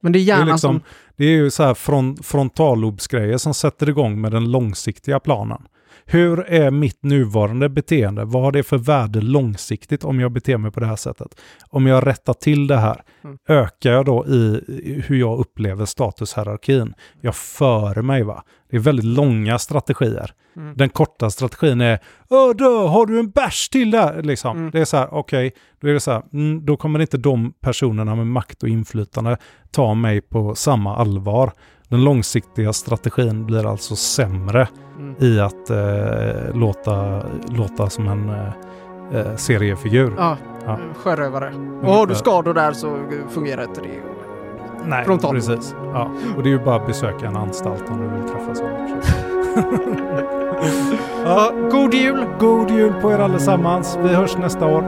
Men 0.00 0.12
det 0.12 0.18
är 0.18 0.20
Det 0.20 0.24
är, 0.24 0.36
hjärnan 0.36 0.48
liksom, 0.48 0.74
som... 0.74 0.82
det 1.16 1.24
är 1.24 1.36
ju 1.36 1.50
så 1.50 1.62
här 1.62 1.74
från, 1.74 2.16
frontallobsgrejer 2.16 3.38
som 3.38 3.54
sätter 3.54 3.88
igång 3.88 4.20
med 4.20 4.32
den 4.32 4.50
långsiktiga 4.50 5.20
planen. 5.20 5.62
Hur 6.10 6.40
är 6.40 6.70
mitt 6.70 7.02
nuvarande 7.02 7.68
beteende? 7.68 8.24
Vad 8.24 8.42
har 8.42 8.52
det 8.52 8.62
för 8.62 8.78
värde 8.78 9.20
långsiktigt 9.20 10.04
om 10.04 10.20
jag 10.20 10.32
beter 10.32 10.56
mig 10.58 10.70
på 10.70 10.80
det 10.80 10.86
här 10.86 10.96
sättet? 10.96 11.40
Om 11.70 11.86
jag 11.86 12.06
rättar 12.06 12.32
till 12.32 12.66
det 12.66 12.76
här, 12.76 13.02
Mm. 13.24 13.38
ökar 13.48 13.92
jag 13.92 14.04
då 14.04 14.26
i 14.26 14.62
hur 15.06 15.16
jag 15.16 15.38
upplever 15.38 15.84
statushierarkin? 15.84 16.94
Jag 17.20 17.36
för 17.36 18.02
mig 18.02 18.22
va? 18.22 18.42
Det 18.70 18.76
är 18.76 18.80
väldigt 18.80 19.04
långa 19.04 19.58
strategier. 19.58 20.30
Mm. 20.56 20.74
Den 20.76 20.88
korta 20.88 21.30
strategin 21.30 21.80
är 21.80 21.98
då 22.54 22.86
har 22.86 23.06
du 23.06 23.18
en 23.18 23.30
bärs 23.30 23.68
till 23.68 23.90
där? 23.90 24.22
Liksom. 24.22 24.56
Mm. 24.58 24.70
Det 24.70 24.80
är 24.80 24.84
så 24.84 24.96
här, 24.96 25.14
okej, 25.14 25.52
då 25.80 25.88
är 25.88 25.92
det 25.92 26.00
så 26.00 26.10
här, 26.10 26.22
mm, 26.32 26.64
då 26.66 26.76
kommer 26.76 26.98
inte 26.98 27.16
de 27.16 27.52
personerna 27.60 28.14
med 28.14 28.26
makt 28.26 28.62
och 28.62 28.68
inflytande 28.68 29.36
ta 29.70 29.94
mig 29.94 30.20
på 30.20 30.54
samma 30.54 30.96
allvar. 30.96 31.52
Den 31.88 32.04
långsiktiga 32.04 32.72
strategin 32.72 33.46
blir 33.46 33.70
alltså 33.70 33.96
sämre 33.96 34.68
Mm. 34.98 35.14
i 35.18 35.40
att 35.40 35.70
eh, 35.70 36.54
låta, 36.54 37.22
låta 37.48 37.90
som 37.90 38.08
en 38.08 38.28
eh, 38.30 38.46
eh, 39.20 39.36
seriefigur. 39.36 40.14
Ja, 40.18 40.36
Ja. 40.66 40.78
sjörövare. 40.96 41.52
Och 41.82 41.94
har 41.94 42.06
du 42.06 42.14
skador 42.14 42.54
där 42.54 42.72
så 42.72 42.96
fungerar 43.28 43.62
inte 43.62 43.80
det. 43.80 44.00
Nej, 44.86 45.04
frontal. 45.04 45.34
precis. 45.34 45.74
Ja. 45.92 46.10
Och 46.36 46.42
det 46.42 46.48
är 46.48 46.50
ju 46.52 46.58
bara 46.64 46.74
att 46.76 46.86
besöka 46.86 47.26
en 47.26 47.36
anstalt 47.36 47.84
om 47.90 48.00
du 48.00 48.08
vill 48.08 48.28
träffa 48.28 48.54
sådana. 48.54 48.88
Ja, 51.24 51.52
god 51.70 51.94
jul! 51.94 52.26
God 52.40 52.70
jul 52.70 52.92
på 53.02 53.12
er 53.12 53.18
allesammans. 53.18 53.98
Vi 54.02 54.08
hörs 54.08 54.36
nästa 54.38 54.66
år. 54.66 54.82